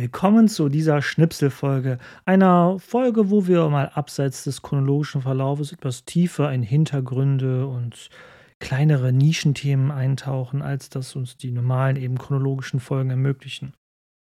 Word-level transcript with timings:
Willkommen 0.00 0.48
zu 0.48 0.70
dieser 0.70 1.02
Schnipselfolge, 1.02 1.98
einer 2.24 2.78
Folge, 2.78 3.28
wo 3.28 3.46
wir 3.46 3.68
mal 3.68 3.90
abseits 3.90 4.44
des 4.44 4.62
chronologischen 4.62 5.20
Verlaufes 5.20 5.72
etwas 5.72 6.06
tiefer 6.06 6.50
in 6.54 6.62
Hintergründe 6.62 7.66
und 7.66 8.08
kleinere 8.60 9.12
Nischenthemen 9.12 9.90
eintauchen, 9.90 10.62
als 10.62 10.88
das 10.88 11.14
uns 11.16 11.36
die 11.36 11.50
normalen 11.50 11.96
eben 11.96 12.16
chronologischen 12.16 12.80
Folgen 12.80 13.10
ermöglichen. 13.10 13.74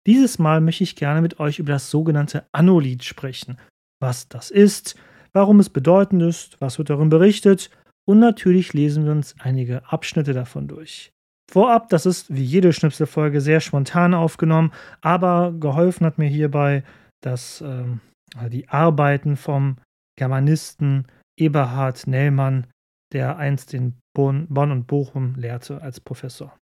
Dieses 0.08 0.40
Mal 0.40 0.60
möchte 0.60 0.84
ich 0.84 0.96
gerne 0.96 1.22
mit 1.22 1.40
euch 1.40 1.60
über 1.60 1.74
das 1.74 1.92
sogenannte 1.92 2.48
Anolith 2.52 3.04
sprechen. 3.04 3.60
Was 4.02 4.28
das 4.28 4.50
ist, 4.50 4.96
warum 5.34 5.60
es 5.60 5.70
bedeutend 5.70 6.24
ist, 6.24 6.60
was 6.60 6.80
wird 6.80 6.90
darin 6.90 7.10
berichtet 7.10 7.70
und 8.08 8.18
natürlich 8.18 8.74
lesen 8.74 9.06
wir 9.06 9.12
uns 9.12 9.36
einige 9.38 9.88
Abschnitte 9.88 10.34
davon 10.34 10.68
durch. 10.68 11.12
Vorab, 11.50 11.90
das 11.90 12.06
ist 12.06 12.34
wie 12.34 12.44
jede 12.44 12.74
Schnipselfolge 12.74 13.42
sehr 13.42 13.60
spontan 13.60 14.14
aufgenommen, 14.14 14.72
aber 15.02 15.52
geholfen 15.52 16.06
hat 16.06 16.18
mir 16.18 16.28
hierbei 16.28 16.84
dass 17.22 17.62
ähm, 17.62 18.02
die 18.50 18.70
Arbeiten 18.70 19.36
vom 19.36 19.78
Germanisten 20.18 21.08
Eberhard 21.38 22.08
Nellmann, 22.08 22.68
der 23.14 23.38
einst 23.38 23.74
in 23.74 23.98
Bonn, 24.14 24.48
Bonn 24.50 24.72
und 24.72 24.88
Bochum 24.88 25.36
lehrte 25.36 25.82
als 25.82 26.00
Professor. 26.00 26.56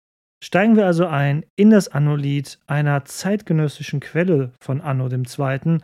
Steigen 0.44 0.76
wir 0.76 0.86
also 0.86 1.06
ein 1.06 1.44
in 1.56 1.70
das 1.70 1.88
Annolied 1.88 2.58
einer 2.66 3.04
zeitgenössischen 3.04 4.00
Quelle 4.00 4.52
von 4.60 4.80
Anno 4.80 5.08
II., 5.08 5.78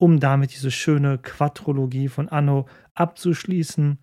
um 0.00 0.20
damit 0.20 0.54
diese 0.54 0.70
schöne 0.70 1.18
Quadrologie 1.18 2.08
von 2.08 2.28
Anno 2.28 2.66
abzuschließen, 2.94 3.98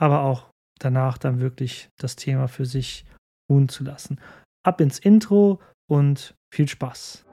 aber 0.00 0.22
auch 0.22 0.48
danach 0.78 1.18
dann 1.18 1.40
wirklich 1.40 1.90
das 1.98 2.16
Thema 2.16 2.46
für 2.48 2.64
sich 2.64 3.04
ruhen 3.50 3.68
zu 3.68 3.84
lassen. 3.84 4.20
Ab 4.64 4.80
ins 4.80 4.98
Intro 4.98 5.60
und 5.90 6.34
viel 6.52 6.68
Spaß. 6.68 7.24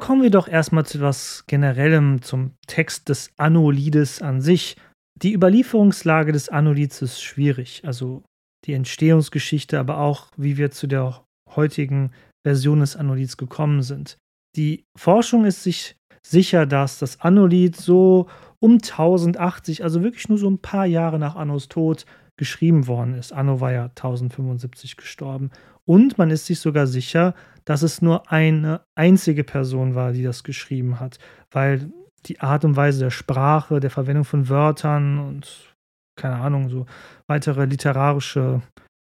Kommen 0.00 0.22
wir 0.22 0.30
doch 0.30 0.48
erstmal 0.48 0.84
zu 0.84 0.98
etwas 0.98 1.44
Generellem 1.46 2.22
zum 2.22 2.54
Text 2.66 3.08
des 3.08 3.30
Annolides 3.36 4.20
an 4.20 4.40
sich. 4.40 4.76
Die 5.22 5.32
Überlieferungslage 5.32 6.32
des 6.32 6.48
Annolids 6.48 7.00
ist 7.02 7.22
schwierig, 7.22 7.82
also 7.84 8.24
die 8.66 8.72
Entstehungsgeschichte, 8.72 9.78
aber 9.78 9.98
auch 9.98 10.26
wie 10.36 10.56
wir 10.56 10.72
zu 10.72 10.88
der 10.88 11.24
heutigen 11.54 12.10
Version 12.44 12.80
des 12.80 12.96
Annolids 12.96 13.36
gekommen 13.36 13.82
sind. 13.82 14.18
Die 14.56 14.84
Forschung 14.98 15.44
ist 15.44 15.62
sich 15.62 15.96
sicher, 16.26 16.66
dass 16.66 16.98
das 16.98 17.20
Anno-Lied 17.20 17.76
so 17.76 18.28
um 18.60 18.74
1080, 18.74 19.82
also 19.82 20.02
wirklich 20.02 20.28
nur 20.28 20.38
so 20.38 20.48
ein 20.48 20.58
paar 20.58 20.86
Jahre 20.86 21.18
nach 21.18 21.36
Annos 21.36 21.68
Tod, 21.68 22.06
geschrieben 22.36 22.86
worden 22.86 23.14
ist. 23.14 23.32
Anno 23.32 23.60
war 23.60 23.72
ja 23.72 23.84
1075 23.84 24.96
gestorben. 24.96 25.50
Und 25.84 26.18
man 26.18 26.30
ist 26.30 26.46
sich 26.46 26.60
sogar 26.60 26.86
sicher, 26.86 27.34
dass 27.64 27.82
es 27.82 28.02
nur 28.02 28.30
eine 28.30 28.80
einzige 28.94 29.44
Person 29.44 29.94
war, 29.94 30.12
die 30.12 30.22
das 30.22 30.42
geschrieben 30.42 30.98
hat, 31.00 31.18
weil 31.50 31.92
die 32.26 32.40
Art 32.40 32.64
und 32.64 32.76
Weise 32.76 33.00
der 33.00 33.10
Sprache, 33.10 33.80
der 33.80 33.90
Verwendung 33.90 34.24
von 34.24 34.48
Wörtern 34.48 35.18
und 35.18 35.74
keine 36.16 36.36
Ahnung, 36.36 36.68
so 36.68 36.86
weitere 37.26 37.64
literarische 37.64 38.62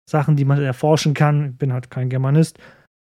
Sachen, 0.10 0.36
die 0.36 0.46
man 0.46 0.62
erforschen 0.62 1.14
kann, 1.14 1.52
ich 1.52 1.58
bin 1.58 1.74
halt 1.74 1.90
kein 1.90 2.10
Germanist, 2.10 2.60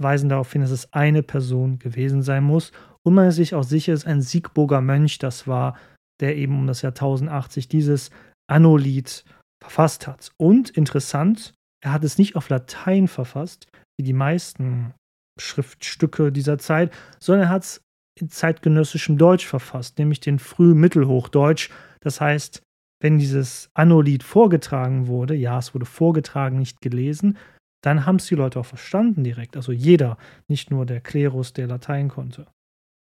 weisen 0.01 0.29
darauf 0.29 0.51
hin, 0.51 0.61
dass 0.61 0.71
es 0.71 0.93
eine 0.93 1.23
Person 1.23 1.79
gewesen 1.79 2.21
sein 2.21 2.43
muss 2.43 2.71
und 3.07 3.13
man 3.13 3.29
ist 3.29 3.37
sich 3.37 3.55
auch 3.55 3.63
sicher, 3.63 3.93
dass 3.93 4.05
ein 4.05 4.21
Siegburger 4.21 4.81
Mönch 4.81 5.17
das 5.17 5.47
war, 5.47 5.77
der 6.19 6.35
eben 6.35 6.59
um 6.59 6.67
das 6.67 6.81
Jahr 6.81 6.91
1080 6.91 7.69
dieses 7.69 8.09
Annolied 8.51 9.23
verfasst 9.63 10.07
hat. 10.07 10.33
Und 10.35 10.71
interessant, 10.71 11.53
er 11.81 11.93
hat 11.93 12.03
es 12.03 12.17
nicht 12.17 12.35
auf 12.35 12.49
Latein 12.49 13.07
verfasst, 13.07 13.67
wie 13.97 14.03
die 14.03 14.11
meisten 14.11 14.93
Schriftstücke 15.39 16.33
dieser 16.33 16.57
Zeit, 16.57 16.93
sondern 17.17 17.47
er 17.47 17.49
hat 17.49 17.63
es 17.63 17.81
in 18.19 18.29
zeitgenössischem 18.29 19.17
Deutsch 19.17 19.45
verfasst, 19.45 19.99
nämlich 19.99 20.19
den 20.19 20.37
Frühmittelhochdeutsch. 20.37 21.69
Das 22.01 22.19
heißt, 22.19 22.61
wenn 23.01 23.19
dieses 23.19 23.69
Annolied 23.73 24.23
vorgetragen 24.23 25.07
wurde, 25.07 25.33
ja, 25.33 25.57
es 25.59 25.73
wurde 25.73 25.85
vorgetragen, 25.85 26.59
nicht 26.59 26.81
gelesen, 26.81 27.37
dann 27.81 28.05
haben 28.05 28.17
es 28.17 28.25
die 28.25 28.35
Leute 28.35 28.59
auch 28.59 28.65
verstanden 28.65 29.23
direkt. 29.23 29.55
Also 29.55 29.71
jeder, 29.71 30.17
nicht 30.49 30.71
nur 30.71 30.85
der 30.85 30.99
Klerus, 30.99 31.53
der 31.53 31.67
Latein 31.67 32.09
konnte. 32.09 32.47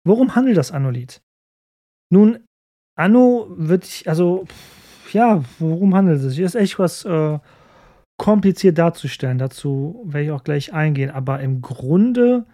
Worum 0.05 0.35
handelt 0.35 0.57
das 0.57 0.71
Anno-Lied? 0.71 1.21
Nun, 2.11 2.43
Anno 2.95 3.47
wird, 3.49 4.03
also, 4.05 4.45
ja, 5.11 5.43
worum 5.59 5.95
handelt 5.95 6.21
es 6.21 6.33
sich? 6.33 6.39
Ist 6.39 6.55
echt 6.55 6.77
was 6.77 7.05
äh, 7.05 7.39
kompliziert 8.17 8.77
darzustellen. 8.77 9.37
Dazu 9.37 10.03
werde 10.05 10.25
ich 10.25 10.31
auch 10.31 10.43
gleich 10.43 10.73
eingehen. 10.73 11.09
Aber 11.09 11.39
im 11.39 11.61
Grunde 11.61 12.45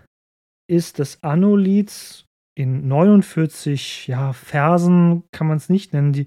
ist 0.69 0.99
das 0.99 1.23
Anno-Lied 1.23 2.25
in 2.55 2.87
49 2.87 4.07
ja, 4.07 4.33
Versen, 4.33 5.23
kann 5.31 5.47
man 5.47 5.57
es 5.57 5.69
nicht 5.69 5.93
nennen. 5.93 6.13
Die, 6.13 6.25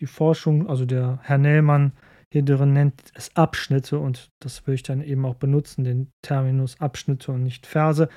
die 0.00 0.06
Forschung, 0.06 0.68
also 0.68 0.84
der 0.84 1.20
Herr 1.22 1.38
Nellmann 1.38 1.92
hier 2.32 2.42
drin 2.42 2.72
nennt 2.72 3.00
es 3.14 3.36
Abschnitte 3.36 3.98
und 3.98 4.32
das 4.40 4.66
würde 4.66 4.74
ich 4.74 4.82
dann 4.82 5.02
eben 5.02 5.24
auch 5.24 5.36
benutzen, 5.36 5.84
den 5.84 6.10
Terminus 6.20 6.80
Abschnitte 6.80 7.30
und 7.30 7.44
nicht 7.44 7.64
Verse. 7.66 8.08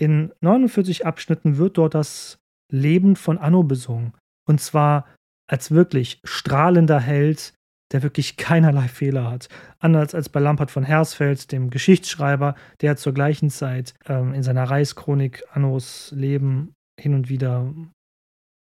In 0.00 0.32
49 0.40 1.06
Abschnitten 1.06 1.58
wird 1.58 1.76
dort 1.76 1.94
das 1.94 2.38
Leben 2.70 3.16
von 3.16 3.38
Anno 3.38 3.62
besungen. 3.62 4.12
Und 4.46 4.60
zwar 4.60 5.06
als 5.50 5.70
wirklich 5.70 6.20
strahlender 6.24 7.00
Held, 7.00 7.54
der 7.92 8.02
wirklich 8.02 8.36
keinerlei 8.36 8.86
Fehler 8.86 9.30
hat. 9.30 9.48
Anders 9.78 10.14
als 10.14 10.28
bei 10.28 10.40
Lampert 10.40 10.70
von 10.70 10.84
Hersfeld, 10.84 11.50
dem 11.52 11.70
Geschichtsschreiber, 11.70 12.54
der 12.80 12.96
zur 12.96 13.14
gleichen 13.14 13.50
Zeit 13.50 13.94
ähm, 14.06 14.34
in 14.34 14.42
seiner 14.42 14.64
Reichschronik 14.64 15.42
Annos 15.52 16.12
Leben 16.14 16.74
hin 17.00 17.14
und 17.14 17.28
wieder 17.28 17.72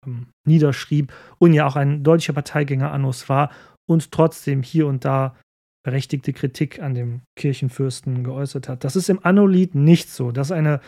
ähm, 0.06 0.28
niederschrieb 0.47 1.14
und 1.38 1.53
ja 1.53 1.68
auch 1.68 1.75
ein 1.75 2.03
deutscher 2.03 2.34
Parteigänger 2.34 2.91
Annos 2.91 3.30
war 3.30 3.52
und 3.88 4.12
trotzdem 4.12 4.64
hier 4.64 4.88
und 4.88 5.06
da 5.06 5.36
berechtigte 5.84 6.34
Kritik 6.34 6.81
an 6.81 6.96
dem 6.96 7.22
Kirchenfürsten 7.36 8.24
geäußert 8.24 8.70
hat. 8.70 8.84
Das 8.84 8.96
ist 8.96 9.09
im 9.09 9.24
Anno-Lied 9.24 9.75
nicht 9.75 10.09
so. 10.09 10.31
Das 10.31 10.47
ist 10.47 10.52
eine 10.52 10.80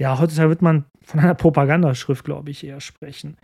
ja, 0.00 0.18
heutzutage 0.18 0.50
wird 0.50 0.62
man 0.62 0.84
von 1.02 1.20
einer 1.20 1.34
Propagandaschrift, 1.34 2.24
glaube 2.24 2.50
ich, 2.50 2.64
eher 2.64 2.80
sprechen. 2.80 3.36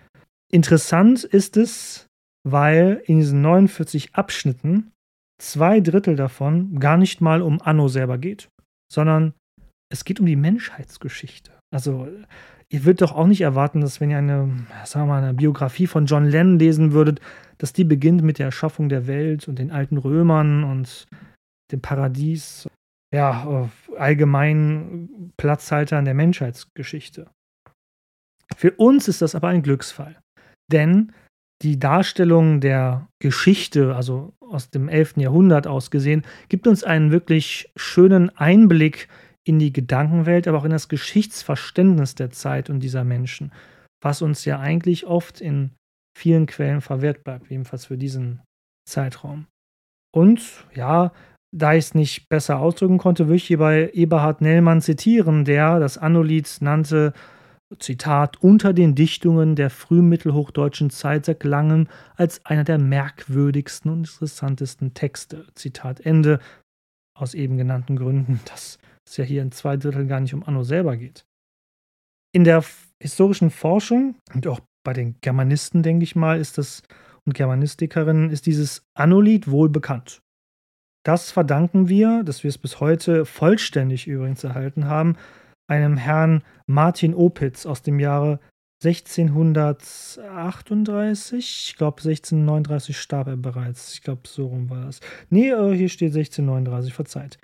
Interessant 0.51 1.25
ist 1.25 1.57
es, 1.57 2.07
weil 2.47 3.03
in 3.07 3.19
diesen 3.19 3.41
49 3.41 4.15
Abschnitten 4.15 4.93
zwei 5.41 5.81
Drittel 5.81 6.17
davon 6.17 6.79
gar 6.79 6.97
nicht 6.97 7.21
mal 7.21 7.43
um 7.43 7.61
Anno 7.63 7.89
selber 7.89 8.19
geht, 8.19 8.49
sondern 8.93 9.35
es 9.91 10.05
geht 10.05 10.21
um 10.21 10.27
die 10.27 10.37
Menschheitsgeschichte. 10.37 11.53
Also, 11.75 12.09
ihr 12.69 12.85
würdet 12.85 13.03
doch 13.03 13.13
auch 13.13 13.27
nicht 13.27 13.41
erwarten, 13.41 13.81
dass 13.81 14.01
wenn 14.01 14.11
ihr 14.11 14.19
eine, 14.19 14.67
sagen 14.85 15.07
wir 15.07 15.15
mal, 15.15 15.23
eine 15.23 15.35
Biografie 15.35 15.87
von 15.87 16.07
John 16.07 16.27
Lennon 16.27 16.59
lesen 16.59 16.93
würdet, 16.93 17.21
dass 17.59 17.73
die 17.73 17.85
beginnt 17.85 18.23
mit 18.23 18.39
der 18.39 18.47
Erschaffung 18.47 18.89
der 18.89 19.07
Welt 19.07 19.49
und 19.49 19.59
den 19.59 19.71
alten 19.71 19.97
Römern 19.97 20.65
und 20.65 21.07
dem 21.71 21.81
Paradies 21.81 22.69
ja, 23.13 23.69
allgemeinen 23.97 25.33
Platzhaltern 25.37 26.05
der 26.05 26.15
Menschheitsgeschichte. 26.15 27.31
Für 28.57 28.73
uns 28.73 29.09
ist 29.09 29.23
das 29.23 29.35
aber 29.35 29.49
ein 29.49 29.63
Glücksfall, 29.63 30.19
denn 30.71 31.13
die 31.63 31.79
Darstellung 31.79 32.61
der 32.61 33.09
Geschichte, 33.21 33.95
also 33.95 34.35
aus 34.41 34.71
dem 34.71 34.89
11. 34.89 35.19
Jahrhundert 35.19 35.67
aus 35.67 35.91
gesehen, 35.91 36.23
gibt 36.49 36.67
uns 36.67 36.83
einen 36.83 37.11
wirklich 37.13 37.71
schönen 37.77 38.37
Einblick 38.37 39.09
in 39.45 39.59
die 39.59 39.73
Gedankenwelt, 39.73 40.49
aber 40.49 40.59
auch 40.59 40.65
in 40.65 40.71
das 40.71 40.89
Geschichtsverständnis 40.89 42.15
der 42.15 42.31
Zeit 42.31 42.69
und 42.69 42.81
dieser 42.81 43.05
Menschen, 43.05 43.53
was 44.03 44.23
uns 44.23 44.45
ja 44.45 44.59
eigentlich 44.59 45.07
oft 45.07 45.41
in 45.41 45.71
vielen 46.19 46.47
Quellen 46.47 46.81
verwehrt 46.81 47.25
bleibt, 47.25 47.51
jedenfalls 47.51 47.87
für 47.87 47.97
diesen 47.97 48.43
Zeitraum. 48.89 49.47
Und 50.15 50.67
ja, 50.75 51.13
da 51.55 51.75
ich 51.75 51.87
es 51.87 51.95
nicht 51.95 52.29
besser 52.29 52.59
ausdrücken 52.59 52.99
konnte, 52.99 53.27
würde 53.27 53.37
ich 53.37 53.45
hier 53.47 53.59
bei 53.59 53.91
Eberhard 53.93 54.41
Nellmann 54.41 54.81
zitieren, 54.81 55.45
der 55.45 55.79
das 55.79 55.99
Annolied 55.99 56.49
nannte, 56.61 57.13
Zitat, 57.79 58.43
unter 58.43 58.73
den 58.73 58.95
Dichtungen 58.95 59.57
der 59.57 59.71
frühmittelhochdeutschen 59.71 60.91
Zeit 60.91 61.25
seit 61.25 61.45
langem 61.45 61.89
als 62.17 62.45
einer 62.45 62.65
der 62.65 62.79
merkwürdigsten 62.79 63.91
und 63.91 64.01
interessantesten 64.01 64.95
Texte. 64.95 65.47
Zitat 65.55 66.01
Ende. 66.01 66.39
Aus 67.15 67.35
eben 67.35 67.59
genannten 67.59 67.97
Gründen, 67.97 68.41
dass 68.47 68.79
es 69.07 69.17
ja 69.19 69.25
hier 69.25 69.43
in 69.43 69.53
zwei 69.53 69.77
Drittel 69.77 70.07
gar 70.07 70.21
nicht 70.21 70.35
um 70.35 70.43
Anno 70.45 70.65
selber 70.65 70.97
geht. 70.97 71.27
In 72.35 72.45
der 72.45 72.65
historischen 73.01 73.51
Forschung 73.51 74.17
und 74.35 74.47
auch 74.47 74.61
bei 74.83 74.95
den 74.95 75.17
Germanisten, 75.21 75.83
denke 75.83 76.05
ich 76.05 76.17
mal, 76.17 76.41
ist 76.41 76.57
das 76.57 76.83
und 77.25 77.35
Germanistikerinnen 77.35 78.31
ist 78.31 78.47
dieses 78.47 78.83
Annolied 78.95 79.51
wohl 79.51 79.69
bekannt. 79.69 80.23
Das 81.05 81.33
verdanken 81.33 81.89
wir, 81.89 82.23
dass 82.23 82.45
wir 82.45 82.49
es 82.49 82.59
bis 82.59 82.79
heute 82.81 83.25
vollständig 83.25 84.07
übrigens 84.07 84.45
erhalten 84.45 84.85
haben, 84.87 85.17
einem 85.69 85.97
Herrn 85.97 86.45
Martin 86.67 87.15
Opitz 87.15 87.67
aus 87.67 87.83
dem 87.83 87.99
Jahre 87.99 88.39
1638. 88.85 91.69
Ich 91.69 91.77
glaube, 91.77 92.03
1639 92.03 92.99
starb 92.99 93.29
er 93.29 93.37
bereits. 93.37 93.95
Ich 93.95 94.03
glaube, 94.03 94.23
so 94.27 94.47
rum 94.47 94.69
war 94.71 94.85
das. 94.85 94.99
Nee, 95.31 95.51
äh, 95.51 95.73
hier 95.75 95.89
steht 95.89 96.15
1639, 96.15 96.93
verzeiht. 96.93 97.39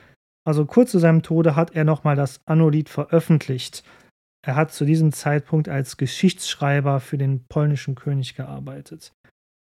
Also 0.45 0.67
kurz 0.67 0.91
zu 0.91 0.99
seinem 0.99 1.23
Tode 1.23 1.55
hat 1.57 1.77
er 1.77 1.85
nochmal 1.85 2.17
das 2.17 2.41
Annolith 2.47 2.89
veröffentlicht. 2.89 3.85
Er 4.45 4.57
hat 4.57 4.73
zu 4.73 4.85
diesem 4.85 5.13
Zeitpunkt 5.13 5.69
als 5.69 5.97
Geschichtsschreiber 5.97 6.99
für 7.01 7.19
den 7.19 7.45
polnischen 7.49 7.95
König 7.95 8.35
gearbeitet. 8.35 9.13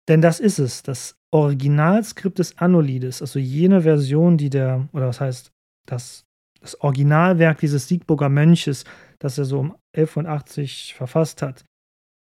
Denn 0.07 0.21
das 0.21 0.39
ist 0.39 0.59
es, 0.59 0.83
das 0.83 1.17
Originalskript 1.35 2.39
des 2.39 2.57
Annolides, 2.59 3.21
also 3.21 3.39
jene 3.39 3.81
Version, 3.81 4.37
die 4.37 4.49
der, 4.49 4.87
oder 4.93 5.09
was 5.09 5.19
heißt, 5.19 5.51
das, 5.85 6.23
das 6.61 6.79
Originalwerk 6.79 7.59
dieses 7.59 7.89
Siegburger 7.89 8.29
Mönches, 8.29 8.85
das 9.19 9.37
er 9.37 9.43
so 9.43 9.59
um 9.59 9.75
1180 9.97 10.93
verfasst 10.95 11.41
hat, 11.41 11.65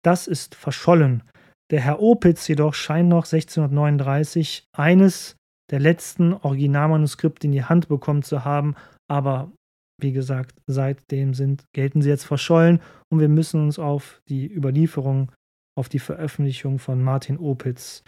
das 0.04 0.26
ist 0.26 0.56
verschollen. 0.56 1.22
Der 1.70 1.80
Herr 1.80 2.02
Opitz 2.02 2.48
jedoch 2.48 2.74
scheint 2.74 3.08
noch 3.08 3.24
1639 3.24 4.66
eines 4.76 5.36
der 5.70 5.78
letzten 5.78 6.32
Originalmanuskripte 6.32 7.46
in 7.46 7.52
die 7.52 7.64
Hand 7.64 7.86
bekommen 7.86 8.24
zu 8.24 8.44
haben, 8.44 8.74
aber 9.08 9.52
wie 10.02 10.12
gesagt, 10.12 10.60
seitdem 10.66 11.34
sind, 11.34 11.62
gelten 11.72 12.02
sie 12.02 12.08
jetzt 12.08 12.24
verschollen 12.24 12.80
und 13.12 13.20
wir 13.20 13.28
müssen 13.28 13.62
uns 13.62 13.78
auf 13.78 14.20
die 14.28 14.52
Überlieferung, 14.52 15.30
auf 15.78 15.88
die 15.88 16.00
Veröffentlichung 16.00 16.80
von 16.80 17.00
Martin 17.00 17.38
Opitz 17.38 18.02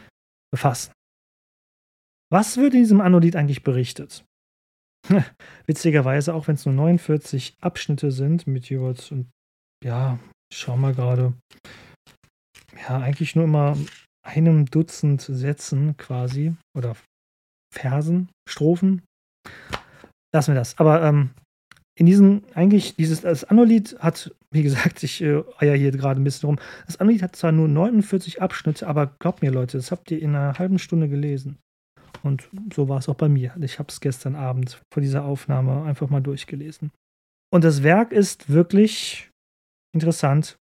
befassen. 0.50 0.95
Was 2.32 2.56
wird 2.56 2.75
in 2.75 2.81
diesem 2.81 3.00
Anodit 3.00 3.37
eigentlich 3.37 3.62
berichtet? 3.62 4.25
Witzigerweise, 5.67 6.34
auch 6.34 6.49
wenn 6.49 6.56
es 6.56 6.67
nur 6.67 6.75
49 6.75 7.56
Abschnitte 7.61 8.11
sind 8.11 8.46
mit 8.46 8.69
jeweils, 8.69 9.11
und 9.12 9.31
ja, 9.84 10.19
schau 10.52 10.76
mal 10.76 10.94
gerade, 10.94 11.34
ja, 12.88 12.99
eigentlich 12.99 13.37
nur 13.37 13.44
immer 13.44 13.76
einem 14.25 14.67
Dutzend 14.67 15.23
Sätzen 15.23 15.96
quasi 15.96 16.55
oder 16.76 16.96
Versen, 17.73 18.31
Strophen. 18.49 19.02
Lassen 20.34 20.52
wir 20.52 20.61
das. 20.61 20.79
Aber 20.79 21.02
ähm, 21.02 21.31
in 21.99 22.06
diesem, 22.06 22.43
eigentlich, 22.55 22.96
dieses, 22.96 23.22
das 23.22 23.44
Anolied 23.44 23.96
hat, 24.00 24.34
wie 24.50 24.62
gesagt, 24.62 25.02
ich 25.02 25.22
äh, 25.22 25.43
eier 25.58 25.76
hier 25.76 25.93
gerade 25.93 26.20
ein 26.20 26.25
bisschen 26.25 26.49
rum. 26.49 26.58
Das 26.87 26.99
Anolied 26.99 27.22
hat 27.22 27.37
zwar 27.37 27.52
nur 27.52 27.69
49 27.69 28.43
Abschnitte, 28.43 28.87
aber 28.87 29.06
glaubt 29.19 29.43
mir, 29.43 29.50
Leute, 29.50 29.79
das 29.79 29.90
habt 29.90 30.11
ihr 30.11 30.20
in 30.20 30.34
einer 30.34 30.58
halben 30.58 30.79
Stunde 30.79 31.08
gelesen. 31.08 31.58
Und 32.22 32.48
so 32.74 32.88
war 32.88 32.98
es 32.98 33.08
auch 33.08 33.14
bei 33.14 33.28
mir. 33.28 33.54
Ich 33.60 33.78
habe 33.78 33.88
es 33.88 34.00
gestern 34.00 34.34
Abend 34.34 34.80
vor 34.92 35.00
dieser 35.00 35.24
Aufnahme 35.24 35.84
einfach 35.84 36.08
mal 36.08 36.20
durchgelesen. 36.20 36.90
Und 37.52 37.64
das 37.64 37.82
Werk 37.82 38.12
ist 38.12 38.50
wirklich 38.50 39.30
interessant, 39.94 40.58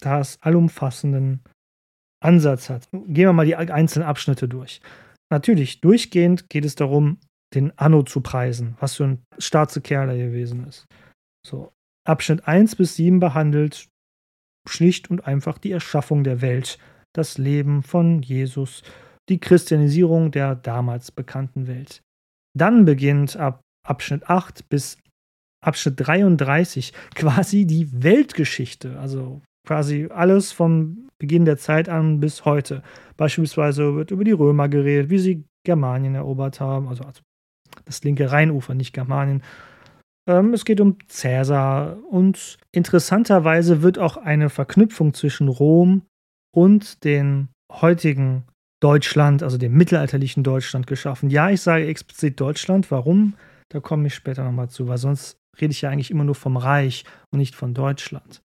da 0.00 0.20
es 0.20 0.40
allumfassenden 0.42 1.40
Ansatz 2.22 2.70
hat. 2.70 2.88
Gehen 2.90 3.14
wir 3.28 3.32
mal 3.32 3.46
die 3.46 3.56
einzelnen 3.56 4.08
Abschnitte 4.08 4.48
durch. 4.48 4.80
Natürlich, 5.30 5.80
durchgehend 5.80 6.48
geht 6.48 6.64
es 6.64 6.74
darum, 6.74 7.18
den 7.54 7.76
Anno 7.78 8.02
zu 8.02 8.20
preisen, 8.20 8.76
was 8.80 8.96
für 8.96 9.04
ein 9.04 9.22
starzer 9.38 9.80
Kerl 9.80 10.10
er 10.10 10.16
gewesen 10.16 10.66
ist. 10.66 10.86
So. 11.46 11.72
Abschnitt 12.06 12.46
1 12.46 12.76
bis 12.76 12.96
7 12.96 13.20
behandelt 13.20 13.88
schlicht 14.68 15.10
und 15.10 15.26
einfach 15.26 15.58
die 15.58 15.72
Erschaffung 15.72 16.24
der 16.24 16.40
Welt, 16.40 16.78
das 17.14 17.38
Leben 17.38 17.82
von 17.82 18.22
Jesus, 18.22 18.82
die 19.28 19.38
Christianisierung 19.38 20.30
der 20.30 20.54
damals 20.54 21.10
bekannten 21.10 21.66
Welt. 21.66 22.02
Dann 22.56 22.84
beginnt 22.84 23.36
ab 23.36 23.60
Abschnitt 23.86 24.28
8 24.28 24.68
bis 24.68 24.98
Abschnitt 25.64 25.94
33 26.06 26.92
quasi 27.14 27.66
die 27.66 28.02
Weltgeschichte, 28.02 28.98
also 28.98 29.40
quasi 29.66 30.08
alles 30.10 30.52
vom 30.52 31.08
Beginn 31.18 31.44
der 31.44 31.56
Zeit 31.56 31.88
an 31.88 32.20
bis 32.20 32.44
heute. 32.44 32.82
Beispielsweise 33.16 33.94
wird 33.94 34.10
über 34.10 34.24
die 34.24 34.32
Römer 34.32 34.68
geredet, 34.68 35.10
wie 35.10 35.18
sie 35.18 35.44
Germanien 35.64 36.14
erobert 36.14 36.60
haben, 36.60 36.88
also, 36.88 37.04
also 37.04 37.22
das 37.86 38.04
linke 38.04 38.30
Rheinufer, 38.30 38.74
nicht 38.74 38.92
Germanien. 38.92 39.42
Ähm, 40.28 40.52
es 40.52 40.64
geht 40.64 40.80
um 40.80 40.98
Cäsar 41.08 41.96
und 42.10 42.58
interessanterweise 42.72 43.82
wird 43.82 43.98
auch 43.98 44.16
eine 44.16 44.50
Verknüpfung 44.50 45.14
zwischen 45.14 45.48
Rom 45.48 46.02
und 46.54 47.04
den 47.04 47.48
heutigen 47.72 48.44
Deutschland, 48.84 49.42
also 49.42 49.56
dem 49.56 49.72
mittelalterlichen 49.72 50.42
Deutschland 50.42 50.86
geschaffen. 50.86 51.30
Ja, 51.30 51.48
ich 51.48 51.62
sage 51.62 51.86
explizit 51.86 52.38
Deutschland. 52.38 52.90
Warum? 52.90 53.32
Da 53.70 53.80
komme 53.80 54.08
ich 54.08 54.14
später 54.14 54.44
nochmal 54.44 54.68
zu, 54.68 54.88
weil 54.88 54.98
sonst 54.98 55.38
rede 55.58 55.72
ich 55.72 55.80
ja 55.80 55.88
eigentlich 55.88 56.10
immer 56.10 56.24
nur 56.24 56.34
vom 56.34 56.58
Reich 56.58 57.04
und 57.32 57.38
nicht 57.38 57.54
von 57.54 57.72
Deutschland. 57.72 58.42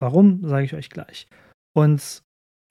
Warum, 0.00 0.48
sage 0.48 0.64
ich 0.64 0.72
euch 0.72 0.88
gleich. 0.88 1.26
Und 1.76 2.22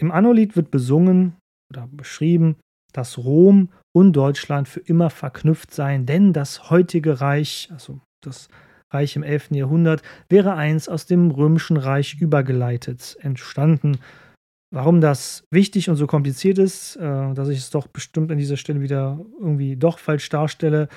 im 0.02 0.12
Annolied 0.12 0.56
wird 0.56 0.72
besungen 0.72 1.36
oder 1.72 1.88
beschrieben, 1.92 2.56
dass 2.92 3.20
Rom 3.20 3.70
und 3.96 4.14
Deutschland 4.14 4.68
für 4.68 4.80
immer 4.80 5.12
verknüpft 5.12 5.72
seien, 5.76 6.08
denn 6.08 6.34
das 6.34 6.72
heutige 6.72 7.22
Reich, 7.22 7.70
also 7.72 8.02
das 8.24 8.48
Reich 8.92 9.16
im 9.16 9.22
11. 9.22 9.52
Jahrhundert, 9.52 10.02
wäre 10.28 10.56
eins 10.56 10.90
aus 10.90 11.06
dem 11.06 11.30
römischen 11.30 11.78
Reich 11.78 12.20
übergeleitet 12.20 13.16
entstanden. 13.22 14.00
Warum 14.74 15.02
das 15.02 15.44
wichtig 15.52 15.92
und 15.92 15.98
so 15.98 16.08
kompliziert 16.08 16.58
ist, 16.58 16.96
äh, 16.96 17.34
dass 17.36 17.48
ich 17.50 17.60
es 17.60 17.70
doch 17.70 17.86
bestimmt 17.86 18.32
an 18.32 18.40
dieser 18.40 18.58
Stelle 18.58 18.82
wieder 18.82 19.24
irgendwie 19.40 19.76
doch 19.76 20.00
falsch 20.00 20.28
darstelle, 20.30 20.90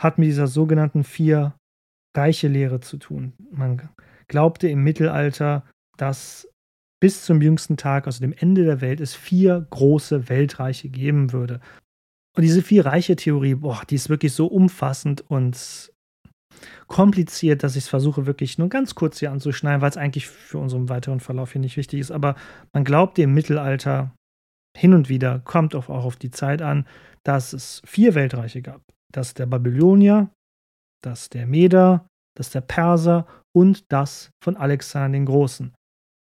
hat 0.00 0.16
mit 0.18 0.28
dieser 0.28 0.46
sogenannten 0.46 1.04
vier 1.04 1.54
Reiche-Lehre 2.16 2.80
zu 2.80 2.96
tun. 2.96 3.34
Man 3.50 3.90
glaubte 4.28 4.68
im 4.68 4.82
Mittelalter, 4.82 5.64
dass 5.98 6.48
bis 7.00 7.26
zum 7.26 7.42
jüngsten 7.42 7.76
Tag, 7.76 8.06
also 8.06 8.20
dem 8.20 8.32
Ende 8.32 8.64
der 8.64 8.80
Welt, 8.80 8.98
es 8.98 9.14
vier 9.14 9.66
große 9.68 10.30
Weltreiche 10.30 10.88
geben 10.88 11.32
würde. 11.32 11.60
Und 12.34 12.44
diese 12.44 12.62
vier 12.62 12.86
Reiche-Theorie, 12.86 13.56
boah, 13.56 13.82
die 13.90 13.96
ist 13.96 14.08
wirklich 14.08 14.32
so 14.32 14.46
umfassend 14.46 15.20
und 15.20 15.92
kompliziert, 16.86 17.62
dass 17.62 17.76
ich 17.76 17.84
es 17.84 17.88
versuche, 17.88 18.26
wirklich 18.26 18.58
nur 18.58 18.68
ganz 18.68 18.94
kurz 18.94 19.18
hier 19.18 19.32
anzuschneiden, 19.32 19.80
weil 19.80 19.90
es 19.90 19.96
eigentlich 19.96 20.28
für 20.28 20.58
unseren 20.58 20.88
weiteren 20.88 21.20
Verlauf 21.20 21.52
hier 21.52 21.60
nicht 21.60 21.76
wichtig 21.76 22.00
ist. 22.00 22.10
Aber 22.10 22.34
man 22.72 22.84
glaubt 22.84 23.18
im 23.18 23.34
Mittelalter 23.34 24.14
hin 24.76 24.94
und 24.94 25.08
wieder, 25.08 25.40
kommt 25.40 25.74
auch 25.74 25.88
auf 25.88 26.16
die 26.16 26.30
Zeit 26.30 26.62
an, 26.62 26.86
dass 27.24 27.52
es 27.52 27.82
vier 27.84 28.14
Weltreiche 28.14 28.62
gab. 28.62 28.82
Das 29.12 29.34
der 29.34 29.46
Babylonier, 29.46 30.30
das 31.02 31.28
der 31.28 31.46
Meder, 31.46 32.06
das 32.36 32.50
der 32.50 32.60
Perser 32.60 33.26
und 33.54 33.90
das 33.90 34.30
von 34.42 34.56
Alexander 34.56 35.18
den 35.18 35.26
Großen. 35.26 35.74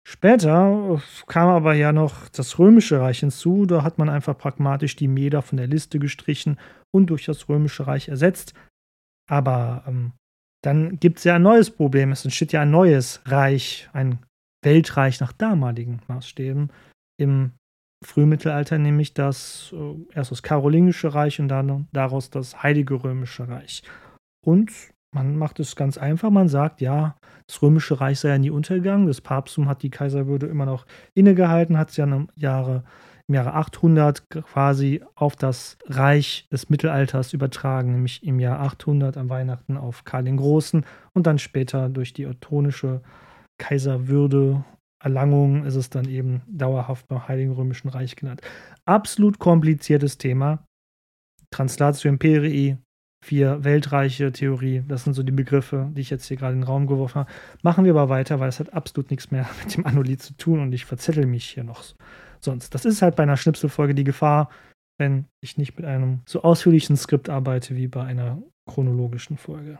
Später 0.04 1.00
kam 1.28 1.48
aber 1.48 1.74
ja 1.74 1.92
noch 1.92 2.28
das 2.30 2.58
Römische 2.58 3.00
Reich 3.00 3.20
hinzu. 3.20 3.66
Da 3.66 3.84
hat 3.84 3.98
man 3.98 4.08
einfach 4.08 4.36
pragmatisch 4.36 4.96
die 4.96 5.06
Meder 5.06 5.42
von 5.42 5.58
der 5.58 5.68
Liste 5.68 6.00
gestrichen 6.00 6.58
und 6.92 7.06
durch 7.06 7.24
das 7.24 7.48
Römische 7.48 7.86
Reich 7.86 8.08
ersetzt. 8.08 8.52
Aber 9.30 9.84
ähm, 9.86 10.12
dann 10.62 10.98
gibt 11.00 11.18
es 11.18 11.24
ja 11.24 11.36
ein 11.36 11.42
neues 11.42 11.70
Problem. 11.70 12.12
Es 12.12 12.24
entsteht 12.24 12.52
ja 12.52 12.62
ein 12.62 12.70
neues 12.70 13.20
Reich, 13.26 13.88
ein 13.92 14.18
Weltreich 14.64 15.20
nach 15.20 15.32
damaligen 15.32 16.00
Maßstäben. 16.06 16.70
Im 17.18 17.52
Frühmittelalter 18.04 18.78
nämlich 18.78 19.14
das 19.14 19.74
äh, 19.76 20.14
erst 20.14 20.30
das 20.30 20.42
Karolingische 20.42 21.14
Reich 21.14 21.40
und 21.40 21.48
dann 21.48 21.88
daraus 21.92 22.30
das 22.30 22.62
Heilige 22.62 23.02
Römische 23.02 23.48
Reich. 23.48 23.82
Und 24.44 24.72
man 25.14 25.36
macht 25.36 25.60
es 25.60 25.76
ganz 25.76 25.98
einfach. 25.98 26.30
Man 26.30 26.48
sagt, 26.48 26.80
ja, 26.80 27.16
das 27.46 27.60
Römische 27.60 28.00
Reich 28.00 28.20
sei 28.20 28.30
ja 28.30 28.38
nie 28.38 28.50
untergegangen. 28.50 29.06
Das 29.06 29.20
Papsttum 29.20 29.68
hat 29.68 29.82
die 29.82 29.90
Kaiserwürde 29.90 30.46
immer 30.46 30.64
noch 30.64 30.86
innegehalten, 31.14 31.76
hat 31.76 31.90
es 31.90 31.96
ja 31.96 32.04
im 32.04 32.28
Jahre, 32.34 32.84
im 33.32 33.36
Jahre 33.36 33.54
800 33.54 34.28
quasi 34.28 35.02
auf 35.14 35.36
das 35.36 35.78
Reich 35.86 36.46
des 36.52 36.68
Mittelalters 36.68 37.32
übertragen, 37.32 37.92
nämlich 37.92 38.22
im 38.22 38.38
Jahr 38.38 38.60
800 38.60 39.16
am 39.16 39.30
Weihnachten 39.30 39.78
auf 39.78 40.04
Karl 40.04 40.24
den 40.24 40.36
Großen 40.36 40.84
und 41.14 41.26
dann 41.26 41.38
später 41.38 41.88
durch 41.88 42.12
die 42.12 42.26
ottonische 42.26 43.00
Kaiserwürde 43.58 44.64
Erlangung 45.02 45.64
ist 45.64 45.74
es 45.74 45.90
dann 45.90 46.08
eben 46.08 46.42
dauerhaft 46.46 47.08
beim 47.08 47.26
Heiligen 47.26 47.52
Römischen 47.52 47.88
Reich 47.88 48.16
genannt. 48.16 48.42
Absolut 48.84 49.38
kompliziertes 49.38 50.18
Thema. 50.18 50.64
Translatio 51.50 52.10
Imperii, 52.10 52.76
vier 53.24 53.64
Weltreiche 53.64 54.30
Theorie. 54.30 54.84
Das 54.86 55.04
sind 55.04 55.14
so 55.14 55.22
die 55.22 55.32
Begriffe, 55.32 55.90
die 55.92 56.02
ich 56.02 56.10
jetzt 56.10 56.26
hier 56.26 56.36
gerade 56.36 56.52
in 56.52 56.60
den 56.60 56.66
Raum 56.66 56.86
geworfen 56.86 57.20
habe. 57.20 57.32
Machen 57.62 57.84
wir 57.84 57.92
aber 57.92 58.10
weiter, 58.10 58.40
weil 58.40 58.48
es 58.50 58.60
hat 58.60 58.74
absolut 58.74 59.10
nichts 59.10 59.30
mehr 59.30 59.48
mit 59.64 59.74
dem 59.74 59.86
Anolith 59.86 60.22
zu 60.22 60.36
tun 60.36 60.60
und 60.60 60.72
ich 60.72 60.84
verzettel 60.84 61.26
mich 61.26 61.46
hier 61.46 61.64
noch 61.64 61.82
sonst. 62.44 62.74
Das 62.74 62.84
ist 62.84 63.02
halt 63.02 63.16
bei 63.16 63.22
einer 63.22 63.36
Schnipselfolge 63.36 63.94
die 63.94 64.04
Gefahr, 64.04 64.50
wenn 64.98 65.26
ich 65.42 65.56
nicht 65.56 65.76
mit 65.76 65.86
einem 65.86 66.20
so 66.26 66.42
ausführlichen 66.42 66.96
Skript 66.96 67.28
arbeite 67.28 67.76
wie 67.76 67.88
bei 67.88 68.04
einer 68.04 68.42
chronologischen 68.70 69.36
Folge. 69.36 69.78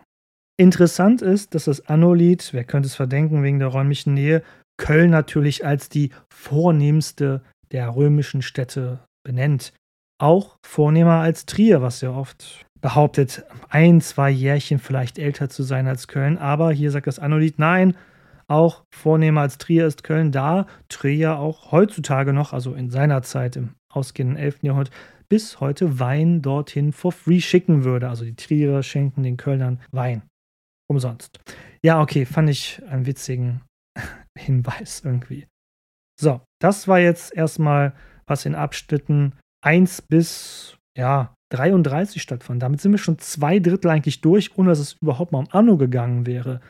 Interessant 0.58 1.22
ist, 1.22 1.54
dass 1.54 1.64
das 1.64 1.86
Anolith, 1.86 2.52
wer 2.52 2.64
könnte 2.64 2.86
es 2.86 2.94
verdenken 2.94 3.42
wegen 3.42 3.58
der 3.58 3.68
räumlichen 3.68 4.14
Nähe, 4.14 4.42
Köln 4.78 5.10
natürlich 5.10 5.64
als 5.64 5.88
die 5.88 6.10
vornehmste 6.32 7.42
der 7.72 7.94
römischen 7.94 8.42
Städte 8.42 9.00
benennt. 9.24 9.72
Auch 10.20 10.56
vornehmer 10.64 11.20
als 11.20 11.46
Trier, 11.46 11.82
was 11.82 12.00
ja 12.00 12.10
oft 12.10 12.66
behauptet, 12.80 13.44
ein, 13.68 14.00
zwei 14.00 14.30
Jährchen 14.30 14.78
vielleicht 14.78 15.18
älter 15.18 15.48
zu 15.48 15.62
sein 15.62 15.86
als 15.86 16.08
Köln. 16.08 16.38
Aber 16.38 16.72
hier 16.72 16.90
sagt 16.90 17.06
das 17.06 17.18
Anolith, 17.18 17.58
nein, 17.58 17.96
auch 18.52 18.84
vornehmer 18.94 19.40
als 19.40 19.58
Trier 19.58 19.86
ist 19.86 20.04
Köln, 20.04 20.30
da 20.30 20.66
Trier 20.88 21.38
auch 21.38 21.72
heutzutage 21.72 22.32
noch, 22.32 22.52
also 22.52 22.74
in 22.74 22.90
seiner 22.90 23.22
Zeit 23.22 23.56
im 23.56 23.74
ausgehenden 23.90 24.36
11. 24.36 24.62
Jahrhundert, 24.62 24.94
bis 25.28 25.60
heute 25.60 25.98
Wein 25.98 26.42
dorthin 26.42 26.92
for 26.92 27.12
free 27.12 27.40
schicken 27.40 27.84
würde. 27.84 28.08
Also 28.08 28.24
die 28.24 28.36
Trierer 28.36 28.82
schenken 28.82 29.22
den 29.22 29.38
Kölnern 29.38 29.80
Wein. 29.90 30.22
Umsonst. 30.90 31.40
Ja, 31.82 32.02
okay, 32.02 32.26
fand 32.26 32.50
ich 32.50 32.82
einen 32.86 33.06
witzigen 33.06 33.62
Hinweis 34.38 35.02
irgendwie. 35.04 35.46
So, 36.20 36.42
das 36.60 36.86
war 36.86 36.98
jetzt 36.98 37.34
erstmal, 37.34 37.94
was 38.26 38.44
in 38.44 38.54
Abschnitten 38.54 39.32
1 39.64 40.02
bis 40.02 40.76
ja, 40.96 41.34
33 41.52 42.20
stattfand. 42.20 42.62
Damit 42.62 42.80
sind 42.80 42.92
wir 42.92 42.98
schon 42.98 43.18
zwei 43.18 43.58
Drittel 43.58 43.90
eigentlich 43.90 44.20
durch, 44.20 44.56
ohne 44.58 44.68
dass 44.68 44.78
es 44.78 44.96
überhaupt 45.00 45.32
mal 45.32 45.38
um 45.38 45.48
Anno 45.50 45.78
gegangen 45.78 46.26
wäre. 46.26 46.60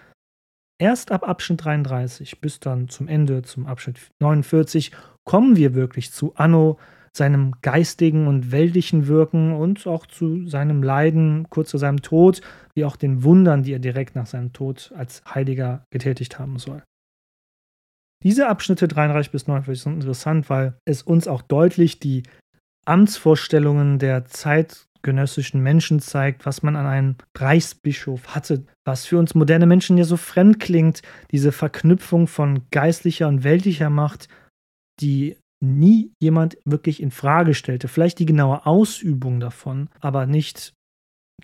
Erst 0.83 1.13
ab 1.13 1.23
Abschnitt 1.23 1.65
33 1.65 2.41
bis 2.41 2.59
dann 2.59 2.89
zum 2.89 3.07
Ende, 3.07 3.43
zum 3.43 3.69
Abschnitt 3.69 4.01
49, 4.19 4.91
kommen 5.23 5.55
wir 5.55 5.75
wirklich 5.75 6.11
zu 6.11 6.35
Anno, 6.35 6.77
seinem 7.17 7.53
geistigen 7.63 8.27
und 8.27 8.51
weltlichen 8.51 9.07
Wirken 9.07 9.53
und 9.53 9.87
auch 9.87 10.07
zu 10.07 10.49
seinem 10.49 10.83
Leiden 10.83 11.47
kurz 11.51 11.71
zu 11.71 11.79
seinem 11.79 12.03
Tod, 12.03 12.41
wie 12.75 12.85
auch 12.85 12.97
den 12.97 13.23
Wundern, 13.23 13.63
die 13.63 13.73
er 13.73 13.79
direkt 13.79 14.17
nach 14.17 14.27
seinem 14.27 14.53
Tod 14.53 14.93
als 14.97 15.23
Heiliger 15.33 15.85
getätigt 15.93 16.41
haben 16.41 16.59
soll. 16.59 16.83
Diese 18.25 18.49
Abschnitte 18.49 18.89
33 18.89 19.31
bis 19.31 19.47
49 19.47 19.85
sind 19.85 19.95
interessant, 19.95 20.51
weil 20.51 20.75
es 20.85 21.03
uns 21.03 21.29
auch 21.29 21.43
deutlich 21.43 22.01
die 22.01 22.25
Amtsvorstellungen 22.87 24.01
der 24.01 24.25
zeitgenössischen 25.03 25.61
Menschen 25.61 26.01
zeigt, 26.01 26.47
was 26.47 26.63
man 26.63 26.77
an 26.77 26.87
einem 26.87 27.17
Reichsbischof 27.37 28.29
hatte, 28.29 28.65
was 28.85 29.05
für 29.05 29.19
uns 29.19 29.35
moderne 29.35 29.67
Menschen 29.67 29.99
ja 29.99 30.05
so 30.05 30.17
fremd 30.17 30.61
klingt, 30.61 31.03
diese 31.31 31.53
Verknüpfung 31.53 32.29
von 32.29 32.63
geistlicher 32.71 33.29
und 33.29 33.45
weltlicher 33.45 33.91
Macht, 33.91 34.29
die 35.01 35.37
nie 35.61 36.13
jemand 36.21 36.57
wirklich 36.65 37.03
in 37.03 37.11
Frage 37.11 37.55
stellte. 37.55 37.89
Vielleicht 37.89 38.19
die 38.19 38.27
genaue 38.27 38.65
Ausübung 38.67 39.41
davon, 39.41 39.89
aber 40.01 40.27
nicht 40.27 40.73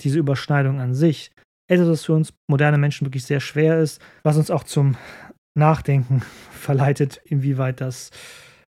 diese 0.00 0.18
Überschneidung 0.18 0.80
an 0.80 0.94
sich. 0.94 1.32
Etwas, 1.68 1.88
was 1.88 2.04
für 2.04 2.14
uns 2.14 2.32
moderne 2.48 2.78
Menschen 2.78 3.06
wirklich 3.06 3.24
sehr 3.24 3.40
schwer 3.40 3.80
ist, 3.80 4.00
was 4.22 4.36
uns 4.36 4.50
auch 4.50 4.64
zum 4.64 4.96
Nachdenken 5.56 6.22
verleitet, 6.52 7.20
inwieweit 7.24 7.80
das 7.80 8.10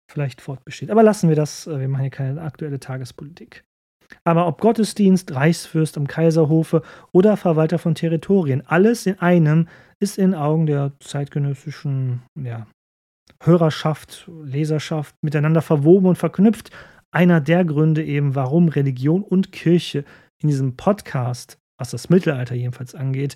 vielleicht 0.09 0.41
fortbesteht. 0.41 0.89
Aber 0.89 1.03
lassen 1.03 1.29
wir 1.29 1.35
das, 1.35 1.67
äh, 1.67 1.79
wir 1.79 1.87
machen 1.87 2.01
hier 2.01 2.09
keine 2.09 2.41
aktuelle 2.41 2.79
Tagespolitik. 2.79 3.63
Aber 4.23 4.47
ob 4.47 4.61
Gottesdienst, 4.61 5.33
Reichsfürst 5.33 5.97
am 5.97 6.07
Kaiserhofe 6.07 6.81
oder 7.11 7.37
Verwalter 7.37 7.79
von 7.79 7.95
Territorien, 7.95 8.65
alles 8.65 9.05
in 9.05 9.19
einem 9.19 9.67
ist 9.99 10.17
in 10.17 10.33
Augen 10.33 10.65
der 10.65 10.93
zeitgenössischen 10.99 12.21
ja, 12.35 12.67
Hörerschaft, 13.41 14.29
Leserschaft 14.43 15.15
miteinander 15.21 15.61
verwoben 15.61 16.07
und 16.07 16.17
verknüpft. 16.17 16.71
Einer 17.11 17.41
der 17.41 17.65
Gründe 17.65 18.03
eben, 18.03 18.35
warum 18.35 18.67
Religion 18.69 19.23
und 19.23 19.51
Kirche 19.51 20.05
in 20.41 20.49
diesem 20.49 20.75
Podcast, 20.75 21.57
was 21.77 21.91
das 21.91 22.09
Mittelalter 22.09 22.55
jedenfalls 22.55 22.95
angeht, 22.95 23.35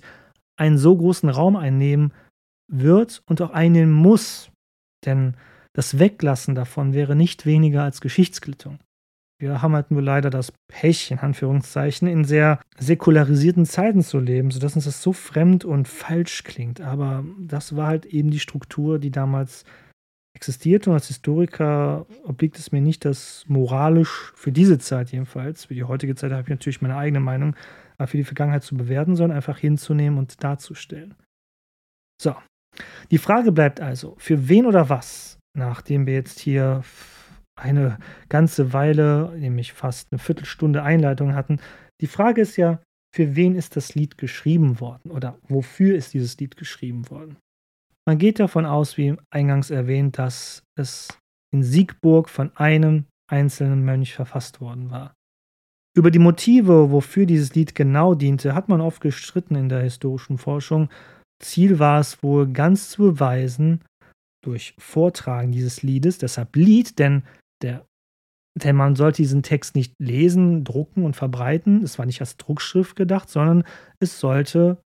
einen 0.56 0.78
so 0.78 0.96
großen 0.96 1.28
Raum 1.28 1.56
einnehmen 1.56 2.12
wird 2.70 3.22
und 3.26 3.42
auch 3.42 3.50
einnehmen 3.50 3.92
muss. 3.92 4.50
Denn 5.04 5.36
das 5.72 5.98
Weglassen 5.98 6.54
davon 6.54 6.94
wäre 6.94 7.16
nicht 7.16 7.46
weniger 7.46 7.82
als 7.82 8.00
Geschichtsklittung. 8.00 8.78
Wir 9.44 9.60
haben 9.60 9.74
halt 9.74 9.90
nur 9.90 10.00
leider 10.00 10.30
das 10.30 10.52
Pech, 10.68 11.10
in 11.10 11.18
Anführungszeichen, 11.18 12.08
in 12.08 12.24
sehr 12.24 12.60
säkularisierten 12.78 13.66
Zeiten 13.66 14.02
zu 14.02 14.18
leben, 14.18 14.50
sodass 14.50 14.74
uns 14.74 14.86
das 14.86 15.02
so 15.02 15.12
fremd 15.12 15.66
und 15.66 15.86
falsch 15.86 16.44
klingt. 16.44 16.80
Aber 16.80 17.24
das 17.38 17.76
war 17.76 17.88
halt 17.88 18.06
eben 18.06 18.30
die 18.30 18.40
Struktur, 18.40 18.98
die 18.98 19.10
damals 19.10 19.64
existierte. 20.34 20.88
Und 20.88 20.94
als 20.94 21.08
Historiker 21.08 22.06
obliegt 22.24 22.58
es 22.58 22.72
mir 22.72 22.80
nicht, 22.80 23.04
das 23.04 23.44
moralisch 23.46 24.32
für 24.34 24.50
diese 24.50 24.78
Zeit 24.78 25.12
jedenfalls, 25.12 25.66
für 25.66 25.74
die 25.74 25.84
heutige 25.84 26.14
Zeit 26.14 26.32
habe 26.32 26.42
ich 26.42 26.48
natürlich 26.48 26.80
meine 26.80 26.96
eigene 26.96 27.20
Meinung, 27.20 27.54
aber 27.98 28.06
für 28.06 28.16
die 28.16 28.24
Vergangenheit 28.24 28.62
zu 28.62 28.76
bewerten, 28.76 29.14
sondern 29.14 29.36
einfach 29.36 29.58
hinzunehmen 29.58 30.18
und 30.18 30.42
darzustellen. 30.42 31.16
So. 32.18 32.34
Die 33.10 33.18
Frage 33.18 33.52
bleibt 33.52 33.82
also, 33.82 34.16
für 34.18 34.48
wen 34.48 34.64
oder 34.64 34.88
was 34.88 35.38
nachdem 35.54 36.06
wir 36.06 36.14
jetzt 36.14 36.40
hier 36.40 36.82
eine 37.56 37.98
ganze 38.28 38.72
Weile, 38.72 39.34
nämlich 39.38 39.72
fast 39.72 40.12
eine 40.12 40.18
Viertelstunde 40.18 40.82
Einleitung 40.82 41.34
hatten. 41.34 41.60
Die 42.00 42.06
Frage 42.06 42.40
ist 42.40 42.56
ja, 42.56 42.80
für 43.14 43.36
wen 43.36 43.54
ist 43.54 43.76
das 43.76 43.94
Lied 43.94 44.18
geschrieben 44.18 44.80
worden 44.80 45.10
oder 45.10 45.38
wofür 45.48 45.94
ist 45.94 46.14
dieses 46.14 46.36
Lied 46.38 46.56
geschrieben 46.56 47.08
worden? 47.10 47.36
Man 48.06 48.18
geht 48.18 48.40
davon 48.40 48.66
aus, 48.66 48.98
wie 48.98 49.16
eingangs 49.30 49.70
erwähnt, 49.70 50.18
dass 50.18 50.62
es 50.76 51.08
in 51.52 51.62
Siegburg 51.62 52.28
von 52.28 52.54
einem 52.56 53.06
einzelnen 53.30 53.84
Mönch 53.84 54.14
verfasst 54.14 54.60
worden 54.60 54.90
war. 54.90 55.14
Über 55.96 56.10
die 56.10 56.18
Motive, 56.18 56.90
wofür 56.90 57.24
dieses 57.24 57.54
Lied 57.54 57.74
genau 57.74 58.14
diente, 58.14 58.54
hat 58.54 58.68
man 58.68 58.80
oft 58.80 59.00
gestritten 59.00 59.54
in 59.54 59.68
der 59.68 59.82
historischen 59.82 60.38
Forschung. 60.38 60.90
Ziel 61.40 61.78
war 61.78 62.00
es 62.00 62.22
wohl 62.22 62.48
ganz 62.48 62.90
zu 62.90 63.02
beweisen, 63.02 63.80
durch 64.44 64.74
Vortragen 64.78 65.52
dieses 65.52 65.82
Liedes, 65.82 66.18
deshalb 66.18 66.56
Lied, 66.56 66.98
denn 66.98 67.22
der 67.64 67.86
denn 68.56 68.76
man 68.76 68.94
sollte 68.94 69.22
diesen 69.22 69.42
Text 69.42 69.74
nicht 69.74 69.94
lesen, 69.98 70.64
drucken 70.64 71.04
und 71.04 71.16
verbreiten. 71.16 71.82
Es 71.82 71.98
war 71.98 72.06
nicht 72.06 72.20
als 72.20 72.36
Druckschrift 72.36 72.96
gedacht, 72.96 73.28
sondern 73.28 73.64
es 73.98 74.20
sollte 74.20 74.78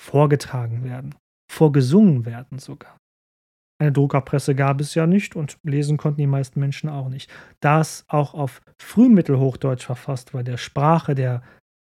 vorgetragen 0.00 0.82
werden, 0.82 1.14
vorgesungen 1.50 2.24
werden 2.24 2.58
sogar. 2.58 2.96
Eine 3.78 3.92
Druckerpresse 3.92 4.54
gab 4.54 4.80
es 4.80 4.94
ja 4.94 5.06
nicht 5.06 5.36
und 5.36 5.58
lesen 5.64 5.96
konnten 5.96 6.20
die 6.20 6.26
meisten 6.26 6.60
Menschen 6.60 6.88
auch 6.88 7.08
nicht. 7.08 7.30
Da 7.60 7.80
es 7.80 8.04
auch 8.08 8.32
auf 8.32 8.62
Frühmittelhochdeutsch 8.80 9.84
verfasst 9.84 10.34
war, 10.34 10.42
der 10.42 10.56
Sprache 10.56 11.14
der 11.14 11.42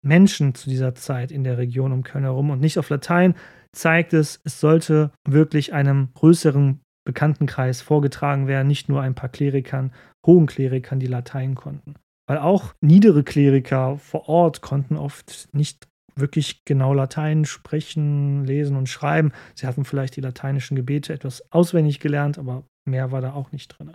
Menschen 0.02 0.54
zu 0.54 0.70
dieser 0.70 0.94
Zeit 0.94 1.30
in 1.30 1.44
der 1.44 1.58
Region 1.58 1.92
um 1.92 2.02
Köln 2.02 2.25
herum 2.25 2.50
und 2.50 2.60
nicht 2.60 2.78
auf 2.78 2.88
Latein, 2.88 3.34
zeigt 3.72 4.14
es, 4.14 4.40
es 4.44 4.60
sollte 4.60 5.10
wirklich 5.28 5.72
einem 5.75 6.12
größeren 6.14 6.80
Bekanntenkreis 7.04 7.82
vorgetragen 7.82 8.46
werden, 8.46 8.68
nicht 8.68 8.88
nur 8.88 9.02
ein 9.02 9.14
paar 9.14 9.28
Klerikern, 9.28 9.92
hohen 10.27 10.47
Klerikern, 10.47 11.00
die 11.00 11.07
Latein 11.07 11.55
konnten. 11.55 11.95
Weil 12.29 12.39
auch 12.39 12.75
niedere 12.81 13.25
Kleriker 13.25 13.99
vor 13.99 14.29
Ort 14.29 14.61
konnten 14.61 14.97
oft 14.97 15.49
nicht 15.53 15.89
wirklich 16.15 16.65
genau 16.65 16.95
Latein 16.95 17.45
sprechen, 17.45 18.45
lesen 18.45 18.77
und 18.77 18.89
schreiben. 18.89 19.33
Sie 19.55 19.67
hatten 19.67 19.85
vielleicht 19.85 20.17
die 20.17 20.21
lateinischen 20.21 20.77
Gebete 20.77 21.12
etwas 21.12 21.43
auswendig 21.50 22.00
gelernt, 22.00 22.39
aber 22.39 22.65
mehr 22.89 23.11
war 23.11 23.21
da 23.21 23.33
auch 23.33 23.53
nicht 23.53 23.69
drin. 23.69 23.93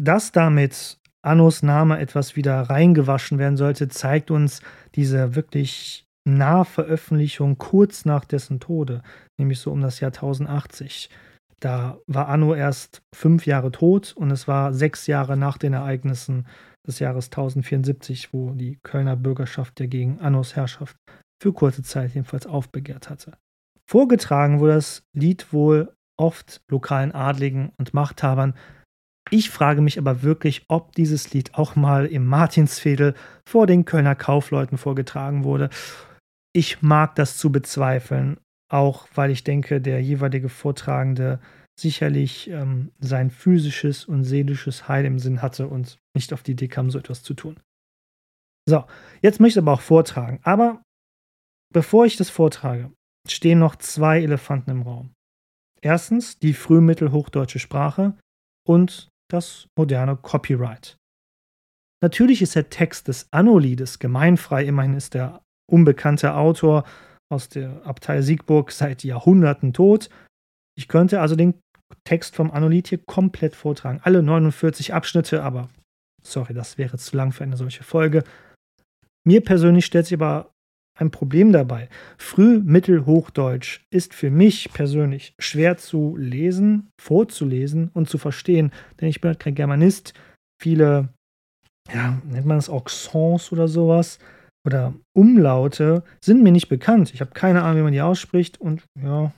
Dass 0.00 0.32
damit 0.32 0.98
Annos 1.22 1.62
Name 1.62 1.98
etwas 1.98 2.36
wieder 2.36 2.62
reingewaschen 2.62 3.38
werden 3.38 3.56
sollte, 3.56 3.88
zeigt 3.88 4.30
uns 4.30 4.62
diese 4.94 5.34
wirklich 5.34 6.04
nahe 6.24 6.64
Veröffentlichung 6.64 7.58
kurz 7.58 8.04
nach 8.04 8.24
dessen 8.24 8.60
Tode, 8.60 9.02
nämlich 9.38 9.58
so 9.58 9.72
um 9.72 9.80
das 9.80 10.00
Jahr 10.00 10.12
1080. 10.12 11.10
Da 11.60 11.98
war 12.06 12.28
Anno 12.28 12.54
erst 12.54 13.02
fünf 13.14 13.46
Jahre 13.46 13.72
tot 13.72 14.12
und 14.16 14.30
es 14.30 14.46
war 14.46 14.72
sechs 14.72 15.06
Jahre 15.06 15.36
nach 15.36 15.58
den 15.58 15.72
Ereignissen 15.72 16.46
des 16.86 17.00
Jahres 17.00 17.26
1074, 17.26 18.32
wo 18.32 18.52
die 18.52 18.78
Kölner 18.82 19.16
Bürgerschaft 19.16 19.80
ja 19.80 19.86
gegen 19.86 20.20
Annos 20.20 20.56
Herrschaft 20.56 20.96
für 21.42 21.52
kurze 21.52 21.82
Zeit 21.82 22.14
jedenfalls 22.14 22.46
aufbegehrt 22.46 23.10
hatte. 23.10 23.36
Vorgetragen 23.88 24.60
wurde 24.60 24.74
das 24.74 25.02
Lied 25.14 25.52
wohl 25.52 25.92
oft 26.18 26.60
lokalen 26.68 27.12
Adligen 27.12 27.72
und 27.78 27.94
Machthabern. 27.94 28.54
Ich 29.30 29.50
frage 29.50 29.82
mich 29.82 29.98
aber 29.98 30.22
wirklich, 30.22 30.64
ob 30.68 30.92
dieses 30.92 31.32
Lied 31.32 31.54
auch 31.54 31.76
mal 31.76 32.06
im 32.06 32.26
Martinsfädel 32.26 33.14
vor 33.48 33.66
den 33.66 33.84
Kölner 33.84 34.14
Kaufleuten 34.14 34.78
vorgetragen 34.78 35.44
wurde. 35.44 35.70
Ich 36.54 36.82
mag 36.82 37.14
das 37.14 37.36
zu 37.36 37.52
bezweifeln, 37.52 38.38
auch 38.68 39.08
weil 39.14 39.30
ich 39.30 39.44
denke, 39.44 39.80
der 39.80 40.02
jeweilige 40.02 40.48
Vortragende 40.48 41.40
sicherlich 41.78 42.50
ähm, 42.50 42.90
sein 42.98 43.30
physisches 43.30 44.04
und 44.04 44.24
seelisches 44.24 44.88
Heil 44.88 45.04
im 45.04 45.18
Sinn 45.18 45.42
hatte 45.42 45.68
und 45.68 45.98
nicht 46.14 46.32
auf 46.32 46.42
die 46.42 46.52
Idee 46.52 46.68
kam, 46.68 46.90
so 46.90 46.98
etwas 46.98 47.22
zu 47.22 47.34
tun. 47.34 47.60
So, 48.68 48.84
jetzt 49.22 49.40
möchte 49.40 49.60
ich 49.60 49.64
aber 49.64 49.72
auch 49.72 49.80
vortragen. 49.80 50.40
Aber 50.42 50.82
bevor 51.72 52.04
ich 52.04 52.16
das 52.16 52.30
vortrage, 52.30 52.92
stehen 53.26 53.58
noch 53.58 53.76
zwei 53.76 54.22
Elefanten 54.22 54.70
im 54.70 54.82
Raum. 54.82 55.14
Erstens 55.80 56.38
die 56.38 56.52
frühmittelhochdeutsche 56.52 57.60
Sprache 57.60 58.18
und 58.66 59.08
das 59.30 59.68
moderne 59.76 60.16
Copyright. 60.16 60.96
Natürlich 62.02 62.42
ist 62.42 62.56
der 62.56 62.70
Text 62.70 63.08
des 63.08 63.28
Anno-Liedes 63.30 63.98
gemeinfrei, 63.98 64.64
immerhin 64.64 64.94
ist 64.94 65.14
der 65.14 65.42
unbekannte 65.70 66.34
Autor 66.34 66.84
aus 67.30 67.48
der 67.48 67.86
Abtei 67.86 68.22
Siegburg 68.22 68.72
seit 68.72 69.04
Jahrhunderten 69.04 69.72
tot. 69.72 70.08
Ich 70.76 70.88
könnte 70.88 71.20
also 71.20 71.36
den 71.36 71.54
Text 72.04 72.36
vom 72.36 72.50
Anolith 72.50 72.88
hier 72.88 72.98
komplett 72.98 73.54
vortragen. 73.54 74.00
Alle 74.02 74.22
49 74.22 74.94
Abschnitte, 74.94 75.42
aber 75.42 75.68
sorry, 76.22 76.54
das 76.54 76.78
wäre 76.78 76.98
zu 76.98 77.16
lang 77.16 77.32
für 77.32 77.44
eine 77.44 77.56
solche 77.56 77.82
Folge. 77.82 78.24
Mir 79.26 79.42
persönlich 79.42 79.86
stellt 79.86 80.06
sich 80.06 80.18
aber 80.18 80.52
ein 80.98 81.10
Problem 81.10 81.52
dabei. 81.52 81.88
Früh-, 82.18 82.60
Mittel-, 82.60 83.06
Hochdeutsch 83.06 83.80
ist 83.90 84.14
für 84.14 84.30
mich 84.30 84.72
persönlich 84.72 85.34
schwer 85.38 85.76
zu 85.76 86.16
lesen, 86.16 86.90
vorzulesen 87.00 87.90
und 87.94 88.08
zu 88.08 88.18
verstehen, 88.18 88.72
denn 89.00 89.08
ich 89.08 89.20
bin 89.20 89.28
halt 89.28 89.40
kein 89.40 89.54
Germanist. 89.54 90.14
Viele, 90.60 91.10
ja, 91.92 92.20
nennt 92.24 92.46
man 92.46 92.58
es 92.58 92.68
Accents 92.68 93.52
oder 93.52 93.68
sowas, 93.68 94.18
oder 94.68 94.94
Umlaute 95.14 96.04
sind 96.22 96.42
mir 96.42 96.52
nicht 96.52 96.68
bekannt. 96.68 97.14
Ich 97.14 97.22
habe 97.22 97.30
keine 97.30 97.62
Ahnung, 97.62 97.78
wie 97.78 97.84
man 97.84 97.92
die 97.94 98.02
ausspricht 98.02 98.60
und 98.60 98.82
ja, 99.02 99.32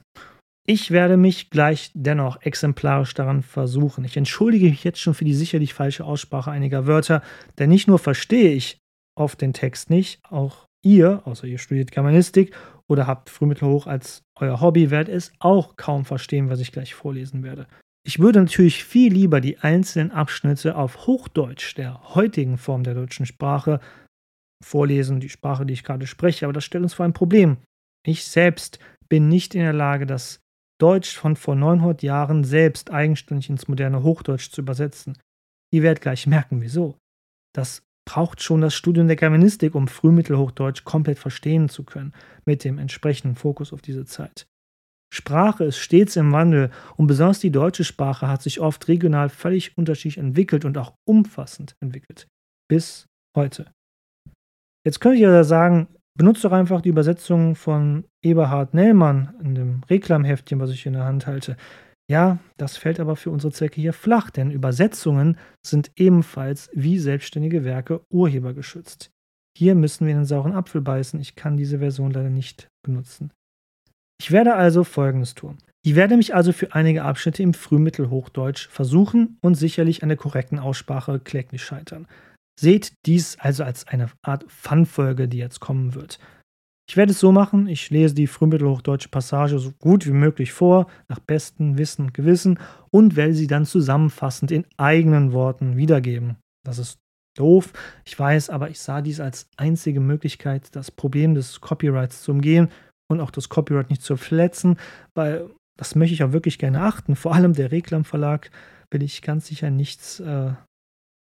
ich 0.66 0.90
werde 0.90 1.16
mich 1.16 1.50
gleich 1.50 1.92
dennoch 1.94 2.42
exemplarisch 2.42 3.14
daran 3.14 3.42
versuchen. 3.42 4.04
Ich 4.04 4.16
entschuldige 4.16 4.66
mich 4.66 4.82
jetzt 4.82 4.98
schon 4.98 5.14
für 5.14 5.24
die 5.24 5.34
sicherlich 5.34 5.72
falsche 5.72 6.04
Aussprache 6.04 6.50
einiger 6.50 6.88
Wörter, 6.88 7.22
denn 7.58 7.70
nicht 7.70 7.86
nur 7.86 8.00
verstehe 8.00 8.52
ich 8.52 8.78
oft 9.16 9.40
den 9.40 9.52
Text 9.52 9.88
nicht, 9.88 10.20
auch 10.28 10.66
ihr, 10.84 11.22
außer 11.26 11.46
ihr 11.46 11.58
studiert 11.58 11.92
Germanistik 11.92 12.52
oder 12.88 13.06
habt 13.06 13.30
Frühmittelhoch 13.30 13.86
als 13.86 14.22
euer 14.34 14.60
Hobby, 14.60 14.90
werdet 14.90 15.14
es 15.14 15.32
auch 15.38 15.76
kaum 15.76 16.04
verstehen, 16.04 16.50
was 16.50 16.58
ich 16.58 16.72
gleich 16.72 16.94
vorlesen 16.94 17.44
werde. 17.44 17.68
Ich 18.04 18.18
würde 18.18 18.40
natürlich 18.40 18.84
viel 18.84 19.12
lieber 19.12 19.40
die 19.40 19.58
einzelnen 19.58 20.10
Abschnitte 20.10 20.74
auf 20.74 21.06
Hochdeutsch, 21.06 21.76
der 21.76 22.14
heutigen 22.14 22.58
Form 22.58 22.82
der 22.82 22.94
deutschen 22.94 23.26
Sprache, 23.26 23.78
vorlesen, 24.62 25.20
die 25.20 25.28
Sprache, 25.28 25.66
die 25.66 25.74
ich 25.74 25.84
gerade 25.84 26.06
spreche, 26.06 26.46
aber 26.46 26.52
das 26.52 26.64
stellt 26.64 26.84
uns 26.84 26.94
vor 26.94 27.04
ein 27.04 27.12
Problem. 27.12 27.58
Ich 28.06 28.24
selbst 28.24 28.78
bin 29.08 29.28
nicht 29.28 29.54
in 29.54 29.62
der 29.62 29.72
Lage, 29.72 30.06
das 30.06 30.40
Deutsch 30.80 31.16
von 31.16 31.36
vor 31.36 31.54
900 31.54 32.02
Jahren 32.02 32.44
selbst 32.44 32.90
eigenständig 32.90 33.50
ins 33.50 33.68
moderne 33.68 34.02
Hochdeutsch 34.02 34.50
zu 34.50 34.62
übersetzen. 34.62 35.18
Ihr 35.72 35.82
werdet 35.82 36.02
gleich 36.02 36.26
merken, 36.26 36.62
wieso. 36.62 36.96
Das 37.54 37.82
braucht 38.08 38.42
schon 38.42 38.62
das 38.62 38.74
Studium 38.74 39.06
der 39.06 39.16
Germanistik, 39.16 39.74
um 39.74 39.88
Frühmittelhochdeutsch 39.88 40.84
komplett 40.84 41.18
verstehen 41.18 41.68
zu 41.68 41.84
können, 41.84 42.14
mit 42.46 42.64
dem 42.64 42.78
entsprechenden 42.78 43.36
Fokus 43.36 43.72
auf 43.72 43.82
diese 43.82 44.04
Zeit. 44.06 44.46
Sprache 45.12 45.64
ist 45.64 45.78
stets 45.78 46.16
im 46.16 46.32
Wandel 46.32 46.70
und 46.96 47.08
besonders 47.08 47.40
die 47.40 47.50
deutsche 47.50 47.84
Sprache 47.84 48.28
hat 48.28 48.42
sich 48.42 48.60
oft 48.60 48.86
regional 48.88 49.28
völlig 49.28 49.76
unterschiedlich 49.76 50.18
entwickelt 50.18 50.64
und 50.64 50.78
auch 50.78 50.94
umfassend 51.04 51.74
entwickelt. 51.80 52.28
Bis 52.68 53.06
heute. 53.36 53.70
Jetzt 54.84 55.00
könnte 55.00 55.16
ich 55.16 55.22
ja 55.22 55.44
sagen, 55.44 55.88
benutzt 56.16 56.44
doch 56.44 56.52
einfach 56.52 56.80
die 56.80 56.88
Übersetzung 56.88 57.54
von 57.54 58.04
Eberhard 58.22 58.74
Nellmann 58.74 59.34
in 59.42 59.54
dem 59.54 59.82
Reklamheftchen, 59.88 60.60
was 60.60 60.70
ich 60.70 60.86
in 60.86 60.94
der 60.94 61.04
Hand 61.04 61.26
halte. 61.26 61.56
Ja, 62.10 62.38
das 62.56 62.76
fällt 62.76 62.98
aber 62.98 63.14
für 63.14 63.30
unsere 63.30 63.52
Zwecke 63.52 63.80
hier 63.80 63.92
flach, 63.92 64.30
denn 64.30 64.50
Übersetzungen 64.50 65.36
sind 65.64 65.92
ebenfalls 65.96 66.68
wie 66.72 66.98
selbstständige 66.98 67.64
Werke 67.64 68.00
urhebergeschützt. 68.10 69.10
Hier 69.56 69.74
müssen 69.74 70.06
wir 70.06 70.12
in 70.12 70.20
den 70.20 70.26
sauren 70.26 70.52
Apfel 70.52 70.80
beißen. 70.80 71.20
Ich 71.20 71.36
kann 71.36 71.56
diese 71.56 71.78
Version 71.78 72.10
leider 72.10 72.30
nicht 72.30 72.68
benutzen. 72.84 73.30
Ich 74.20 74.32
werde 74.32 74.54
also 74.54 74.84
Folgendes 74.84 75.34
tun. 75.34 75.58
Ich 75.82 75.94
werde 75.94 76.16
mich 76.16 76.34
also 76.34 76.52
für 76.52 76.74
einige 76.74 77.04
Abschnitte 77.04 77.42
im 77.42 77.54
Frühmittelhochdeutsch 77.54 78.68
versuchen 78.68 79.38
und 79.40 79.54
sicherlich 79.54 80.02
an 80.02 80.08
der 80.08 80.18
korrekten 80.18 80.58
Aussprache 80.58 81.20
kläglich 81.20 81.62
scheitern. 81.62 82.06
Seht 82.60 82.92
dies 83.06 83.38
also 83.38 83.64
als 83.64 83.86
eine 83.88 84.10
Art 84.20 84.44
Fun-Folge, 84.48 85.28
die 85.28 85.38
jetzt 85.38 85.60
kommen 85.60 85.94
wird. 85.94 86.18
Ich 86.86 86.96
werde 86.98 87.12
es 87.12 87.18
so 87.18 87.32
machen, 87.32 87.68
ich 87.68 87.88
lese 87.88 88.14
die 88.14 88.26
frühmittelhochdeutsche 88.26 89.08
Passage 89.08 89.58
so 89.58 89.72
gut 89.78 90.06
wie 90.06 90.12
möglich 90.12 90.52
vor, 90.52 90.86
nach 91.08 91.20
bestem 91.20 91.78
Wissen 91.78 92.06
und 92.06 92.14
Gewissen, 92.14 92.58
und 92.90 93.16
werde 93.16 93.32
sie 93.32 93.46
dann 93.46 93.64
zusammenfassend 93.64 94.50
in 94.50 94.66
eigenen 94.76 95.32
Worten 95.32 95.78
wiedergeben. 95.78 96.36
Das 96.62 96.78
ist 96.78 96.98
doof, 97.38 97.72
ich 98.04 98.18
weiß, 98.18 98.50
aber 98.50 98.68
ich 98.68 98.78
sah 98.78 99.00
dies 99.00 99.20
als 99.20 99.48
einzige 99.56 100.00
Möglichkeit, 100.00 100.76
das 100.76 100.90
Problem 100.90 101.34
des 101.34 101.62
Copyrights 101.62 102.22
zu 102.24 102.32
umgehen 102.32 102.68
und 103.08 103.20
auch 103.20 103.30
das 103.30 103.48
Copyright 103.48 103.88
nicht 103.88 104.02
zu 104.02 104.18
verletzen, 104.18 104.76
weil 105.14 105.48
das 105.78 105.94
möchte 105.94 106.12
ich 106.12 106.24
auch 106.24 106.32
wirklich 106.32 106.58
gerne 106.58 106.82
achten. 106.82 107.16
Vor 107.16 107.34
allem 107.34 107.54
der 107.54 107.72
Reklam 107.72 108.04
Verlag 108.04 108.50
will 108.90 109.02
ich 109.02 109.22
ganz 109.22 109.46
sicher 109.46 109.70
nichts 109.70 110.20
äh, 110.20 110.52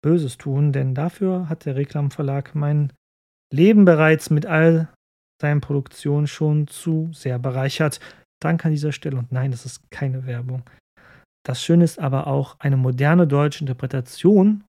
Böses 0.05 0.37
tun, 0.37 0.71
denn 0.71 0.93
dafür 0.93 1.49
hat 1.49 1.65
der 1.65 1.75
Reklam 1.75 2.11
Verlag 2.11 2.53
mein 2.53 2.93
Leben 3.51 3.85
bereits 3.85 4.29
mit 4.29 4.45
all 4.45 4.87
seine 5.41 5.61
Produktion 5.61 6.27
schon 6.27 6.67
zu 6.67 7.09
sehr 7.11 7.39
bereichert. 7.39 7.99
Danke 8.39 8.65
an 8.65 8.71
dieser 8.71 8.91
Stelle 8.91 9.17
und 9.17 9.31
nein, 9.31 9.49
das 9.49 9.65
ist 9.65 9.89
keine 9.89 10.27
Werbung. 10.27 10.61
Das 11.43 11.63
Schöne 11.63 11.83
ist 11.83 11.97
aber 11.97 12.27
auch, 12.27 12.59
eine 12.59 12.77
moderne 12.77 13.25
deutsche 13.25 13.61
Interpretation 13.61 14.63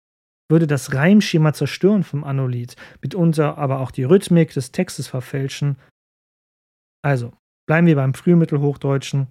würde 0.50 0.66
das 0.66 0.94
Reimschema 0.94 1.52
zerstören 1.52 2.02
vom 2.02 2.24
Anolied, 2.24 2.74
mitunter 3.02 3.58
aber 3.58 3.80
auch 3.80 3.90
die 3.90 4.04
Rhythmik 4.04 4.54
des 4.54 4.72
Textes 4.72 5.06
verfälschen. 5.06 5.76
Also, 7.04 7.34
bleiben 7.68 7.86
wir 7.86 7.96
beim 7.96 8.14
Frühmittelhochdeutschen. 8.14 9.26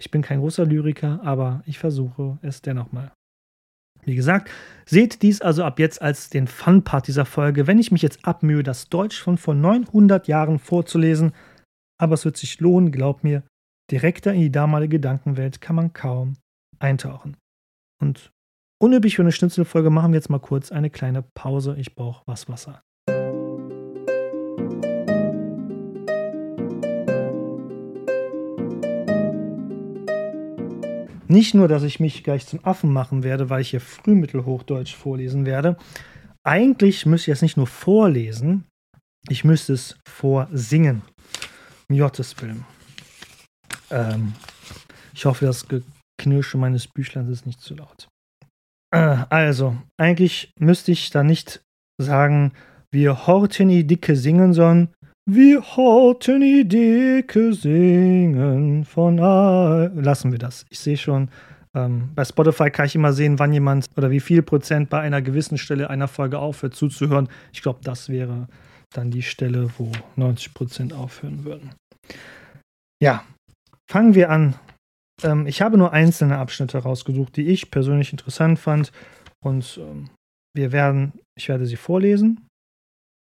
Ich 0.00 0.10
bin 0.10 0.22
kein 0.22 0.40
großer 0.40 0.66
Lyriker, 0.66 1.20
aber 1.22 1.62
ich 1.64 1.78
versuche 1.78 2.38
es 2.42 2.60
dennoch 2.60 2.90
mal. 2.90 3.12
Wie 4.06 4.14
gesagt, 4.14 4.50
seht 4.86 5.22
dies 5.22 5.40
also 5.40 5.64
ab 5.64 5.78
jetzt 5.78 6.02
als 6.02 6.30
den 6.30 6.46
Fun-Part 6.46 7.06
dieser 7.06 7.24
Folge, 7.24 7.66
wenn 7.66 7.78
ich 7.78 7.92
mich 7.92 8.02
jetzt 8.02 8.24
abmühe, 8.26 8.62
das 8.62 8.88
Deutsch 8.88 9.20
von 9.20 9.38
vor 9.38 9.54
900 9.54 10.28
Jahren 10.28 10.58
vorzulesen. 10.58 11.32
Aber 11.98 12.14
es 12.14 12.24
wird 12.24 12.36
sich 12.36 12.60
lohnen, 12.60 12.92
glaub 12.92 13.24
mir, 13.24 13.42
direkter 13.90 14.32
in 14.32 14.40
die 14.40 14.52
damalige 14.52 14.96
Gedankenwelt 14.96 15.60
kann 15.60 15.76
man 15.76 15.92
kaum 15.92 16.36
eintauchen. 16.78 17.36
Und 18.00 18.32
unüblich 18.82 19.16
für 19.16 19.22
eine 19.22 19.32
Schnitzelfolge 19.32 19.90
machen 19.90 20.12
wir 20.12 20.18
jetzt 20.18 20.30
mal 20.30 20.40
kurz 20.40 20.72
eine 20.72 20.90
kleine 20.90 21.22
Pause. 21.22 21.76
Ich 21.78 21.94
brauche 21.94 22.22
was 22.26 22.48
Wasser. 22.48 22.82
Nicht 31.34 31.52
nur, 31.52 31.66
dass 31.66 31.82
ich 31.82 31.98
mich 31.98 32.22
gleich 32.22 32.46
zum 32.46 32.64
Affen 32.64 32.92
machen 32.92 33.24
werde, 33.24 33.50
weil 33.50 33.60
ich 33.60 33.70
hier 33.70 33.80
Frühmittelhochdeutsch 33.80 34.94
vorlesen 34.94 35.46
werde. 35.46 35.76
Eigentlich 36.44 37.06
müsste 37.06 37.32
ich 37.32 37.38
es 37.38 37.42
nicht 37.42 37.56
nur 37.56 37.66
vorlesen, 37.66 38.66
ich 39.28 39.42
müsste 39.42 39.72
es 39.72 39.98
vorsingen. 40.08 41.02
Gottes 41.88 42.40
Willen. 42.40 42.64
Ähm, 43.90 44.34
ich 45.12 45.24
hoffe, 45.24 45.44
das 45.44 45.66
Geknirsche 45.66 46.56
meines 46.56 46.86
Büchleins 46.86 47.28
ist 47.28 47.46
nicht 47.46 47.60
zu 47.60 47.74
laut. 47.74 48.06
Äh, 48.94 49.24
also, 49.28 49.76
eigentlich 49.96 50.52
müsste 50.60 50.92
ich 50.92 51.10
da 51.10 51.24
nicht 51.24 51.64
sagen, 52.00 52.52
wir 52.92 53.26
horten 53.26 53.70
die 53.70 53.84
Dicke 53.84 54.14
singen, 54.14 54.52
sondern 54.52 54.94
wir 55.26 55.62
hatten 55.62 56.40
die 56.40 56.68
Dicke 56.68 57.54
singen 57.54 58.84
von 58.84 59.18
all. 59.18 59.90
Lassen 59.94 60.32
wir 60.32 60.38
das. 60.38 60.66
Ich 60.68 60.80
sehe 60.80 60.98
schon, 60.98 61.30
ähm, 61.74 62.10
bei 62.14 62.24
Spotify 62.24 62.70
kann 62.70 62.86
ich 62.86 62.94
immer 62.94 63.12
sehen, 63.14 63.38
wann 63.38 63.52
jemand 63.52 63.86
oder 63.96 64.10
wie 64.10 64.20
viel 64.20 64.42
Prozent 64.42 64.90
bei 64.90 65.00
einer 65.00 65.22
gewissen 65.22 65.56
Stelle 65.56 65.88
einer 65.88 66.08
Folge 66.08 66.38
aufhört 66.38 66.74
zuzuhören. 66.74 67.28
Ich 67.52 67.62
glaube, 67.62 67.80
das 67.82 68.10
wäre 68.10 68.48
dann 68.92 69.10
die 69.10 69.22
Stelle, 69.22 69.70
wo 69.78 69.90
90 70.16 70.52
Prozent 70.52 70.92
aufhören 70.92 71.44
würden. 71.44 71.70
Ja, 73.02 73.24
fangen 73.90 74.14
wir 74.14 74.30
an. 74.30 74.56
Ähm, 75.22 75.46
ich 75.46 75.62
habe 75.62 75.78
nur 75.78 75.92
einzelne 75.92 76.36
Abschnitte 76.36 76.78
rausgesucht, 76.78 77.36
die 77.36 77.46
ich 77.46 77.70
persönlich 77.70 78.12
interessant 78.12 78.58
fand. 78.58 78.92
Und 79.42 79.80
ähm, 79.82 80.10
wir 80.54 80.70
werden, 80.70 81.14
ich 81.34 81.48
werde 81.48 81.64
sie 81.64 81.76
vorlesen 81.76 82.46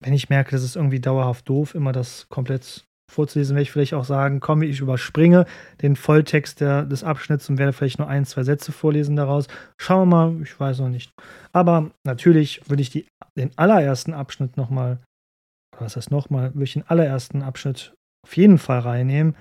wenn 0.06 0.14
ich 0.14 0.30
merke, 0.30 0.52
das 0.52 0.64
ist 0.64 0.76
irgendwie 0.76 1.00
dauerhaft 1.00 1.50
doof, 1.50 1.74
immer 1.74 1.92
das 1.92 2.30
komplett 2.30 2.86
vorzulesen, 3.12 3.56
werde 3.56 3.64
ich 3.64 3.72
vielleicht 3.72 3.96
auch 3.96 4.06
sagen, 4.06 4.40
komm, 4.40 4.62
ich 4.62 4.80
überspringe 4.80 5.46
den 5.82 5.96
Volltext 5.96 6.62
der, 6.62 6.84
des 6.84 7.04
Abschnitts 7.04 7.50
und 7.50 7.58
werde 7.58 7.74
vielleicht 7.74 7.98
nur 7.98 8.08
ein, 8.08 8.26
zwei 8.26 8.44
Sätze 8.44 8.72
vorlesen 8.72 9.16
daraus. 9.16 9.48
Schauen 9.82 10.08
wir 10.08 10.16
mal, 10.16 10.42
ich 10.44 10.60
weiß 10.60 10.80
noch 10.80 10.90
nicht. 10.90 11.12
Aber 11.54 11.90
natürlich 12.04 12.70
würde 12.70 12.84
ich 12.84 12.92
die, 12.92 13.08
den 13.36 13.52
allerersten 13.58 14.14
Abschnitt 14.14 14.58
nochmal, 14.58 15.00
was 15.78 15.96
heißt 15.96 16.12
nochmal, 16.12 16.54
würde 16.54 16.66
ich 16.66 16.74
den 16.74 16.88
allerersten 16.88 17.42
Abschnitt 17.42 17.96
auf 18.28 18.38
jeden 18.38 18.60
Fall 18.60 18.80
reinnehmen, 18.80 19.36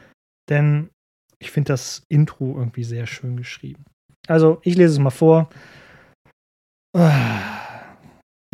denn 0.49 0.89
ich 1.39 1.51
finde 1.51 1.69
das 1.69 2.05
Intro 2.09 2.57
irgendwie 2.57 2.85
sehr 2.85 3.07
schön 3.07 3.37
geschrieben. 3.37 3.85
Also, 4.29 4.61
ich 4.63 4.77
lese 4.77 4.95
es 4.95 4.99
mal 4.99 5.11
vor. 5.11 5.51
Ah. 6.97 7.54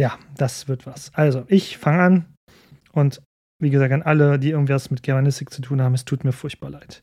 Ja, 0.01 0.19
das 0.35 0.67
wird 0.67 0.87
was. 0.87 1.13
Also, 1.13 1.45
ich 1.49 1.77
fange 1.77 2.03
an 2.03 2.25
und 2.93 3.21
wie 3.63 3.69
gesagt, 3.69 3.93
an 3.93 4.01
alle, 4.01 4.39
die 4.39 4.49
irgendwas 4.49 4.91
mit 4.91 5.03
Germanistik 5.03 5.51
zu 5.51 5.61
tun 5.61 5.83
haben, 5.83 5.93
es 5.93 6.07
tut 6.07 6.25
mir 6.25 6.33
furchtbar 6.33 6.71
leid. 6.71 7.03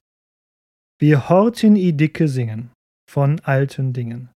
Wir 0.99 1.29
horten 1.29 1.75
i 1.75 1.93
Dicke 1.93 2.27
singen 2.27 2.71
von 3.07 3.39
alten 3.41 3.93
Dingen, 3.93 4.29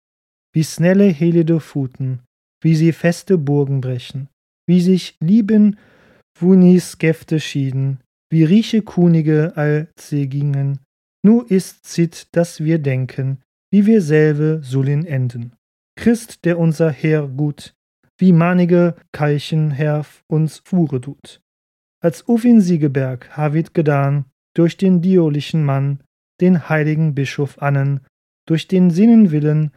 wie 0.54 0.62
snelle 0.62 1.06
Helide 1.06 1.60
Futen, 1.60 2.22
wie 2.62 2.76
sie 2.76 2.92
feste 2.92 3.40
Burgen 3.40 3.82
brechen, 3.82 4.28
wie 4.68 4.80
sich 4.80 5.16
lieben 5.20 5.80
Wunis 6.40 7.00
Gäfte 7.00 7.40
schieden, 7.40 8.00
wie 8.32 8.44
rieche 8.44 8.84
Kunige 8.84 9.54
all 9.56 9.88
sie 10.00 10.30
gingen, 10.30 10.78
nu 11.26 11.42
ist 11.42 11.84
zit, 11.88 12.28
dass 12.34 12.64
wir 12.64 12.78
denken, 12.78 13.42
wie 13.72 13.88
wir 13.88 14.04
selbe 14.04 14.62
sollen 14.64 15.04
enden. 15.08 15.54
Christ, 15.98 16.46
der 16.46 16.60
unser 16.60 16.92
Herr 16.92 17.28
gut, 17.28 17.74
wie 18.22 18.34
manige 18.34 18.96
Keilchen 19.12 19.72
Herr 19.72 20.06
uns 20.28 20.62
Fure 20.64 21.02
tut. 21.02 21.42
als 22.02 22.28
Ufin 22.28 22.62
Siegeberg 22.62 23.38
Havid 23.38 23.74
gedan, 23.74 24.26
durch 24.56 24.76
den 24.76 25.02
diolichen 25.02 25.64
Mann, 25.64 26.04
den 26.42 26.68
heiligen 26.68 27.16
Bischof 27.16 27.62
Annen, 27.62 28.02
durch 28.48 28.68
den 28.68 28.90
Sinnenwillen, 28.90 29.72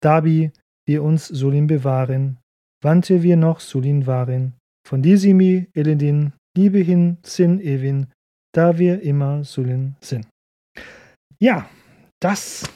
dabi 0.00 0.52
wir 0.86 1.02
uns 1.02 1.26
sollen 1.26 1.66
bewahren, 1.66 2.38
wandte 2.82 3.22
wir 3.22 3.36
noch 3.36 3.60
sollen 3.60 4.06
waren, 4.06 4.54
von 4.86 5.02
disimi 5.02 5.68
eledin, 5.74 6.32
Liebe 6.56 6.78
hin, 6.78 7.18
Sinn 7.22 7.60
ewin, 7.60 8.06
da 8.54 8.78
wir 8.78 9.02
immer 9.02 9.44
sollen 9.44 9.96
sind. 10.00 10.26
Ja, 11.38 11.68
das 12.20 12.70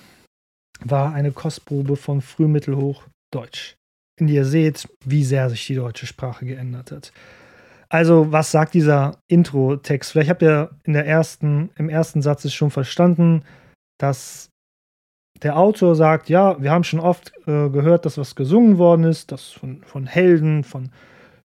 war 0.85 1.15
eine 1.15 1.33
Kostprobe 1.33 1.97
von 1.97 2.21
Frühmittelhochdeutsch, 2.21 3.77
in 4.21 4.27
der 4.27 4.37
ihr 4.37 4.45
seht, 4.45 4.89
wie 5.05 5.25
sehr 5.25 5.51
sich 5.51 5.67
die 5.67 5.75
deutsche 5.75 6.07
Sprache 6.07 6.45
geändert 6.45 6.93
hat. 6.93 7.13
Also, 7.89 8.31
was 8.31 8.53
sagt 8.53 8.75
dieser 8.75 9.19
Intro-Text? 9.27 10.13
Vielleicht 10.13 10.31
habt 10.31 10.43
ihr 10.43 10.71
in 10.85 10.93
der 10.93 11.07
ersten, 11.07 11.71
im 11.77 11.89
ersten 11.89 12.23
Satz 12.23 12.45
es 12.45 12.55
schon 12.55 12.71
verstanden, 12.71 13.43
dass 13.99 14.51
der 15.43 15.57
Autor 15.57 15.97
sagt, 15.97 16.29
ja, 16.29 16.61
wir 16.63 16.71
haben 16.71 16.85
schon 16.85 17.01
oft 17.01 17.33
äh, 17.47 17.69
gehört, 17.71 18.05
dass 18.05 18.19
was 18.19 18.37
gesungen 18.37 18.79
worden 18.79 19.05
ist, 19.05 19.33
dass 19.33 19.51
von, 19.51 19.83
von 19.85 20.07
Helden, 20.07 20.63
von 20.63 20.91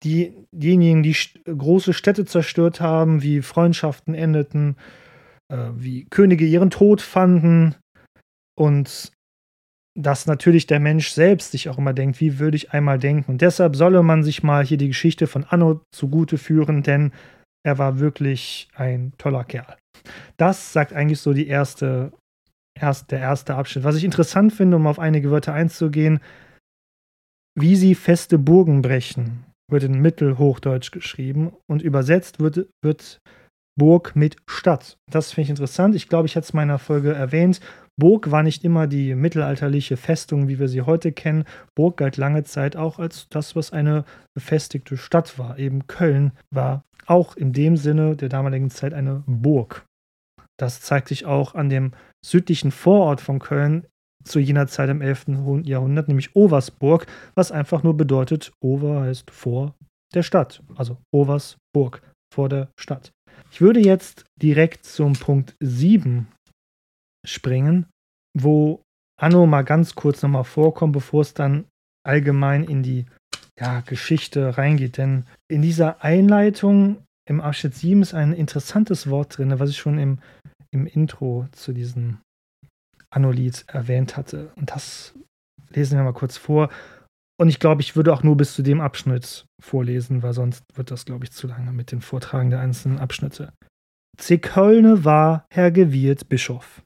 die, 0.02 0.34
diejenigen, 0.52 1.02
die 1.02 1.16
große 1.44 1.94
Städte 1.94 2.26
zerstört 2.26 2.80
haben, 2.80 3.22
wie 3.22 3.42
Freundschaften 3.42 4.14
endeten, 4.14 4.76
äh, 5.48 5.70
wie 5.74 6.04
Könige 6.10 6.44
ihren 6.44 6.70
Tod 6.70 7.00
fanden 7.00 7.76
und 8.58 9.12
dass 9.96 10.26
natürlich 10.26 10.66
der 10.66 10.78
Mensch 10.78 11.08
selbst 11.08 11.52
sich 11.52 11.68
auch 11.68 11.78
immer 11.78 11.94
denkt, 11.94 12.20
wie 12.20 12.38
würde 12.38 12.56
ich 12.56 12.72
einmal 12.72 12.98
denken. 12.98 13.32
Und 13.32 13.40
deshalb 13.40 13.76
solle 13.76 14.02
man 14.02 14.22
sich 14.22 14.42
mal 14.42 14.64
hier 14.64 14.76
die 14.76 14.88
Geschichte 14.88 15.26
von 15.26 15.44
Anno 15.44 15.80
zugute 15.90 16.36
führen, 16.36 16.82
denn 16.82 17.12
er 17.64 17.78
war 17.78 17.98
wirklich 17.98 18.68
ein 18.74 19.12
toller 19.18 19.44
Kerl. 19.44 19.76
Das 20.36 20.72
sagt 20.72 20.92
eigentlich 20.92 21.20
so 21.20 21.32
die 21.32 21.48
erste, 21.48 22.12
erst, 22.78 23.10
der 23.10 23.20
erste 23.20 23.54
Abschnitt. 23.54 23.84
Was 23.84 23.96
ich 23.96 24.04
interessant 24.04 24.52
finde, 24.52 24.76
um 24.76 24.86
auf 24.86 24.98
einige 24.98 25.30
Wörter 25.30 25.54
einzugehen, 25.54 26.20
wie 27.58 27.74
sie 27.74 27.94
feste 27.94 28.38
Burgen 28.38 28.82
brechen, 28.82 29.46
wird 29.70 29.82
in 29.82 30.00
Mittelhochdeutsch 30.00 30.92
geschrieben 30.92 31.52
und 31.68 31.80
übersetzt 31.80 32.38
wird, 32.38 32.68
wird 32.84 33.18
Burg 33.78 34.14
mit 34.14 34.36
Stadt. 34.48 34.98
Das 35.10 35.32
finde 35.32 35.44
ich 35.44 35.50
interessant. 35.50 35.94
Ich 35.94 36.08
glaube, 36.08 36.26
ich 36.26 36.36
hatte 36.36 36.44
es 36.44 36.50
in 36.50 36.56
meiner 36.56 36.78
Folge 36.78 37.14
erwähnt. 37.14 37.60
Burg 37.98 38.30
war 38.30 38.42
nicht 38.42 38.62
immer 38.62 38.86
die 38.86 39.14
mittelalterliche 39.14 39.96
Festung, 39.96 40.48
wie 40.48 40.58
wir 40.58 40.68
sie 40.68 40.82
heute 40.82 41.12
kennen. 41.12 41.44
Burg 41.74 41.96
galt 41.96 42.18
lange 42.18 42.44
Zeit 42.44 42.76
auch 42.76 42.98
als 42.98 43.28
das, 43.30 43.56
was 43.56 43.72
eine 43.72 44.04
befestigte 44.34 44.98
Stadt 44.98 45.38
war. 45.38 45.58
Eben 45.58 45.86
Köln 45.86 46.32
war 46.50 46.84
auch 47.06 47.36
in 47.36 47.52
dem 47.52 47.76
Sinne 47.76 48.16
der 48.16 48.28
damaligen 48.28 48.70
Zeit 48.70 48.92
eine 48.92 49.22
Burg. 49.26 49.86
Das 50.58 50.80
zeigt 50.80 51.08
sich 51.08 51.24
auch 51.24 51.54
an 51.54 51.68
dem 51.70 51.92
südlichen 52.24 52.70
Vorort 52.70 53.20
von 53.20 53.38
Köln 53.38 53.86
zu 54.24 54.40
jener 54.40 54.66
Zeit 54.66 54.90
im 54.90 55.00
11. 55.00 55.26
Jahrhundert, 55.64 56.08
nämlich 56.08 56.34
Oversburg, 56.34 57.06
was 57.34 57.52
einfach 57.52 57.82
nur 57.82 57.96
bedeutet, 57.96 58.52
Over 58.60 59.02
heißt 59.02 59.30
vor 59.30 59.74
der 60.14 60.22
Stadt, 60.22 60.62
also 60.74 60.98
Oversburg, 61.12 62.02
vor 62.34 62.48
der 62.48 62.68
Stadt. 62.78 63.12
Ich 63.50 63.60
würde 63.60 63.80
jetzt 63.80 64.24
direkt 64.42 64.84
zum 64.84 65.12
Punkt 65.12 65.54
7 65.60 66.28
springen, 67.26 67.86
wo 68.34 68.82
Anno 69.20 69.46
mal 69.46 69.62
ganz 69.62 69.94
kurz 69.94 70.22
nochmal 70.22 70.44
vorkommt, 70.44 70.92
bevor 70.92 71.22
es 71.22 71.34
dann 71.34 71.66
allgemein 72.06 72.64
in 72.64 72.82
die 72.82 73.06
ja, 73.58 73.80
Geschichte 73.80 74.58
reingeht. 74.58 74.98
Denn 74.98 75.24
in 75.48 75.62
dieser 75.62 76.02
Einleitung 76.04 77.02
im 77.28 77.40
Abschnitt 77.40 77.74
7 77.74 78.02
ist 78.02 78.14
ein 78.14 78.32
interessantes 78.32 79.10
Wort 79.10 79.36
drin, 79.36 79.58
was 79.58 79.70
ich 79.70 79.78
schon 79.78 79.98
im, 79.98 80.18
im 80.70 80.86
Intro 80.86 81.46
zu 81.52 81.72
diesem 81.72 82.18
Anno-Lied 83.10 83.64
erwähnt 83.68 84.16
hatte. 84.16 84.52
Und 84.56 84.70
das 84.70 85.14
lesen 85.70 85.96
wir 85.96 86.04
mal 86.04 86.12
kurz 86.12 86.36
vor. 86.36 86.68
Und 87.38 87.48
ich 87.48 87.58
glaube, 87.58 87.82
ich 87.82 87.96
würde 87.96 88.12
auch 88.12 88.22
nur 88.22 88.36
bis 88.36 88.54
zu 88.54 88.62
dem 88.62 88.80
Abschnitt 88.80 89.46
vorlesen, 89.62 90.22
weil 90.22 90.32
sonst 90.32 90.64
wird 90.74 90.90
das, 90.90 91.04
glaube 91.04 91.24
ich, 91.24 91.32
zu 91.32 91.46
lange 91.46 91.72
mit 91.72 91.92
dem 91.92 92.00
Vortragen 92.00 92.50
der 92.50 92.60
einzelnen 92.60 92.98
Abschnitte. 92.98 93.52
Zekölne 94.18 95.04
war 95.04 95.46
Herr 95.50 95.70
Gewirt 95.70 96.28
Bischof 96.28 96.82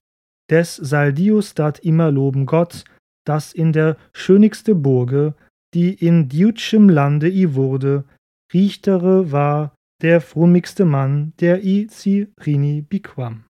des 0.51 0.77
Saldius 0.77 1.55
dat 1.55 1.79
immer 1.79 2.11
loben 2.11 2.47
Gott, 2.47 2.85
dass 3.27 3.53
in 3.53 3.73
der 3.73 3.97
schönigste 4.13 4.75
Burge, 4.75 5.35
die 5.75 5.95
in 5.95 6.29
Diutschem 6.29 6.89
Lande 6.89 7.29
i 7.29 7.55
wurde, 7.55 8.05
Richtere 8.53 9.31
war 9.31 9.75
der 10.03 10.21
frummigste 10.21 10.85
Mann, 10.85 11.33
der 11.41 11.63
i 11.63 11.87
Cirini 11.87 12.83
biquam. 12.83 13.45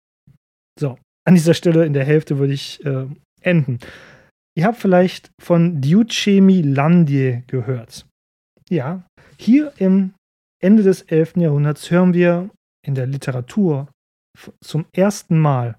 So, 0.78 0.98
an 1.26 1.34
dieser 1.34 1.54
Stelle 1.54 1.84
in 1.84 1.92
der 1.92 2.04
Hälfte 2.04 2.38
würde 2.38 2.52
ich 2.52 2.84
äh, 2.84 3.06
enden. 3.40 3.78
Ihr 4.56 4.64
habt 4.64 4.78
vielleicht 4.78 5.30
von 5.40 5.80
Diucemi 5.80 6.62
Landie 6.62 7.42
gehört. 7.46 8.06
Ja, 8.70 9.06
hier 9.38 9.72
im 9.76 10.14
Ende 10.62 10.82
des 10.82 11.02
11. 11.02 11.36
Jahrhunderts 11.36 11.90
hören 11.90 12.14
wir 12.14 12.48
in 12.86 12.94
der 12.94 13.06
Literatur 13.06 13.88
zum 14.62 14.86
ersten 14.92 15.38
Mal 15.38 15.76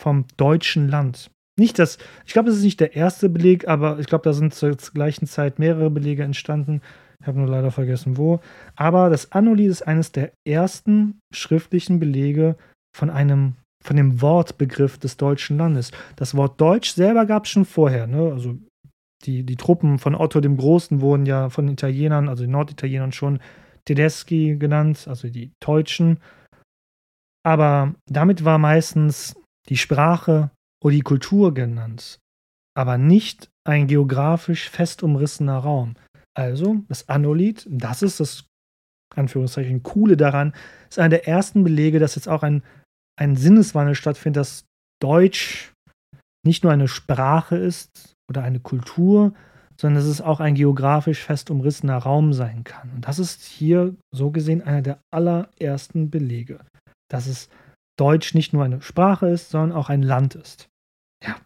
vom 0.00 0.24
deutschen 0.36 0.88
Land. 0.88 1.30
Nicht 1.58 1.78
das, 1.78 1.98
ich 2.24 2.32
glaube, 2.32 2.48
das 2.48 2.58
ist 2.58 2.64
nicht 2.64 2.80
der 2.80 2.94
erste 2.94 3.28
Beleg, 3.28 3.66
aber 3.66 3.98
ich 3.98 4.06
glaube, 4.06 4.22
da 4.22 4.32
sind 4.32 4.54
zur 4.54 4.76
gleichen 4.94 5.26
Zeit 5.26 5.58
mehrere 5.58 5.90
Belege 5.90 6.22
entstanden. 6.22 6.80
Ich 7.20 7.26
habe 7.26 7.38
nur 7.38 7.48
leider 7.48 7.72
vergessen, 7.72 8.16
wo. 8.16 8.40
Aber 8.76 9.10
das 9.10 9.32
Annolied 9.32 9.70
ist 9.70 9.82
eines 9.82 10.12
der 10.12 10.32
ersten 10.46 11.18
schriftlichen 11.34 11.98
Belege 11.98 12.56
von 12.96 13.10
einem, 13.10 13.54
von 13.84 13.96
dem 13.96 14.22
Wortbegriff 14.22 14.98
des 14.98 15.16
deutschen 15.16 15.58
Landes. 15.58 15.90
Das 16.14 16.36
Wort 16.36 16.60
Deutsch 16.60 16.92
selber 16.92 17.26
gab 17.26 17.44
es 17.44 17.50
schon 17.50 17.64
vorher. 17.64 18.06
Ne? 18.06 18.30
Also 18.32 18.56
die, 19.24 19.42
die 19.42 19.56
Truppen 19.56 19.98
von 19.98 20.14
Otto 20.14 20.40
dem 20.40 20.56
Großen 20.56 21.00
wurden 21.00 21.26
ja 21.26 21.50
von 21.50 21.66
Italienern, 21.66 22.28
also 22.28 22.44
den 22.44 22.52
Norditalienern 22.52 23.10
schon 23.10 23.40
Tedeschi 23.84 24.56
genannt, 24.56 25.06
also 25.08 25.28
die 25.28 25.50
Deutschen. 25.58 26.20
Aber 27.44 27.94
damit 28.06 28.44
war 28.44 28.58
meistens 28.58 29.34
die 29.68 29.76
Sprache 29.76 30.50
oder 30.82 30.94
die 30.94 31.02
Kultur 31.02 31.54
genannt, 31.54 32.18
aber 32.76 32.98
nicht 32.98 33.50
ein 33.66 33.86
geografisch 33.86 34.70
fest 34.70 35.02
umrissener 35.02 35.58
Raum. 35.58 35.94
Also 36.34 36.84
das 36.88 37.08
Anolith, 37.08 37.66
das 37.70 38.02
ist 38.02 38.20
das 38.20 38.44
Anführungszeichen 39.14 39.82
Coole 39.82 40.16
daran, 40.16 40.54
ist 40.88 40.98
einer 40.98 41.08
der 41.08 41.26
ersten 41.26 41.64
Belege, 41.64 41.98
dass 41.98 42.14
jetzt 42.14 42.28
auch 42.28 42.42
ein, 42.42 42.62
ein 43.18 43.36
Sinneswandel 43.36 43.94
stattfindet, 43.94 44.40
dass 44.40 44.64
Deutsch 45.02 45.72
nicht 46.46 46.62
nur 46.62 46.72
eine 46.72 46.88
Sprache 46.88 47.56
ist 47.56 48.14
oder 48.30 48.42
eine 48.42 48.60
Kultur, 48.60 49.34
sondern 49.80 50.02
dass 50.02 50.10
es 50.10 50.20
auch 50.20 50.40
ein 50.40 50.54
geografisch 50.54 51.22
fest 51.22 51.50
umrissener 51.50 51.98
Raum 51.98 52.32
sein 52.32 52.64
kann. 52.64 52.90
Und 52.94 53.06
das 53.06 53.18
ist 53.18 53.42
hier 53.44 53.94
so 54.12 54.30
gesehen 54.30 54.62
einer 54.62 54.82
der 54.82 55.00
allerersten 55.12 56.10
Belege, 56.10 56.60
dass 57.10 57.26
es 57.26 57.48
Deutsch 57.98 58.34
nicht 58.34 58.52
nur 58.52 58.64
eine 58.64 58.80
Sprache 58.80 59.28
ist, 59.28 59.50
sondern 59.50 59.76
auch 59.76 59.88
ein 59.88 60.02
Land 60.02 60.34
ist. 60.34 60.68
Ja. 61.24 61.36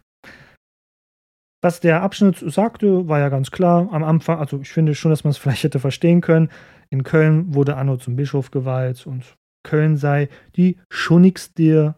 Was 1.61 1.79
der 1.79 2.01
Abschnitt 2.01 2.37
sagte, 2.37 3.07
war 3.07 3.19
ja 3.19 3.29
ganz 3.29 3.51
klar 3.51 3.89
am 3.91 4.03
Anfang. 4.03 4.39
Also 4.39 4.59
ich 4.59 4.71
finde 4.71 4.95
schon, 4.95 5.11
dass 5.11 5.23
man 5.23 5.31
es 5.31 5.37
vielleicht 5.37 5.63
hätte 5.63 5.79
verstehen 5.79 6.21
können. 6.21 6.49
In 6.89 7.03
Köln 7.03 7.53
wurde 7.55 7.77
Anno 7.77 7.97
zum 7.97 8.15
Bischof 8.15 8.51
geweiht 8.51 9.07
und 9.07 9.35
Köln 9.65 9.97
sei 9.97 10.29
die 10.55 10.77
schönigste 10.91 11.95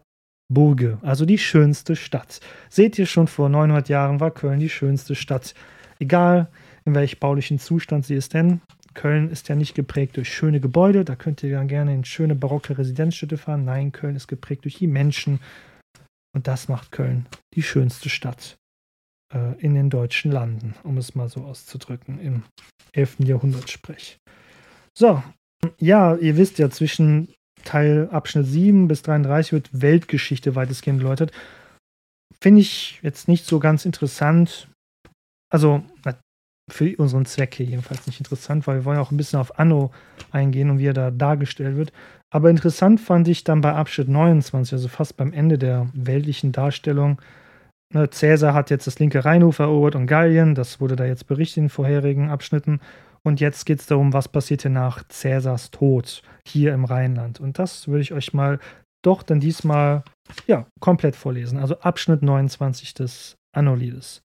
Burge, 0.48 0.98
also 1.02 1.26
die 1.26 1.38
schönste 1.38 1.96
Stadt. 1.96 2.40
Seht 2.68 2.98
ihr 2.98 3.06
schon, 3.06 3.26
vor 3.26 3.48
900 3.48 3.88
Jahren 3.88 4.20
war 4.20 4.30
Köln 4.30 4.60
die 4.60 4.68
schönste 4.68 5.16
Stadt. 5.16 5.54
Egal, 5.98 6.48
in 6.84 6.94
welchem 6.94 7.18
baulichen 7.18 7.58
Zustand 7.58 8.06
sie 8.06 8.14
ist, 8.14 8.32
denn 8.34 8.60
Köln 8.96 9.30
ist 9.30 9.48
ja 9.48 9.54
nicht 9.54 9.74
geprägt 9.74 10.16
durch 10.16 10.32
schöne 10.32 10.58
Gebäude, 10.58 11.04
da 11.04 11.14
könnt 11.14 11.42
ihr 11.42 11.52
dann 11.52 11.68
gerne 11.68 11.94
in 11.94 12.04
schöne 12.04 12.34
barocke 12.34 12.76
Residenzstädte 12.76 13.38
fahren. 13.38 13.64
Nein, 13.64 13.92
Köln 13.92 14.16
ist 14.16 14.26
geprägt 14.26 14.64
durch 14.64 14.78
die 14.78 14.88
Menschen. 14.88 15.38
Und 16.34 16.48
das 16.48 16.68
macht 16.68 16.90
Köln 16.90 17.26
die 17.54 17.62
schönste 17.62 18.08
Stadt 18.08 18.56
äh, 19.32 19.58
in 19.60 19.74
den 19.74 19.90
deutschen 19.90 20.32
Landen, 20.32 20.74
um 20.82 20.98
es 20.98 21.14
mal 21.14 21.28
so 21.28 21.44
auszudrücken, 21.44 22.18
im 22.18 22.42
11. 22.92 23.20
Jahrhundert 23.20 23.70
sprech. 23.70 24.18
So, 24.98 25.22
ja, 25.78 26.16
ihr 26.16 26.36
wisst 26.36 26.58
ja, 26.58 26.70
zwischen 26.70 27.32
Teil 27.64 28.08
Abschnitt 28.10 28.46
7 28.46 28.88
bis 28.88 29.02
33 29.02 29.52
wird 29.52 29.80
Weltgeschichte 29.80 30.54
weitestgehend 30.54 31.00
geläutert. 31.00 31.32
Finde 32.40 32.60
ich 32.60 32.98
jetzt 33.02 33.28
nicht 33.28 33.44
so 33.44 33.60
ganz 33.60 33.84
interessant. 33.84 34.68
Also, 35.50 35.84
für 36.70 36.96
unseren 36.96 37.26
Zweck 37.26 37.54
hier 37.54 37.66
jedenfalls 37.66 38.06
nicht 38.06 38.20
interessant, 38.20 38.66
weil 38.66 38.76
wir 38.76 38.84
wollen 38.84 38.98
auch 38.98 39.10
ein 39.10 39.16
bisschen 39.16 39.38
auf 39.38 39.58
Anno 39.58 39.92
eingehen 40.32 40.70
und 40.70 40.78
wie 40.78 40.86
er 40.86 40.94
da 40.94 41.10
dargestellt 41.10 41.76
wird. 41.76 41.92
Aber 42.30 42.50
interessant 42.50 43.00
fand 43.00 43.28
ich 43.28 43.44
dann 43.44 43.60
bei 43.60 43.72
Abschnitt 43.72 44.08
29, 44.08 44.72
also 44.72 44.88
fast 44.88 45.16
beim 45.16 45.32
Ende 45.32 45.58
der 45.58 45.88
weltlichen 45.94 46.52
Darstellung. 46.52 47.20
Ne, 47.94 48.10
Cäsar 48.10 48.52
hat 48.52 48.70
jetzt 48.70 48.88
das 48.88 48.98
linke 48.98 49.24
Rheinufer 49.24 49.64
erobert 49.64 49.94
und 49.94 50.06
Gallien, 50.06 50.56
das 50.56 50.80
wurde 50.80 50.96
da 50.96 51.04
jetzt 51.04 51.28
berichtet 51.28 51.58
in 51.58 51.68
vorherigen 51.68 52.30
Abschnitten. 52.30 52.80
Und 53.22 53.40
jetzt 53.40 53.64
geht 53.64 53.80
es 53.80 53.86
darum, 53.86 54.12
was 54.12 54.28
passierte 54.28 54.70
nach 54.70 55.06
Cäsars 55.08 55.70
Tod 55.70 56.22
hier 56.46 56.74
im 56.74 56.84
Rheinland. 56.84 57.40
Und 57.40 57.58
das 57.58 57.88
würde 57.88 58.02
ich 58.02 58.12
euch 58.12 58.32
mal 58.34 58.58
doch 59.04 59.22
dann 59.22 59.40
diesmal 59.40 60.02
ja, 60.46 60.66
komplett 60.80 61.14
vorlesen. 61.16 61.58
Also 61.58 61.78
Abschnitt 61.80 62.22
29 62.22 62.94
des 62.94 63.36
Annolides. 63.52 64.22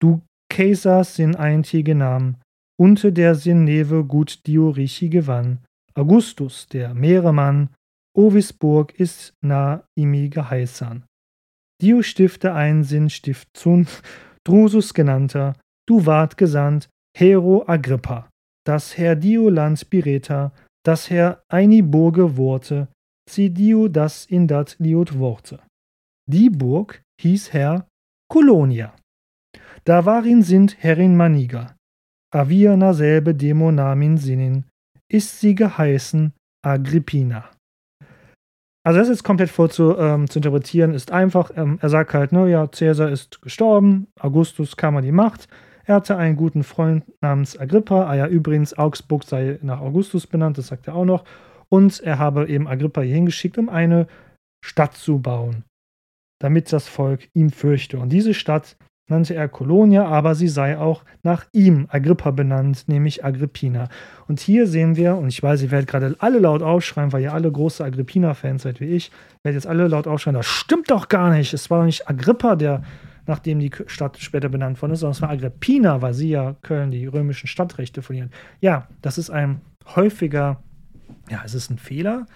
Du 0.00 0.22
Caesars 0.50 1.16
sind 1.16 1.36
eintige 1.36 1.94
Namen, 1.94 2.36
unter 2.78 3.10
der 3.10 3.34
sin 3.34 3.64
neve 3.64 4.04
gut 4.04 4.46
Diorichi 4.46 5.08
gewann. 5.08 5.60
Augustus, 5.94 6.66
der 6.66 6.92
Meeremann, 6.94 7.70
Ovisburg 8.16 8.92
ist 8.98 9.32
nah 9.40 9.84
imi 9.94 10.28
geheißan. 10.28 11.04
Dio 11.80 12.02
stifte 12.02 12.52
ein 12.52 12.84
Sinn 12.84 13.08
Stift 13.08 13.48
zun, 13.56 13.86
Drusus 14.44 14.92
genannter, 14.92 15.54
du 15.86 16.04
ward 16.06 16.36
gesandt, 16.36 16.90
Hero 17.16 17.64
Agrippa, 17.66 18.28
das 18.66 18.98
Herr 18.98 19.16
Dio 19.16 19.48
Land 19.48 19.88
Bireta, 19.88 20.52
das 20.84 21.10
Herr 21.10 21.42
Eini 21.48 21.82
Burge 21.82 22.36
Worte, 22.36 22.88
sie 23.28 23.50
Dio 23.50 23.88
das 23.88 24.26
in 24.26 24.46
dat 24.46 24.76
Liot 24.78 25.18
Worte. 25.18 25.60
Die 26.28 26.50
Burg 26.50 27.02
hieß 27.20 27.52
Herr 27.52 27.86
Colonia. 28.28 28.94
Da 29.84 30.04
warin 30.04 30.42
sind 30.42 30.76
Herrin 30.82 31.16
Maniga, 31.16 31.74
avia 32.32 32.76
na 32.76 32.92
selbe 32.92 33.34
Demo 33.34 33.72
namin 33.72 34.18
Sinnen, 34.18 34.64
ist 35.10 35.40
sie 35.40 35.54
geheißen 35.54 36.32
Agrippina. 36.62 37.50
Also 38.84 38.98
das 38.98 39.08
ist 39.08 39.24
komplett 39.24 39.50
vor 39.50 39.70
zu, 39.70 39.96
ähm, 39.98 40.28
zu 40.28 40.38
interpretieren, 40.38 40.94
ist 40.94 41.12
einfach, 41.12 41.50
ähm, 41.56 41.78
er 41.80 41.88
sagt 41.88 42.14
halt, 42.14 42.32
ne, 42.32 42.48
ja, 42.48 42.70
Cäsar 42.70 43.10
ist 43.10 43.42
gestorben, 43.42 44.06
Augustus 44.18 44.76
kam 44.76 44.96
an 44.96 45.04
die 45.04 45.12
Macht, 45.12 45.48
er 45.84 45.96
hatte 45.96 46.16
einen 46.16 46.36
guten 46.36 46.62
Freund 46.62 47.04
namens 47.20 47.58
Agrippa, 47.58 48.06
ah 48.06 48.14
ja, 48.14 48.26
übrigens, 48.26 48.76
Augsburg 48.76 49.24
sei 49.24 49.58
nach 49.62 49.80
Augustus 49.80 50.26
benannt, 50.26 50.58
das 50.58 50.68
sagt 50.68 50.88
er 50.88 50.94
auch 50.94 51.04
noch, 51.04 51.24
und 51.68 52.00
er 52.00 52.18
habe 52.18 52.48
eben 52.48 52.68
Agrippa 52.68 53.00
hier 53.00 53.14
hingeschickt, 53.14 53.58
um 53.58 53.68
eine 53.68 54.06
Stadt 54.64 54.94
zu 54.94 55.18
bauen, 55.18 55.64
damit 56.38 56.72
das 56.72 56.88
Volk 56.88 57.28
ihn 57.34 57.50
fürchte. 57.50 57.98
Und 57.98 58.10
diese 58.10 58.34
Stadt 58.34 58.76
nannte 59.10 59.34
er 59.34 59.48
Colonia, 59.48 60.06
aber 60.06 60.34
sie 60.34 60.48
sei 60.48 60.78
auch 60.78 61.04
nach 61.22 61.44
ihm, 61.52 61.86
Agrippa, 61.90 62.30
benannt, 62.30 62.84
nämlich 62.86 63.24
Agrippina. 63.24 63.88
Und 64.28 64.40
hier 64.40 64.66
sehen 64.66 64.96
wir, 64.96 65.16
und 65.16 65.28
ich 65.28 65.42
weiß, 65.42 65.62
ihr 65.62 65.70
werdet 65.70 65.88
gerade 65.88 66.16
alle 66.18 66.38
laut 66.38 66.62
aufschreien, 66.62 67.12
weil 67.12 67.22
ihr 67.22 67.34
alle 67.34 67.50
große 67.50 67.84
Agrippina-Fans 67.84 68.62
seid 68.62 68.80
wie 68.80 68.86
ich, 68.86 69.10
werdet 69.42 69.62
jetzt 69.62 69.66
alle 69.66 69.88
laut 69.88 70.06
aufschreien, 70.06 70.36
das 70.36 70.46
stimmt 70.46 70.90
doch 70.90 71.08
gar 71.08 71.30
nicht. 71.30 71.52
Es 71.52 71.70
war 71.70 71.80
doch 71.80 71.86
nicht 71.86 72.08
Agrippa, 72.08 72.56
der 72.56 72.82
nachdem 73.26 73.60
die 73.60 73.70
Stadt 73.86 74.18
später 74.18 74.48
benannt 74.48 74.80
worden 74.82 74.92
ist, 74.92 75.00
sondern 75.00 75.12
es 75.12 75.22
war 75.22 75.30
Agrippina, 75.30 76.02
weil 76.02 76.14
sie 76.14 76.30
ja 76.30 76.56
Köln 76.62 76.90
die 76.90 77.06
römischen 77.06 77.46
Stadtrechte 77.46 78.02
verlieren. 78.02 78.30
Ja, 78.60 78.88
das 79.02 79.18
ist 79.18 79.30
ein 79.30 79.60
häufiger, 79.94 80.60
ja, 81.30 81.42
es 81.44 81.54
ist 81.54 81.70
ein 81.70 81.78
Fehler, 81.78 82.26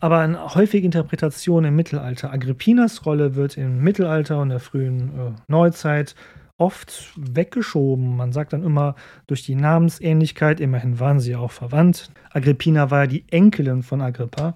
aber 0.00 0.18
eine 0.18 0.54
häufige 0.54 0.84
Interpretation 0.84 1.64
im 1.64 1.76
Mittelalter. 1.76 2.32
Agrippinas 2.32 3.04
Rolle 3.04 3.34
wird 3.34 3.56
im 3.56 3.82
Mittelalter 3.82 4.40
und 4.40 4.50
der 4.50 4.60
frühen 4.60 5.18
äh, 5.18 5.32
Neuzeit 5.48 6.14
oft 6.58 7.12
weggeschoben. 7.16 8.16
Man 8.16 8.32
sagt 8.32 8.52
dann 8.52 8.64
immer 8.64 8.96
durch 9.26 9.44
die 9.44 9.54
Namensähnlichkeit, 9.54 10.60
immerhin 10.60 10.98
waren 10.98 11.20
sie 11.20 11.36
auch 11.36 11.52
verwandt. 11.52 12.10
Agrippina 12.30 12.90
war 12.90 13.02
ja 13.02 13.06
die 13.06 13.24
Enkelin 13.30 13.82
von 13.82 14.00
Agrippa 14.00 14.54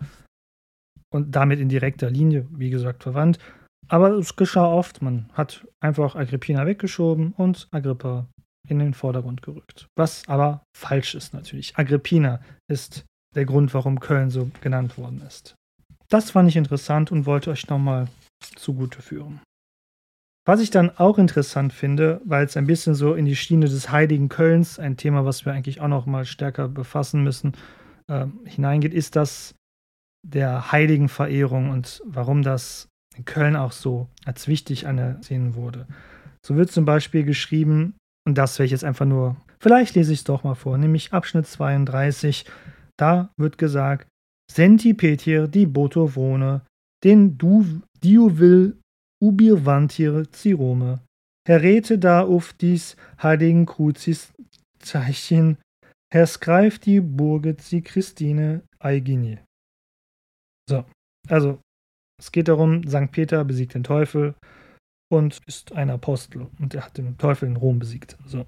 und 1.11 1.35
damit 1.35 1.61
in 1.61 1.69
direkter 1.69 2.11
Linie, 2.11 2.47
wie 2.51 2.71
gesagt, 2.71 3.03
verwandt. 3.03 3.39
Aber 3.89 4.11
es 4.11 4.37
geschah 4.37 4.67
oft, 4.67 5.03
man 5.03 5.29
hat 5.33 5.67
einfach 5.81 6.17
Agrippina 6.17 6.67
weggeschoben 6.67 7.33
und 7.37 7.69
Agrippa 7.71 8.27
in 8.69 8.79
den 8.79 8.95
Vordergrund 8.95 9.43
gerückt. 9.43 9.87
Was 9.97 10.27
aber 10.29 10.65
falsch 10.77 11.15
ist 11.15 11.35
natürlich. 11.35 11.77
Agrippina 11.77 12.41
ist 12.69 13.05
der 13.35 13.45
Grund, 13.45 13.73
warum 13.75 14.01
Köln 14.01 14.31
so 14.31 14.51
genannt 14.61 14.99
worden 14.99 15.23
ist. 15.27 15.55
Das 16.09 16.31
fand 16.31 16.49
ich 16.49 16.57
interessant 16.57 17.11
und 17.11 17.27
wollte 17.27 17.51
euch 17.51 17.69
nochmal 17.69 18.09
zugute 18.57 19.01
führen. 19.01 19.41
Was 20.45 20.61
ich 20.61 20.71
dann 20.71 20.91
auch 20.91 21.19
interessant 21.19 21.73
finde, 21.73 22.21
weil 22.25 22.45
es 22.45 22.57
ein 22.57 22.67
bisschen 22.67 22.95
so 22.95 23.15
in 23.15 23.27
die 23.27 23.37
Schiene 23.37 23.67
des 23.67 23.91
heiligen 23.91 24.29
Kölns, 24.29 24.79
ein 24.79 24.97
Thema, 24.97 25.25
was 25.25 25.47
wir 25.47 25.53
eigentlich 25.53 25.81
auch 25.81 25.89
noch 25.89 26.05
mal 26.05 26.25
stärker 26.25 26.69
befassen 26.69 27.23
müssen, 27.23 27.53
äh, 28.09 28.27
hineingeht, 28.45 28.93
ist 28.93 29.15
das 29.15 29.55
der 30.27 30.73
heiligen 30.73 31.09
Verehrung 31.09 31.71
und 31.71 32.03
warum 32.05 32.43
das 32.43 32.89
in 33.17 33.25
Köln 33.25 33.57
auch 33.57 33.73
so 33.73 34.09
als 34.25 34.49
wichtig 34.49 34.87
angesehen 34.87 35.55
wurde. 35.55 35.87
So 36.45 36.57
wird 36.57 36.73
zum 36.73 36.85
Beispiel 36.85 37.25
geschrieben, 37.25 37.95
und 38.27 38.37
das 38.37 38.59
werde 38.59 38.67
ich 38.67 38.73
jetzt 38.73 38.85
einfach 38.85 39.07
nur, 39.07 39.37
vielleicht 39.61 39.95
lese 39.95 40.13
ich 40.13 40.21
es 40.21 40.25
doch 40.25 40.45
mal 40.45 40.55
vor, 40.55 40.77
nämlich 40.77 41.13
Abschnitt 41.13 41.47
32, 41.47 42.47
da 43.03 43.33
wird 43.37 43.59
gesagt, 43.59 44.09
Senti 44.51 44.95
Petir 44.95 45.49
di 45.49 45.67
Boto 45.67 46.15
wohne, 46.15 46.63
den 47.03 47.37
du 47.37 47.83
Dio 48.03 48.39
will 48.39 48.79
ubirvantir 49.21 50.31
Cirome. 50.33 51.01
Herrete 51.49 51.99
da 51.99 52.23
auf 52.23 52.53
dies 52.53 52.97
heiligen 53.21 53.67
Kruzis 53.67 54.33
Zeichen, 54.79 55.59
Herr 56.13 56.27
skreift 56.27 56.87
die 56.87 57.01
Burge 57.01 57.57
zi 57.57 57.81
Christine 57.81 58.63
Eigini. 58.79 59.39
So, 60.69 60.85
also 61.29 61.61
es 62.21 62.31
geht 62.31 62.49
darum, 62.49 62.87
St. 62.87 63.11
Peter 63.11 63.45
besiegt 63.45 63.75
den 63.75 63.83
Teufel 63.83 64.35
und 65.11 65.41
ist 65.47 65.73
ein 65.73 65.91
Apostel 65.91 66.47
und 66.61 66.75
er 66.75 66.85
hat 66.87 66.99
den 66.99 67.17
Teufel 67.19 67.49
in 67.49 67.57
Rom 67.57 67.79
besiegt. 67.79 68.17
So. 68.27 68.47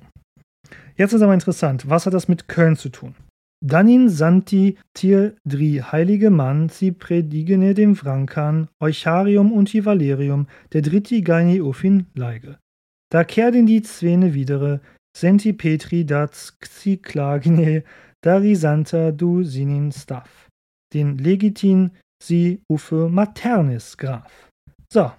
Jetzt 0.97 1.12
ist 1.12 1.23
aber 1.23 1.35
interessant, 1.35 1.88
was 1.88 2.07
hat 2.07 2.14
das 2.14 2.29
mit 2.29 2.47
Köln 2.47 2.77
zu 2.77 2.90
tun? 2.90 3.17
Danin 3.66 4.11
santi 4.11 4.77
tir 4.92 5.37
dri 5.46 5.81
heilige 5.81 6.29
Mann, 6.29 6.68
si 6.68 6.92
predigene 6.92 7.72
dem 7.72 7.96
Frankan, 7.96 8.68
Eucharium 8.79 9.53
und 9.53 9.72
Valerium, 9.87 10.48
der 10.74 10.83
dritti 10.83 11.22
Geini 11.22 11.62
ofin 11.62 12.05
leige. 12.14 12.59
Da 13.11 13.24
kehrten 13.24 13.64
die 13.64 13.81
Zwene 13.81 14.35
widere, 14.35 14.83
senti 15.16 15.55
Petri 15.55 16.05
dat 16.05 16.35
xi 16.61 16.98
klagine, 16.98 17.85
dari 18.22 18.55
santa 18.55 19.12
du 19.12 19.42
sinin 19.44 19.92
staff. 19.92 20.48
Den 20.92 21.16
legitin 21.16 21.90
si 22.22 22.61
uffe 22.68 23.09
maternis 23.09 23.96
graf. 23.96 24.50
So, 24.92 25.11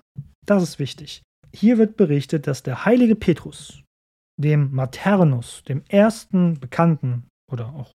das 0.45 0.61
ist 0.61 0.77
wichtig. 0.77 1.23
Hier 1.51 1.79
wird 1.79 1.97
berichtet, 1.97 2.45
dass 2.45 2.61
der 2.61 2.85
heilige 2.85 3.15
Petrus 3.15 3.81
dem 4.37 4.71
Maternus, 4.71 5.63
dem 5.63 5.81
ersten 5.87 6.59
Bekannten 6.59 7.23
oder 7.51 7.73
auch 7.73 7.91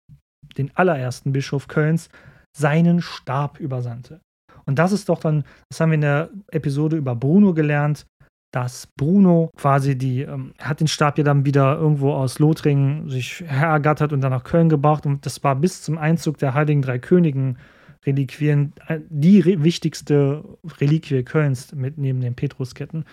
den 0.56 0.70
allerersten 0.74 1.32
Bischof 1.32 1.68
Kölns, 1.68 2.08
seinen 2.56 3.00
Stab 3.00 3.60
übersandte. 3.60 4.20
Und 4.66 4.78
das 4.78 4.92
ist 4.92 5.08
doch 5.08 5.20
dann, 5.20 5.44
das 5.68 5.80
haben 5.80 5.90
wir 5.90 5.96
in 5.96 6.00
der 6.02 6.30
Episode 6.50 6.96
über 6.96 7.16
Bruno 7.16 7.54
gelernt, 7.54 8.06
dass 8.52 8.88
Bruno 8.98 9.50
quasi 9.56 9.96
die, 9.96 10.22
ähm, 10.22 10.52
hat 10.58 10.80
den 10.80 10.88
Stab 10.88 11.18
ja 11.18 11.24
dann 11.24 11.44
wieder 11.44 11.76
irgendwo 11.76 12.12
aus 12.12 12.38
Lothringen 12.38 13.08
sich 13.08 13.40
herergattert 13.46 14.12
und 14.12 14.20
dann 14.20 14.32
nach 14.32 14.44
Köln 14.44 14.68
gebracht. 14.68 15.06
Und 15.06 15.24
das 15.24 15.42
war 15.44 15.54
bis 15.56 15.82
zum 15.82 15.98
Einzug 15.98 16.38
der 16.38 16.54
Heiligen 16.54 16.82
Drei 16.82 16.98
Königen 16.98 17.58
Reliquien 18.04 18.72
äh, 18.88 19.00
die 19.08 19.40
re 19.40 19.62
wichtigste 19.62 20.44
Reliquie 20.80 21.22
Kölns 21.22 21.72
mit 21.72 21.98
neben 21.98 22.20
den 22.20 22.34
Petrusketten, 22.34 23.04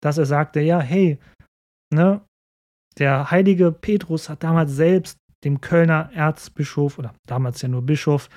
dass 0.00 0.18
er 0.18 0.26
sagte, 0.26 0.60
ja, 0.60 0.80
hey, 0.80 1.18
ne, 1.92 2.20
der 2.98 3.30
heilige 3.30 3.72
Petrus 3.72 4.28
hat 4.28 4.42
damals 4.44 4.72
selbst 4.72 5.18
dem 5.44 5.60
Kölner 5.60 6.10
Erzbischof 6.14 6.98
oder 6.98 7.14
damals 7.26 7.62
ja 7.62 7.68
nur 7.68 7.82
Bischof, 7.82 8.28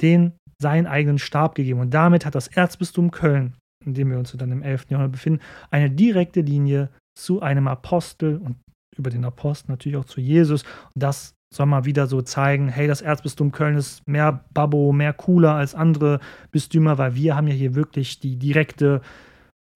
den 0.00 0.32
seinen 0.60 0.86
eigenen 0.86 1.18
Stab 1.18 1.54
gegeben. 1.54 1.80
Und 1.80 1.92
damit 1.92 2.24
hat 2.24 2.34
das 2.34 2.48
Erzbistum 2.48 3.10
Köln, 3.10 3.54
in 3.84 3.94
dem 3.94 4.10
wir 4.10 4.18
uns 4.18 4.32
dann 4.32 4.52
im 4.52 4.62
11. 4.62 4.90
Jahrhundert 4.90 5.12
befinden, 5.12 5.40
eine 5.70 5.90
direkte 5.90 6.40
Linie 6.40 6.90
zu 7.18 7.42
einem 7.42 7.68
Apostel 7.68 8.38
und 8.38 8.56
über 8.96 9.10
den 9.10 9.24
Apostel 9.24 9.72
natürlich 9.72 9.96
auch 9.96 10.04
zu 10.04 10.20
Jesus. 10.20 10.62
Und 10.62 11.02
das 11.02 11.34
soll 11.52 11.66
mal 11.66 11.84
wieder 11.84 12.06
so 12.06 12.22
zeigen, 12.22 12.68
hey, 12.68 12.86
das 12.86 13.02
Erzbistum 13.02 13.52
Köln 13.52 13.76
ist 13.76 14.06
mehr 14.08 14.44
Babbo, 14.52 14.92
mehr 14.92 15.12
cooler 15.12 15.54
als 15.54 15.74
andere 15.74 16.20
Bistümer, 16.50 16.98
weil 16.98 17.14
wir 17.14 17.36
haben 17.36 17.46
ja 17.46 17.54
hier 17.54 17.74
wirklich 17.74 18.20
die 18.20 18.36
direkte 18.36 19.02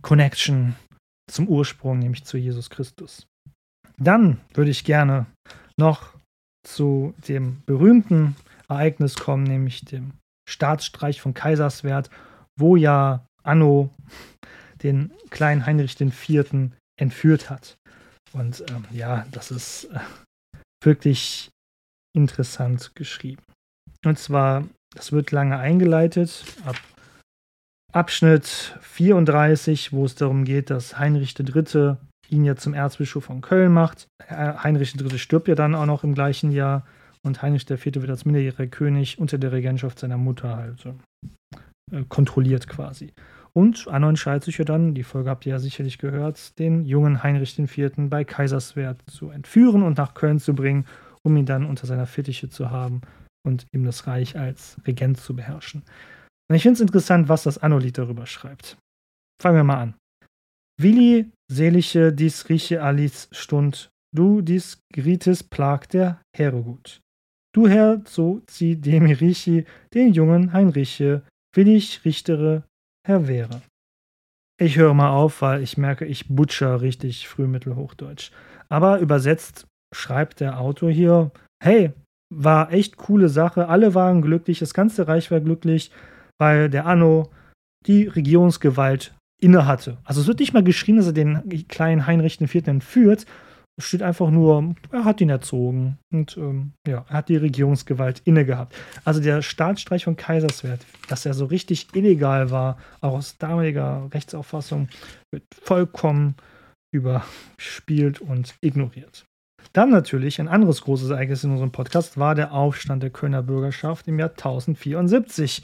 Connection 0.03 0.75
zum 1.31 1.49
Ursprung, 1.49 1.99
nämlich 1.99 2.25
zu 2.25 2.37
Jesus 2.37 2.71
Christus. 2.71 3.27
Dann 3.97 4.41
würde 4.55 4.71
ich 4.71 4.85
gerne 4.85 5.27
noch 5.77 6.18
zu 6.69 7.15
dem 7.29 7.63
berühmten 7.67 8.37
Ereignis 8.69 9.17
kommen, 9.17 9.45
nämlich 9.45 9.85
dem 9.85 10.13
Staatsstreich 10.49 11.21
von 11.21 11.35
Kaiserswerth, 11.35 12.11
wo 12.57 12.77
ja 12.77 13.25
Anno 13.43 13.91
den 14.83 15.13
kleinen 15.31 15.67
Heinrich 15.67 16.01
IV. 16.01 16.71
entführt 17.01 17.51
hat. 17.51 17.77
Und 18.33 18.65
ähm, 18.69 18.85
ja, 18.91 19.27
das 19.31 19.51
ist 19.51 19.85
äh, 19.85 20.01
wirklich 20.85 21.51
interessant 22.15 22.95
geschrieben. 22.95 23.43
Und 24.05 24.19
zwar, 24.19 24.69
das 24.95 25.13
wird 25.13 25.33
lange 25.33 25.59
eingeleitet, 25.59 26.45
ab 26.65 26.77
Abschnitt 27.93 28.79
34, 28.83 29.93
wo 29.93 30.05
es 30.05 30.15
darum 30.15 30.45
geht, 30.45 30.69
dass 30.69 30.99
Heinrich 30.99 31.39
III. 31.39 31.97
Ihn 32.31 32.45
ja 32.45 32.57
zum 32.57 32.75
Erzbischof 32.75 33.25
von 33.25 33.41
Köln 33.41 33.73
macht. 33.73 34.09
Heinrich 34.29 34.95
III. 35.01 35.19
stirbt 35.19 35.49
ja 35.49 35.55
dann 35.55 35.75
auch 35.75 35.87
noch 35.87 36.05
im 36.05 36.15
gleichen 36.15 36.51
Jahr 36.51 36.87
und 37.23 37.43
Heinrich 37.43 37.69
IV. 37.69 37.85
wird 37.87 38.11
als 38.11 38.25
minderjähriger 38.25 38.67
König 38.67 39.19
unter 39.19 39.39
der 39.39 39.53
Regentschaft 39.53 39.99
seiner 39.99 40.19
Mutter 40.19 40.57
halt 40.57 40.87
äh, 41.93 42.05
kontrolliert 42.09 42.69
quasi. 42.69 43.13
Und 43.53 43.89
Anno 43.89 44.09
entscheidet 44.09 44.45
sich 44.45 44.59
ja 44.59 44.65
dann, 44.65 44.95
die 44.95 45.03
Folge 45.03 45.31
habt 45.31 45.47
ihr 45.47 45.51
ja 45.51 45.59
sicherlich 45.59 45.99
gehört, 45.99 46.59
den 46.59 46.85
jungen 46.85 47.23
Heinrich 47.23 47.59
IV. 47.59 47.93
bei 47.97 48.25
Kaiserswerth 48.25 49.03
zu 49.11 49.31
entführen 49.31 49.83
und 49.83 49.99
nach 49.99 50.15
Köln 50.15 50.39
zu 50.39 50.55
bringen, 50.55 50.87
um 51.23 51.37
ihn 51.37 51.47
dann 51.47 51.65
unter 51.65 51.87
seiner 51.87 52.07
Fittiche 52.07 52.49
zu 52.49 52.71
haben 52.71 53.01
und 53.45 53.67
ihm 53.73 53.85
das 53.85 54.07
Reich 54.07 54.39
als 54.39 54.77
Regent 54.87 55.19
zu 55.19 55.35
beherrschen. 55.35 55.83
Und 56.49 56.57
ich 56.57 56.63
finde 56.63 56.75
es 56.75 56.81
interessant, 56.81 57.29
was 57.29 57.43
das 57.43 57.59
Anno-Lied 57.59 57.99
darüber 57.99 58.27
schreibt. 58.27 58.77
Fangen 59.43 59.57
wir 59.57 59.65
mal 59.65 59.81
an. 59.81 59.95
Willi, 60.81 61.31
selige 61.51 62.13
dies 62.13 62.49
rieche 62.49 62.83
Alice 62.83 63.29
Stund, 63.33 63.91
du 64.15 64.41
dies 64.43 64.83
Grites 64.93 65.43
plag 65.43 65.89
der 65.89 66.21
Herogut. 66.37 67.01
Du 67.55 67.67
Herr, 67.67 68.03
so 68.05 68.41
zieh 68.47 68.77
dem 68.77 69.07
Richi, 69.07 69.65
den 69.95 70.13
jungen 70.13 70.53
Heinriche, 70.53 71.23
willig 71.55 72.05
richtere 72.05 72.65
Herr 73.07 73.27
wäre. 73.27 73.63
Ich 74.61 74.77
höre 74.77 74.95
mal 74.95 75.11
auf, 75.11 75.41
weil 75.41 75.63
ich 75.63 75.79
merke, 75.79 76.05
ich 76.05 76.29
butcher 76.29 76.81
richtig 76.81 77.29
Frühmittelhochdeutsch. 77.29 78.33
Aber 78.69 78.99
übersetzt 78.99 79.67
schreibt 79.95 80.41
der 80.41 80.61
Autor 80.61 80.91
hier, 80.91 81.31
hey, 81.63 81.93
war 82.35 82.73
echt 82.73 82.97
coole 82.97 83.29
Sache, 83.29 83.69
alle 83.69 83.95
waren 83.95 84.21
glücklich, 84.21 84.59
das 84.59 84.75
ganze 84.75 85.09
Reich 85.09 85.31
war 85.31 85.41
glücklich, 85.41 85.91
weil 86.39 86.69
der 86.69 86.87
Anno 86.87 87.31
die 87.87 88.05
Regierungsgewalt 88.05 89.15
innehatte. 89.41 89.99
Also 90.05 90.21
es 90.21 90.27
wird 90.27 90.41
nicht 90.41 90.53
mal 90.53 90.65
geschrien, 90.65 90.97
dass 90.97 91.07
er 91.07 91.13
den 91.13 91.67
kleinen 91.69 92.07
Heinrich 92.07 92.41
IV. 92.41 92.67
entführt. 92.67 93.27
Es 93.79 93.85
steht 93.85 94.03
einfach 94.03 94.31
nur, 94.31 94.75
er 94.91 95.05
hat 95.05 95.21
ihn 95.21 95.31
erzogen 95.31 95.99
und 96.13 96.37
ähm, 96.37 96.73
ja, 96.85 97.05
er 97.09 97.19
hat 97.19 97.29
die 97.29 97.37
Regierungsgewalt 97.37 98.23
inne 98.25 98.45
gehabt. 98.45 98.75
Also 99.05 99.21
der 99.21 99.41
Staatsstreich 99.41 100.03
von 100.03 100.17
Kaiserswerth, 100.17 100.85
dass 101.09 101.25
er 101.25 101.33
so 101.33 101.45
richtig 101.45 101.95
illegal 101.95 102.51
war, 102.51 102.79
auch 103.01 103.13
aus 103.13 103.39
damaliger 103.39 104.09
Rechtsauffassung, 104.13 104.89
wird 105.31 105.45
vollkommen 105.63 106.35
überspielt 106.93 108.21
und 108.21 108.57
ignoriert. 108.61 109.27
Dann 109.73 109.91
natürlich 109.91 110.41
ein 110.41 110.49
anderes 110.49 110.83
großes 110.83 111.11
Ereignis 111.11 111.45
in 111.45 111.53
unserem 111.53 111.71
Podcast 111.71 112.19
war 112.19 112.35
der 112.35 112.53
Aufstand 112.53 113.05
der 113.05 113.11
Kölner 113.11 113.45
Bürgerschaft 113.45 114.09
im 114.09 114.19
Jahr 114.19 114.31
1074. 114.31 115.63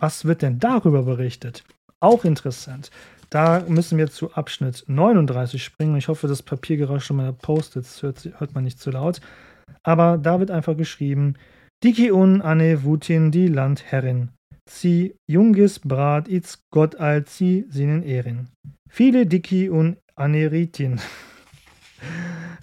Was 0.00 0.24
wird 0.24 0.40
denn 0.40 0.58
darüber 0.58 1.02
berichtet? 1.02 1.64
Auch 2.00 2.24
interessant. 2.24 2.90
Da 3.28 3.64
müssen 3.68 3.98
wir 3.98 4.10
zu 4.10 4.32
Abschnitt 4.32 4.84
39 4.88 5.62
springen. 5.62 5.96
Ich 5.96 6.08
hoffe, 6.08 6.26
das 6.26 6.42
Papiergeräusch 6.42 7.10
meiner 7.10 7.32
Post-its 7.32 8.02
hört, 8.02 8.28
hört 8.38 8.54
man 8.54 8.64
nicht 8.64 8.80
zu 8.80 8.90
laut. 8.90 9.20
Aber 9.82 10.18
da 10.18 10.40
wird 10.40 10.50
einfach 10.50 10.76
geschrieben: 10.76 11.34
Diki 11.84 12.10
un 12.10 12.42
ane 12.42 12.82
Wutin 12.82 13.30
die 13.30 13.46
Landherrin. 13.46 14.30
Sie 14.68 15.14
jungis 15.28 15.78
brat 15.78 16.28
its 16.28 16.62
Gott 16.72 16.96
als 16.96 17.36
sie 17.36 17.66
sinnen 17.68 18.02
ehren. 18.02 18.48
Viele 18.88 19.26
Diki 19.26 19.70
un 19.70 19.96
Aneritin. 20.16 21.00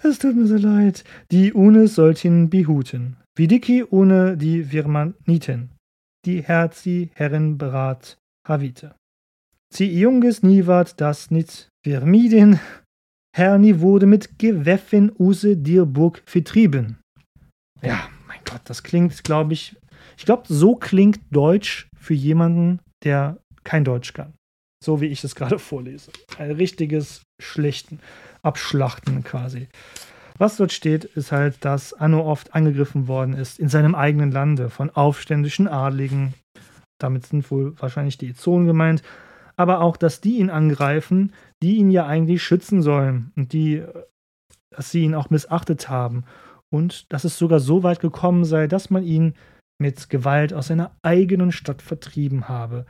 Es 0.03 0.19
tut 0.19 0.35
mir 0.35 0.47
so 0.47 0.57
leid. 0.57 1.03
Die 1.31 1.53
Une 1.53 1.87
sollten 1.87 2.49
behuten. 2.49 3.17
Wie 3.35 3.47
Diki 3.47 3.83
ohne 3.83 4.37
die 4.37 4.71
Virmaniten. 4.71 5.71
Die 6.25 6.41
Herzi 6.41 7.09
Herren 7.15 7.57
berat 7.57 8.17
Havite. 8.47 8.95
Sie 9.73 9.99
junges 9.99 10.43
niewart 10.43 10.99
das 10.99 11.29
nit 11.31 11.69
vermieden, 11.83 12.59
Herni 13.35 13.81
wurde 13.81 14.07
mit 14.07 14.39
Geweffen 14.39 15.11
use 15.19 15.57
dir 15.57 15.85
Burg 15.85 16.23
vertrieben. 16.25 16.97
Ja, 17.83 18.09
mein 18.27 18.39
Gott, 18.45 18.61
das 18.65 18.81
klingt, 18.81 19.23
glaube 19.23 19.53
ich, 19.53 19.75
ich 20.17 20.25
glaube, 20.25 20.43
so 20.47 20.75
klingt 20.75 21.19
Deutsch 21.29 21.87
für 21.99 22.15
jemanden, 22.15 22.79
der 23.03 23.37
kein 23.63 23.83
Deutsch 23.83 24.13
kann. 24.13 24.33
So 24.83 25.01
wie 25.01 25.07
ich 25.07 25.23
es 25.23 25.35
gerade 25.35 25.59
vorlese. 25.59 26.11
Ein 26.37 26.51
richtiges 26.51 27.21
Schlechten, 27.39 27.99
Abschlachten 28.41 29.23
quasi. 29.23 29.67
Was 30.39 30.57
dort 30.57 30.71
steht, 30.71 31.03
ist 31.03 31.31
halt, 31.31 31.63
dass 31.65 31.93
Anno 31.93 32.25
oft 32.25 32.53
angegriffen 32.53 33.07
worden 33.07 33.33
ist 33.33 33.59
in 33.59 33.69
seinem 33.69 33.95
eigenen 33.95 34.31
Lande 34.31 34.69
von 34.69 34.89
aufständischen 34.89 35.67
Adligen. 35.67 36.33
Damit 36.99 37.25
sind 37.27 37.49
wohl 37.51 37.79
wahrscheinlich 37.79 38.17
die 38.17 38.29
Ezonen 38.29 38.67
gemeint, 38.67 39.03
aber 39.57 39.81
auch, 39.81 39.97
dass 39.97 40.21
die 40.21 40.37
ihn 40.37 40.49
angreifen, 40.49 41.33
die 41.61 41.77
ihn 41.77 41.89
ja 41.91 42.05
eigentlich 42.05 42.43
schützen 42.43 42.81
sollen 42.81 43.31
und 43.35 43.53
die, 43.53 43.83
dass 44.69 44.91
sie 44.91 45.03
ihn 45.03 45.15
auch 45.15 45.29
missachtet 45.29 45.89
haben. 45.89 46.23
Und 46.69 47.11
dass 47.11 47.23
es 47.23 47.37
sogar 47.37 47.59
so 47.59 47.83
weit 47.83 47.99
gekommen 47.99 48.45
sei, 48.45 48.67
dass 48.67 48.89
man 48.89 49.03
ihn 49.03 49.33
mit 49.79 50.09
Gewalt 50.09 50.53
aus 50.53 50.67
seiner 50.67 50.95
eigenen 51.01 51.51
Stadt 51.51 51.81
vertrieben 51.81 52.47
habe. 52.47 52.85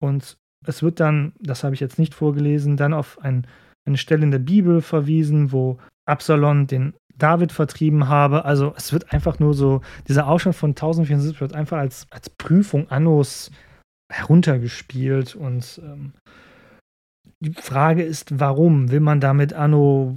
Und 0.00 0.38
es 0.66 0.82
wird 0.82 1.00
dann, 1.00 1.32
das 1.40 1.62
habe 1.62 1.74
ich 1.74 1.80
jetzt 1.80 1.98
nicht 1.98 2.14
vorgelesen, 2.14 2.76
dann 2.76 2.94
auf 2.94 3.18
ein, 3.20 3.46
eine 3.86 3.98
Stelle 3.98 4.24
in 4.24 4.30
der 4.30 4.38
Bibel 4.38 4.80
verwiesen, 4.80 5.52
wo 5.52 5.78
Absalon 6.06 6.66
den 6.66 6.94
David 7.14 7.52
vertrieben 7.52 8.08
habe. 8.08 8.44
Also 8.44 8.72
es 8.76 8.92
wird 8.92 9.12
einfach 9.12 9.38
nur 9.38 9.54
so, 9.54 9.82
dieser 10.06 10.26
Aufstand 10.26 10.56
von 10.56 10.70
1074 10.70 11.40
wird 11.40 11.54
einfach 11.54 11.78
als, 11.78 12.06
als 12.10 12.30
Prüfung 12.30 12.88
Annos 12.90 13.50
heruntergespielt 14.10 15.34
und 15.34 15.80
ähm, 15.84 16.12
die 17.40 17.52
Frage 17.52 18.02
ist, 18.02 18.40
warum? 18.40 18.90
Will 18.90 19.00
man 19.00 19.20
damit 19.20 19.52
Anno 19.52 20.16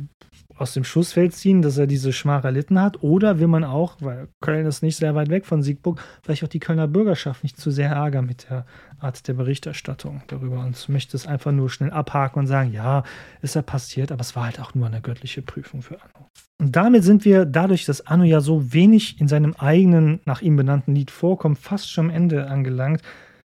aus 0.62 0.74
dem 0.74 0.84
Schussfeld 0.84 1.34
ziehen, 1.34 1.62
dass 1.62 1.78
er 1.78 1.88
diese 1.88 2.14
Schmach 2.14 2.44
erlitten 2.44 2.80
hat? 2.80 3.04
Oder 3.04 3.40
will 3.40 3.48
man 3.48 3.64
auch, 3.64 3.98
weil 4.00 4.28
Köln 4.42 4.66
ist 4.66 4.84
nicht 4.84 4.98
sehr 4.98 5.16
weit 5.16 5.30
weg 5.30 5.46
von 5.46 5.64
Siegburg, 5.64 6.02
vielleicht 6.24 6.44
auch 6.44 6.48
die 6.48 6.60
Kölner 6.60 6.88
Bürgerschaft 6.88 7.44
nicht 7.44 7.60
zu 7.60 7.72
sehr 7.72 7.90
ärgern 7.90 8.26
mit 8.26 8.50
der 8.50 8.66
Art 9.00 9.28
der 9.28 9.34
Berichterstattung 9.34 10.22
darüber 10.28 10.60
und 10.60 10.88
möchte 10.90 11.18
es 11.18 11.28
einfach 11.28 11.52
nur 11.52 11.70
schnell 11.70 11.92
abhaken 11.92 12.40
und 12.40 12.48
sagen, 12.48 12.72
ja, 12.72 13.04
ist 13.42 13.56
ja 13.56 13.62
passiert, 13.62 14.12
aber 14.12 14.22
es 14.22 14.36
war 14.36 14.46
halt 14.46 14.60
auch 14.60 14.76
nur 14.76 14.88
eine 14.88 15.02
göttliche 15.02 15.42
Prüfung 15.42 15.82
für 15.82 15.96
Anno. 15.96 16.28
Und 16.60 16.76
damit 16.76 17.04
sind 17.04 17.26
wir, 17.26 17.46
dadurch, 17.46 17.86
dass 17.86 18.06
Anno 18.06 18.24
ja 18.24 18.40
so 18.40 18.72
wenig 18.72 19.20
in 19.20 19.28
seinem 19.28 19.56
eigenen, 19.56 20.22
nach 20.26 20.42
ihm 20.42 20.56
benannten 20.56 20.94
Lied 20.94 21.10
vorkommt, 21.10 21.58
fast 21.58 21.92
schon 21.92 22.06
am 22.06 22.16
Ende 22.16 22.48
angelangt, 22.48 23.02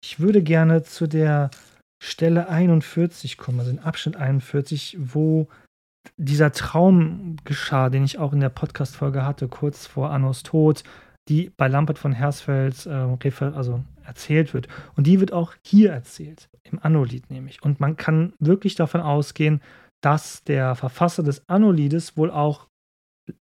ich 0.05 0.21
würde 0.21 0.43
gerne 0.43 0.83
zu 0.83 1.07
der 1.07 1.51
Stelle 1.99 2.51
41 2.51 3.39
kommen, 3.39 3.59
also 3.59 3.71
in 3.71 3.79
Abschnitt 3.79 4.17
41, 4.17 4.99
wo 5.01 5.49
dieser 6.19 6.53
Traum 6.53 7.37
geschah, 7.45 7.89
den 7.89 8.05
ich 8.05 8.19
auch 8.19 8.35
in 8.35 8.41
der 8.41 8.51
Podcast-Folge 8.51 9.25
hatte, 9.25 9.49
kurz 9.49 9.87
vor 9.87 10.11
Annos 10.11 10.43
Tod, 10.43 10.85
die 11.31 11.51
bei 11.57 11.69
Lampert 11.69 11.99
von 11.99 12.13
Hersfeld 12.13 12.85
äh, 12.85 12.91
also 13.55 13.83
erzählt 14.05 14.53
wird. 14.53 14.69
Und 14.95 15.07
die 15.07 15.21
wird 15.21 15.33
auch 15.33 15.55
hier 15.65 15.93
erzählt, 15.93 16.51
im 16.65 16.79
Anno-Lied 16.83 17.31
nämlich. 17.31 17.63
Und 17.63 17.81
man 17.81 17.97
kann 17.97 18.35
wirklich 18.39 18.75
davon 18.75 19.01
ausgehen, 19.01 19.63
dass 20.03 20.45
der 20.45 20.75
Verfasser 20.75 21.23
des 21.23 21.49
Anno-Liedes 21.49 22.19
wohl 22.19 22.31
auch 22.31 22.69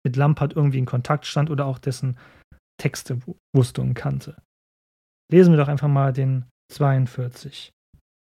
mit 0.04 0.14
Lampert 0.14 0.54
irgendwie 0.54 0.78
in 0.78 0.86
Kontakt 0.86 1.26
stand 1.26 1.50
oder 1.50 1.66
auch 1.66 1.80
dessen 1.80 2.16
Texte 2.80 3.18
wusste 3.52 3.82
und 3.82 3.94
kannte. 3.94 4.36
Lesen 5.34 5.52
wir 5.52 5.58
doch 5.58 5.66
einfach 5.66 5.88
mal 5.88 6.12
den 6.12 6.44
42. 6.72 7.72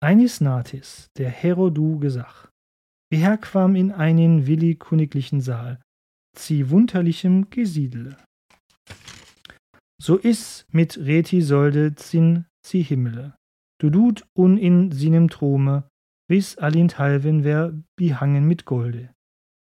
Einis 0.00 0.40
Natis, 0.40 1.10
der 1.18 1.28
Herodu 1.28 1.98
Gesach, 1.98 2.52
wie 3.10 3.16
herquam 3.16 3.74
in 3.74 3.90
einen 3.90 4.46
willi 4.46 4.76
königlichen 4.76 5.40
Saal, 5.40 5.80
zieh 6.36 6.70
wunderlichem 6.70 7.50
Gesiedle. 7.50 8.16
So 10.00 10.16
is 10.18 10.66
mit 10.70 10.96
Reti 10.96 11.42
solde 11.42 11.96
zin 11.96 12.44
zi 12.64 12.84
Himmele, 12.84 13.34
du 13.80 13.90
dut 13.90 14.24
un 14.32 14.56
in 14.56 14.92
sinem 14.92 15.28
Trome, 15.28 15.88
wis 16.30 16.58
allint 16.58 16.96
halven 16.96 17.42
wer 17.42 17.72
behangen 17.98 18.46
mit 18.46 18.66
Golde. 18.66 19.12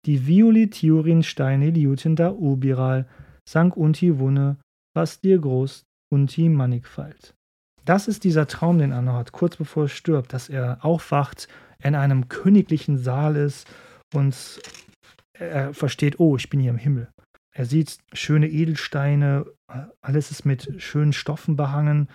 Die 0.06 0.28
violetiurin 0.28 1.24
Steine 1.24 1.72
liuten 1.72 2.16
da 2.16 2.32
obiral, 2.32 3.08
sank 3.50 3.76
unti 3.76 4.20
Wunne, 4.20 4.60
was 4.96 5.20
dir 5.20 5.40
groß 5.40 5.88
unti 6.10 6.50
Mannigfalt. 6.50 7.34
Das 7.86 8.08
ist 8.08 8.24
dieser 8.24 8.48
Traum, 8.48 8.80
den 8.80 8.92
Anna 8.92 9.14
hat, 9.14 9.32
kurz 9.32 9.56
bevor 9.56 9.84
er 9.84 9.90
stirbt, 9.90 10.34
dass 10.34 10.50
er 10.50 10.84
aufwacht, 10.84 11.48
in 11.82 11.96
einem 11.96 12.28
königlichen 12.28 12.98
Saal 12.98 13.36
ist 13.36 13.68
und 14.14 14.60
er 15.34 15.74
versteht, 15.74 16.20
oh, 16.20 16.36
ich 16.36 16.50
bin 16.50 16.60
hier 16.60 16.72
im 16.72 16.78
Himmel. 16.78 17.10
Er 17.56 17.66
sieht 17.66 17.98
schöne 18.14 18.50
Edelsteine, 18.50 19.46
alles 20.02 20.32
ist 20.32 20.46
mit 20.46 20.82
schönen 20.82 21.14
Stoffen 21.14 21.56
behangen. 21.56 22.10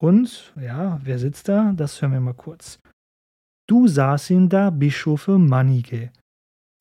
Und 0.00 0.52
ja, 0.60 1.00
wer 1.04 1.18
sitzt 1.18 1.48
da? 1.48 1.72
Das 1.76 2.00
hören 2.00 2.12
wir 2.12 2.20
mal 2.20 2.34
kurz. 2.34 2.80
Du 3.68 3.86
saßen 3.86 4.48
da 4.48 4.70
Bischofe 4.70 5.38
Manige. 5.38 6.10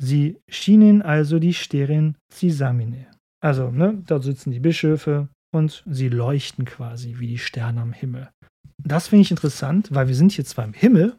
Sie 0.01 0.39
schienen 0.49 1.01
also 1.03 1.37
die 1.37 1.53
Sterin 1.53 2.17
Zisamine. 2.33 3.07
Also, 3.39 3.69
ne, 3.69 4.01
da 4.05 4.19
sitzen 4.19 4.51
die 4.51 4.59
Bischöfe, 4.59 5.29
und 5.53 5.83
sie 5.85 6.09
leuchten 6.09 6.65
quasi 6.65 7.15
wie 7.19 7.27
die 7.27 7.37
Sterne 7.37 7.81
am 7.81 7.93
Himmel. 7.93 8.29
Das 8.77 9.09
finde 9.09 9.21
ich 9.21 9.31
interessant, 9.31 9.93
weil 9.93 10.07
wir 10.07 10.15
sind 10.15 10.31
hier 10.31 10.45
zwar 10.45 10.65
im 10.65 10.73
Himmel, 10.73 11.17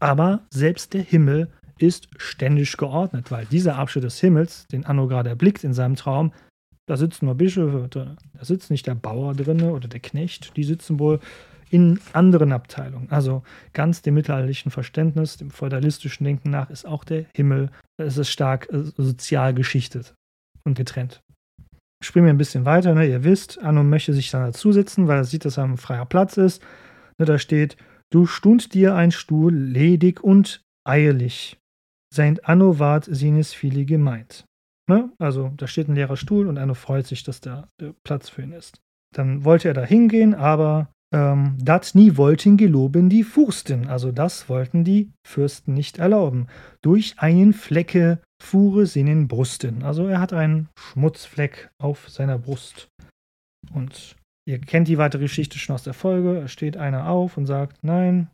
aber 0.00 0.46
selbst 0.52 0.94
der 0.94 1.02
Himmel 1.02 1.48
ist 1.78 2.08
ständig 2.16 2.76
geordnet, 2.76 3.30
weil 3.30 3.46
dieser 3.46 3.76
Abschnitt 3.76 4.04
des 4.04 4.20
Himmels, 4.20 4.66
den 4.66 4.84
Anno 4.84 5.06
gerade 5.06 5.28
erblickt 5.28 5.64
in 5.64 5.74
seinem 5.74 5.96
Traum, 5.96 6.32
da 6.86 6.96
sitzen 6.96 7.26
nur 7.26 7.34
Bischöfe, 7.34 7.86
da 7.88 8.16
sitzt 8.40 8.70
nicht 8.70 8.86
der 8.86 8.94
Bauer 8.94 9.34
drin 9.34 9.62
oder 9.62 9.88
der 9.88 10.00
Knecht, 10.00 10.56
die 10.56 10.64
sitzen 10.64 10.98
wohl 10.98 11.20
in 11.70 12.00
anderen 12.14 12.52
Abteilungen. 12.52 13.10
Also 13.10 13.42
ganz 13.74 14.02
dem 14.02 14.14
mittelalterlichen 14.14 14.70
Verständnis, 14.70 15.36
dem 15.36 15.50
feudalistischen 15.50 16.24
Denken 16.24 16.50
nach, 16.50 16.70
ist 16.70 16.86
auch 16.86 17.04
der 17.04 17.26
Himmel, 17.34 17.70
es 17.98 18.16
ist 18.16 18.30
stark 18.30 18.68
äh, 18.72 18.84
sozial 18.96 19.52
geschichtet 19.52 20.14
und 20.64 20.76
getrennt. 20.76 21.20
Springen 22.02 22.26
wir 22.26 22.32
ein 22.32 22.38
bisschen 22.38 22.64
weiter, 22.64 22.94
ne? 22.94 23.06
ihr 23.06 23.24
wisst, 23.24 23.58
Anno 23.60 23.82
möchte 23.82 24.12
sich 24.12 24.30
dann 24.30 24.42
dazusetzen, 24.42 25.08
weil 25.08 25.18
er 25.18 25.24
sieht, 25.24 25.44
dass 25.44 25.56
er 25.56 25.64
ein 25.64 25.76
freier 25.76 26.06
Platz 26.06 26.36
ist. 26.36 26.62
Ne, 27.18 27.26
da 27.26 27.38
steht, 27.38 27.76
du 28.10 28.26
stund 28.26 28.72
dir 28.72 28.94
ein 28.94 29.10
Stuhl 29.10 29.52
ledig 29.54 30.22
und 30.22 30.62
eierlich. 30.84 31.58
Seint 32.14 32.48
Anno 32.48 32.78
ward 32.78 33.08
seines 33.10 33.52
viele 33.52 33.84
gemeint. 33.84 34.44
Ne? 34.88 35.10
Also 35.18 35.52
da 35.56 35.66
steht 35.66 35.88
ein 35.88 35.94
leerer 35.94 36.16
Stuhl 36.16 36.46
und 36.46 36.56
Anno 36.56 36.74
freut 36.74 37.06
sich, 37.06 37.24
dass 37.24 37.40
da 37.40 37.68
der 37.80 37.94
Platz 38.04 38.28
für 38.28 38.42
ihn 38.42 38.52
ist. 38.52 38.80
Dann 39.14 39.44
wollte 39.44 39.68
er 39.68 39.74
da 39.74 39.84
hingehen, 39.84 40.34
aber 40.34 40.90
ähm, 41.12 41.56
dat 41.58 41.94
nie 41.94 42.16
wollten 42.16 42.56
geloben 42.56 43.08
die 43.08 43.24
Fürsten, 43.24 43.88
also 43.88 44.12
das 44.12 44.48
wollten 44.48 44.84
die 44.84 45.12
Fürsten 45.26 45.74
nicht 45.74 45.98
erlauben. 45.98 46.48
Durch 46.82 47.14
einen 47.18 47.52
Flecke 47.52 48.20
fuhre 48.42 48.86
seinen 48.86 49.28
Brusten. 49.28 49.82
Also 49.82 50.06
er 50.06 50.20
hat 50.20 50.32
einen 50.32 50.68
Schmutzfleck 50.78 51.70
auf 51.80 52.08
seiner 52.08 52.38
Brust. 52.38 52.88
Und 53.72 54.16
ihr 54.46 54.60
kennt 54.60 54.88
die 54.88 54.98
weitere 54.98 55.22
Geschichte 55.22 55.58
schon 55.58 55.74
aus 55.74 55.82
der 55.82 55.94
Folge. 55.94 56.38
Es 56.38 56.52
steht 56.52 56.76
einer 56.76 57.08
auf 57.08 57.36
und 57.36 57.46
sagt, 57.46 57.78
nein, 57.82 58.30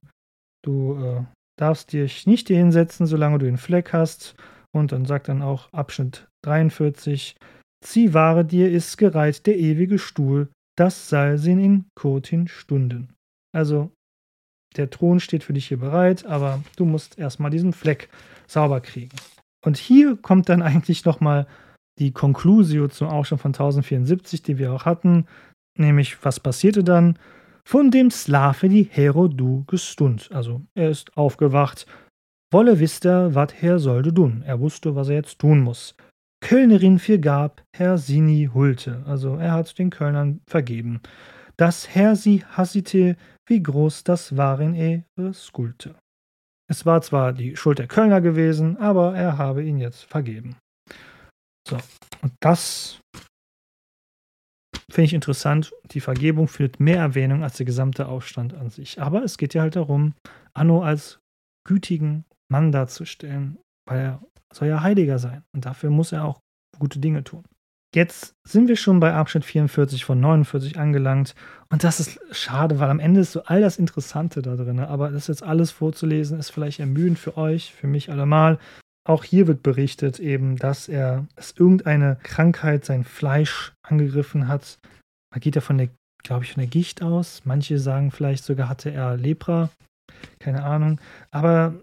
du 0.64 0.94
äh, 1.02 1.24
darfst 1.58 1.92
dich 1.92 2.26
nicht 2.26 2.48
hier 2.48 2.58
hinsetzen, 2.58 3.06
solange 3.06 3.38
du 3.38 3.46
den 3.46 3.58
Fleck 3.58 3.92
hast. 3.92 4.34
Und 4.72 4.92
dann 4.92 5.04
sagt 5.04 5.28
dann 5.28 5.42
auch 5.42 5.72
Abschnitt 5.72 6.28
43, 6.44 7.36
Zieh 7.84 8.14
wahre 8.14 8.44
dir 8.44 8.70
ist 8.70 8.96
gereiht 8.96 9.46
der 9.46 9.58
ewige 9.58 9.98
Stuhl, 9.98 10.48
das 10.76 11.08
Salsin 11.10 11.58
in 11.58 11.84
Kotin 11.94 12.48
Stunden. 12.48 13.12
Also, 13.54 13.92
der 14.76 14.90
Thron 14.90 15.20
steht 15.20 15.44
für 15.44 15.52
dich 15.52 15.68
hier 15.68 15.78
bereit, 15.78 16.24
aber 16.24 16.64
du 16.76 16.86
musst 16.86 17.18
erstmal 17.18 17.50
diesen 17.50 17.72
Fleck 17.72 18.08
sauber 18.48 18.80
kriegen. 18.80 19.14
Und 19.64 19.76
hier 19.76 20.16
kommt 20.16 20.48
dann 20.48 20.62
eigentlich 20.62 21.04
nochmal 21.04 21.46
die 21.98 22.12
Conclusio 22.12 22.88
zum 22.88 23.08
Aufstand 23.08 23.40
von 23.40 23.50
1074, 23.50 24.42
die 24.42 24.58
wir 24.58 24.72
auch 24.72 24.84
hatten, 24.84 25.26
nämlich 25.78 26.24
was 26.24 26.40
passierte 26.40 26.82
dann? 26.82 27.18
Von 27.66 27.90
dem 27.90 28.10
Slave 28.10 28.68
die 28.68 28.88
Herodu 28.90 29.64
gestund. 29.66 30.28
Also 30.32 30.62
er 30.74 30.90
ist 30.90 31.16
aufgewacht, 31.16 31.86
wolle 32.52 32.78
wisste, 32.78 33.34
wat 33.34 33.62
er 33.62 33.78
sollte 33.78 34.12
tun. 34.12 34.42
Er 34.46 34.60
wusste, 34.60 34.94
was 34.94 35.08
er 35.08 35.16
jetzt 35.16 35.38
tun 35.38 35.60
muss. 35.60 35.96
Kölnerin 36.42 37.00
gab, 37.22 37.62
Herr 37.74 37.96
Sini 37.96 38.50
hulte. 38.52 39.02
Also 39.06 39.36
er 39.36 39.52
hat 39.52 39.78
den 39.78 39.88
Kölnern 39.88 40.40
vergeben. 40.46 41.00
Das 41.56 41.88
Herr 41.88 42.16
sie 42.16 42.44
hassite, 42.44 43.16
wie 43.46 43.62
groß 43.62 44.04
das 44.04 44.36
waren 44.36 44.74
ihre 44.74 45.32
Skulte. 45.32 45.94
Es 46.70 46.86
war 46.86 47.02
zwar 47.02 47.32
die 47.32 47.56
Schuld 47.56 47.78
der 47.78 47.86
Kölner 47.86 48.20
gewesen, 48.20 48.76
aber 48.78 49.14
er 49.14 49.38
habe 49.38 49.62
ihn 49.62 49.78
jetzt 49.78 50.04
vergeben. 50.04 50.56
So, 51.68 51.78
und 52.22 52.32
das 52.40 53.00
finde 54.90 55.06
ich 55.06 55.14
interessant. 55.14 55.72
Die 55.90 56.00
Vergebung 56.00 56.48
findet 56.48 56.80
mehr 56.80 56.98
Erwähnung 56.98 57.42
als 57.42 57.56
der 57.56 57.66
gesamte 57.66 58.06
Aufstand 58.06 58.54
an 58.54 58.70
sich. 58.70 59.00
Aber 59.00 59.22
es 59.24 59.38
geht 59.38 59.54
ja 59.54 59.62
halt 59.62 59.76
darum, 59.76 60.14
Anno 60.54 60.82
als 60.82 61.18
gütigen 61.66 62.24
Mann 62.50 62.72
darzustellen, 62.72 63.58
weil 63.86 64.00
er 64.00 64.22
soll 64.52 64.68
ja 64.68 64.82
Heiliger 64.82 65.18
sein. 65.18 65.42
Und 65.54 65.64
dafür 65.66 65.90
muss 65.90 66.12
er 66.12 66.24
auch 66.24 66.40
gute 66.78 66.98
Dinge 66.98 67.24
tun. 67.24 67.44
Jetzt 67.94 68.34
sind 68.42 68.66
wir 68.66 68.74
schon 68.74 68.98
bei 68.98 69.14
Abschnitt 69.14 69.44
44 69.44 70.04
von 70.04 70.18
49 70.18 70.80
angelangt. 70.80 71.36
Und 71.70 71.84
das 71.84 72.00
ist 72.00 72.18
schade, 72.32 72.80
weil 72.80 72.90
am 72.90 72.98
Ende 72.98 73.20
ist 73.20 73.30
so 73.30 73.44
all 73.44 73.60
das 73.60 73.78
Interessante 73.78 74.42
da 74.42 74.56
drin. 74.56 74.80
Aber 74.80 75.10
das 75.10 75.28
jetzt 75.28 75.44
alles 75.44 75.70
vorzulesen, 75.70 76.40
ist 76.40 76.50
vielleicht 76.50 76.80
ermüdend 76.80 77.20
für 77.20 77.36
euch, 77.36 77.72
für 77.72 77.86
mich 77.86 78.10
allemal. 78.10 78.58
Auch 79.06 79.22
hier 79.22 79.46
wird 79.46 79.62
berichtet 79.62 80.18
eben, 80.18 80.56
dass 80.56 80.88
er, 80.88 81.28
dass 81.36 81.52
irgendeine 81.52 82.18
Krankheit 82.24 82.84
sein 82.84 83.04
Fleisch 83.04 83.72
angegriffen 83.82 84.48
hat. 84.48 84.80
Man 85.30 85.40
geht 85.40 85.54
ja 85.54 85.60
von 85.60 85.78
der, 85.78 85.90
glaube 86.24 86.44
ich, 86.44 86.52
von 86.52 86.62
der 86.62 86.70
Gicht 86.70 87.00
aus. 87.00 87.42
Manche 87.44 87.78
sagen 87.78 88.10
vielleicht 88.10 88.42
sogar 88.42 88.68
hatte 88.68 88.90
er 88.90 89.16
Lepra. 89.16 89.70
Keine 90.40 90.64
Ahnung. 90.64 91.00
Aber 91.30 91.74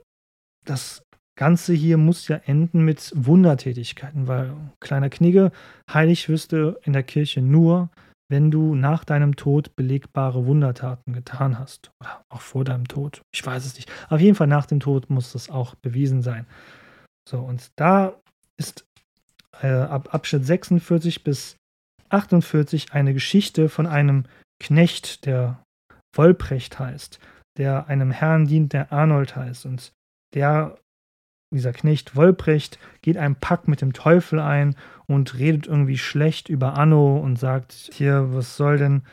das 0.66 1.04
Ganze 1.42 1.74
hier 1.74 1.98
muss 1.98 2.28
ja 2.28 2.36
enden 2.46 2.86
mit 2.86 3.12
Wundertätigkeiten, 3.16 4.28
weil 4.28 4.54
kleiner 4.80 5.10
Knigge, 5.10 5.52
heilig 5.92 6.30
wirst 6.30 6.52
du 6.52 6.78
in 6.84 6.94
der 6.94 7.02
Kirche 7.02 7.42
nur, 7.42 7.90
wenn 8.30 8.52
du 8.52 8.76
nach 8.76 9.04
deinem 9.06 9.36
Tod 9.36 9.76
belegbare 9.76 10.46
Wundertaten 10.46 11.14
getan 11.14 11.58
hast. 11.58 11.90
Oder 12.00 12.24
auch 12.30 12.42
vor 12.42 12.64
deinem 12.64 12.88
Tod. 12.88 13.24
Ich 13.34 13.44
weiß 13.44 13.66
es 13.66 13.74
nicht. 13.74 13.92
Auf 14.10 14.22
jeden 14.22 14.36
Fall 14.36 14.46
nach 14.46 14.68
dem 14.68 14.80
Tod 14.80 15.10
muss 15.10 15.32
das 15.32 15.50
auch 15.50 15.74
bewiesen 15.74 16.22
sein. 16.22 16.46
So, 17.28 17.40
und 17.40 17.72
da 17.76 18.14
ist 18.58 18.86
äh, 19.64 19.68
ab 19.68 20.14
Abschnitt 20.14 20.46
46 20.46 21.24
bis 21.24 21.56
48 22.10 22.94
eine 22.94 23.16
Geschichte 23.16 23.68
von 23.68 23.88
einem 23.88 24.26
Knecht, 24.62 25.26
der 25.26 25.64
Wolprecht 26.16 26.78
heißt, 26.78 27.20
der 27.58 27.88
einem 27.88 28.12
Herrn 28.12 28.46
dient, 28.46 28.74
der 28.74 28.94
Arnold 28.94 29.36
heißt. 29.36 29.66
Und 29.66 29.92
der 30.36 30.78
dieser 31.52 31.74
Knecht 31.74 32.16
Wolprecht 32.16 32.80
geht 33.02 33.18
einen 33.18 33.36
Pakt 33.36 33.68
mit 33.68 33.82
dem 33.82 33.94
Teufel 33.94 34.40
ein 34.40 34.76
und 35.08 35.38
redet 35.38 35.68
irgendwie 35.68 35.98
schlecht 35.98 36.50
über 36.50 36.78
Anno 36.78 37.18
und 37.18 37.38
sagt, 37.38 37.74
hier, 37.94 38.34
was 38.34 38.58
soll 38.58 38.78
denn 38.78 39.04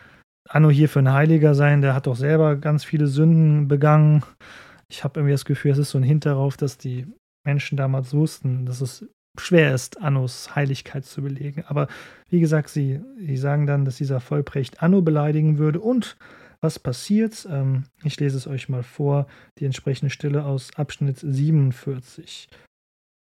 Anno 0.49 0.71
hier 0.71 0.89
für 0.89 1.01
ein 1.01 1.13
Heiliger 1.13 1.55
sein? 1.55 1.83
Der 1.83 1.95
hat 1.95 2.07
doch 2.07 2.17
selber 2.17 2.57
ganz 2.57 2.85
viele 2.85 3.09
Sünden 3.09 3.69
begangen. 3.69 4.23
Ich 4.89 5.05
habe 5.05 5.21
irgendwie 5.21 5.35
das 5.35 5.45
Gefühl, 5.45 5.73
es 5.73 5.79
ist 5.79 5.91
so 5.91 5.99
ein 5.99 6.05
Hint 6.05 6.25
darauf, 6.25 6.57
dass 6.57 6.79
die 6.79 7.07
Menschen 7.45 7.77
damals 7.77 8.15
wussten, 8.15 8.67
dass 8.67 8.81
es 8.81 9.07
schwer 9.39 9.75
ist, 9.75 10.01
Annos 10.01 10.55
Heiligkeit 10.55 11.05
zu 11.05 11.23
belegen. 11.23 11.65
Aber 11.67 11.89
wie 12.29 12.41
gesagt, 12.41 12.69
sie, 12.71 13.01
sie 13.19 13.37
sagen 13.37 13.67
dann, 13.67 13.85
dass 13.85 13.97
dieser 13.97 14.21
Vollprecht 14.21 14.83
Anno 14.83 15.03
beleidigen 15.03 15.59
würde 15.59 15.81
und 15.81 16.17
was 16.61 16.79
passiert? 16.79 17.47
Ähm, 17.51 17.85
ich 18.03 18.19
lese 18.19 18.37
es 18.37 18.47
euch 18.47 18.69
mal 18.69 18.83
vor, 18.83 19.27
die 19.59 19.65
entsprechende 19.65 20.11
Stelle 20.11 20.45
aus 20.45 20.71
Abschnitt 20.77 21.19
47. 21.19 22.49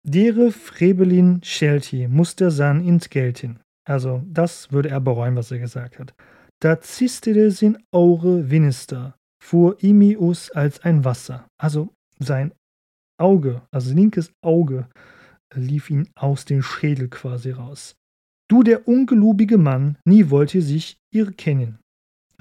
Dere 0.07 0.53
Frebelin 0.53 1.41
Shelti 1.43 2.09
muss 2.09 2.37
der 2.37 2.51
San 2.51 2.85
ins 2.85 3.09
Geltin. 3.09 3.59
Also, 3.87 4.23
das 4.27 4.73
würde 4.73 4.91
er 4.91 5.01
bereuen, 5.01 5.37
was 5.37 5.51
er 5.51 5.59
gesagt 5.59 5.99
hat. 5.99 6.15
Da 6.61 6.81
zistede 6.81 7.51
sin 7.51 7.79
Aure 7.91 8.51
Winister, 8.51 9.17
fuhr 9.43 9.83
Imius 9.83 10.51
als 10.51 10.81
ein 10.81 11.05
Wasser. 11.05 11.47
Also, 11.59 11.93
sein 12.19 12.53
Auge, 13.19 13.63
also 13.71 13.95
linkes 13.95 14.33
Auge, 14.43 14.89
lief 15.55 15.91
ihm 15.91 16.07
aus 16.15 16.45
dem 16.45 16.63
Schädel 16.63 17.09
quasi 17.09 17.51
raus. 17.51 17.97
Du, 18.49 18.63
der 18.63 18.89
ungelubige 18.89 19.59
Mann, 19.59 19.97
nie 20.05 20.31
wollte 20.31 20.61
sich 20.61 20.99
ihr 21.13 21.33
kennen. 21.33 21.79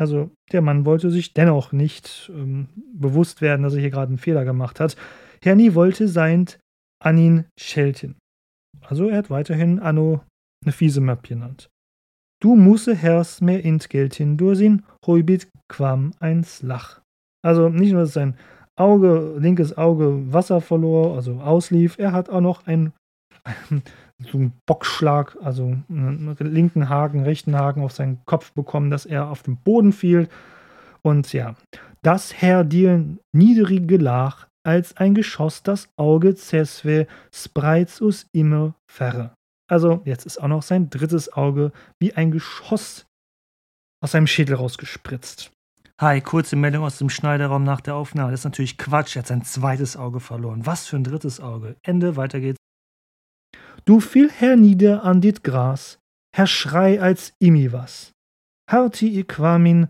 Also 0.04 0.32
der 0.52 0.62
Mann 0.62 0.86
wollte 0.86 1.10
sich 1.10 1.34
dennoch 1.34 1.72
nicht 1.72 2.30
ähm, 2.36 2.68
bewusst 2.94 3.40
werden, 3.40 3.64
dass 3.64 3.74
er 3.74 3.80
hier 3.80 3.90
gerade 3.90 4.10
einen 4.10 4.18
Fehler 4.18 4.44
gemacht 4.44 4.82
hat. 4.82 4.98
Herni 5.42 5.76
wollte 5.76 6.10
seint 6.10 6.60
Anin 7.02 7.46
schelten. 7.58 8.18
Also 8.82 9.08
er 9.08 9.20
hat 9.20 9.30
weiterhin 9.30 9.80
Anno 9.80 10.22
eine 10.66 10.74
fiese 10.74 11.00
Map 11.00 11.24
genannt. 11.24 11.70
Du 12.42 12.58
musse 12.58 12.94
hers 12.94 13.40
mehr 13.40 13.64
int 13.64 13.90
geltin 13.90 14.36
dursin, 14.36 14.84
heubit 15.08 15.48
quam 15.70 16.12
eins 16.20 16.62
lach. 16.62 17.00
Also 17.42 17.70
nicht 17.70 17.94
nur, 17.94 18.02
dass 18.02 18.12
sein 18.12 18.36
Auge, 18.76 19.38
linkes 19.40 19.78
Auge 19.78 20.34
Wasser 20.34 20.60
verlor, 20.60 21.16
also 21.16 21.40
auslief, 21.40 21.98
er 21.98 22.12
hat 22.12 22.30
auch 22.30 22.42
noch 22.42 22.68
ein, 22.68 22.92
so 24.20 24.38
einen 24.38 24.54
Bockschlag, 24.66 25.38
also 25.42 25.76
einen 25.90 26.36
linken 26.40 26.90
Haken, 26.90 27.24
rechten 27.24 27.56
Haken 27.56 27.84
auf 27.84 27.92
seinen 27.92 28.24
Kopf 28.26 28.52
bekommen, 28.54 28.90
dass 28.90 29.06
er 29.06 29.30
auf 29.30 29.44
den 29.44 29.58
Boden 29.58 29.92
fiel. 29.92 30.30
Und 31.02 31.34
ja, 31.34 31.56
das 32.02 32.34
Herr 32.34 32.64
dir 32.64 33.04
niedrige 33.34 33.98
lach, 33.98 34.48
als 34.66 34.96
ein 34.98 35.14
Geschoss 35.14 35.64
das 35.64 35.90
Auge 35.98 36.36
zesve 36.36 37.08
spreits 37.34 38.02
us 38.02 38.28
immer 38.32 38.76
verre. 38.90 39.34
Also 39.70 40.02
jetzt 40.06 40.26
ist 40.26 40.42
auch 40.42 40.48
noch 40.48 40.64
sein 40.64 40.90
drittes 40.90 41.34
Auge 41.34 41.72
wie 42.00 42.14
ein 42.14 42.32
Geschoss 42.32 43.06
aus 44.02 44.12
seinem 44.12 44.28
Schädel 44.28 44.56
rausgespritzt. 44.56 45.52
Hi, 46.00 46.22
kurze 46.22 46.56
Meldung 46.56 46.84
aus 46.84 46.98
dem 46.98 47.10
Schneiderraum 47.10 47.64
nach 47.64 47.80
der 47.80 47.96
Aufnahme. 47.96 48.32
Das 48.32 48.42
ist 48.42 48.46
natürlich 48.46 48.78
Quatsch. 48.78 49.16
Er 49.16 49.20
hat 49.20 49.28
sein 49.28 49.44
zweites 49.44 49.96
Auge 49.96 50.20
verloren. 50.20 50.66
Was 50.66 50.88
für 50.88 50.98
ein 50.98 51.04
drittes 51.04 51.40
Auge. 51.40 51.78
Ende, 51.82 52.16
weiter 52.16 52.40
geht's. 52.40 52.58
Du 53.86 54.00
fiel 54.00 54.30
hernieder 54.30 55.04
an 55.04 55.20
dit 55.20 55.44
Gras, 55.44 56.00
Herr 56.34 56.48
Schrei 56.48 57.02
als 57.02 57.34
imi 57.40 57.74
was. 57.74 58.12
Harti 58.72 59.10
ihr 59.10 59.28
Quamin, 59.28 59.88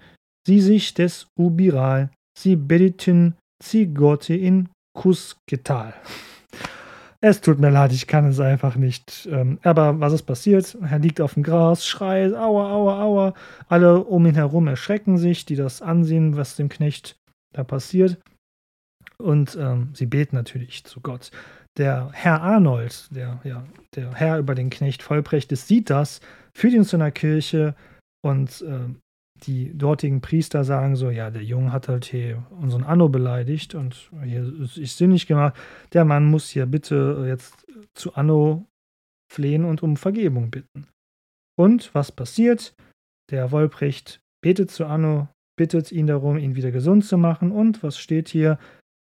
sie 0.48 0.62
sich 0.62 0.96
des 0.96 1.28
Ubiral, 1.38 2.10
sie 2.38 2.56
bedeten, 2.56 3.36
sie 3.64 3.94
Gotte 3.94 4.36
in 4.36 4.70
Kusketal. 4.98 5.94
Es 7.26 7.39
tut 7.39 7.58
mir 7.58 7.70
leid, 7.70 7.94
ich 7.94 8.06
kann 8.08 8.26
es 8.26 8.41
einfach 8.41 8.76
nicht. 8.76 9.30
Ähm, 9.32 9.58
aber 9.64 10.02
was 10.02 10.12
ist 10.12 10.24
passiert? 10.24 10.78
Er 10.82 11.00
liegt 11.00 11.22
auf 11.22 11.36
dem 11.36 11.44
Gras, 11.44 11.88
schreit, 11.88 12.34
aua, 12.34 12.70
aua, 12.70 13.02
aua. 13.02 13.34
Alle 13.70 14.04
um 14.04 14.26
ihn 14.26 14.36
herum 14.36 14.68
erschrecken 14.68 15.18
sich, 15.18 15.46
die 15.46 15.56
das 15.56 15.82
ansehen, 15.82 16.36
was 16.36 16.58
dem 16.58 16.68
Knecht 16.68 17.16
da 17.54 17.64
passiert. 17.64 18.18
Und 19.18 19.56
ähm, 19.56 19.91
sie 19.94 20.06
beten 20.06 20.36
natürlich 20.36 20.84
zu 20.84 21.00
Gott. 21.00 21.32
Der 21.78 22.12
Herr 22.14 22.42
Arnold, 22.42 23.08
der, 23.12 23.40
ja, 23.44 23.66
der 23.96 24.14
Herr 24.14 24.38
über 24.38 24.54
den 24.54 24.70
Knecht 24.70 25.02
Vollbrecht, 25.02 25.56
sieht 25.56 25.90
das, 25.90 26.22
führt 26.54 26.74
ihn 26.74 26.84
zu 26.84 26.98
einer 26.98 27.12
Kirche 27.12 27.76
und 28.24 28.62
äh, 28.62 28.94
die 29.46 29.78
dortigen 29.78 30.22
Priester 30.22 30.64
sagen 30.64 30.96
so, 30.96 31.10
ja, 31.10 31.30
der 31.30 31.44
Junge 31.44 31.72
hat 31.72 31.88
halt 31.88 32.06
hier 32.06 32.46
unseren 32.50 32.84
Anno 32.84 33.10
beleidigt 33.10 33.76
und 33.76 34.10
hier 34.24 34.54
ist 34.76 34.98
sinnig 34.98 35.28
gemacht. 35.28 35.56
Der 35.92 36.06
Mann 36.06 36.26
muss 36.26 36.50
hier 36.50 36.66
bitte 36.66 37.26
jetzt 37.28 37.66
zu 37.94 38.14
Anno 38.16 38.66
flehen 39.32 39.66
und 39.66 39.84
um 39.84 39.98
Vergebung 39.98 40.52
bitten. 40.52 40.88
Und 41.58 41.94
was 41.94 42.12
passiert? 42.12 42.74
Der 43.32 43.52
Wolprecht 43.52 44.22
betet 44.42 44.72
zu 44.72 44.86
Anno, 44.86 45.28
bittet 45.58 45.92
ihn 45.92 46.08
darum, 46.08 46.38
ihn 46.38 46.56
wieder 46.56 46.72
gesund 46.72 47.06
zu 47.06 47.18
machen. 47.18 47.52
Und 47.52 47.84
was 47.84 47.98
steht 47.98 48.30
hier? 48.30 48.60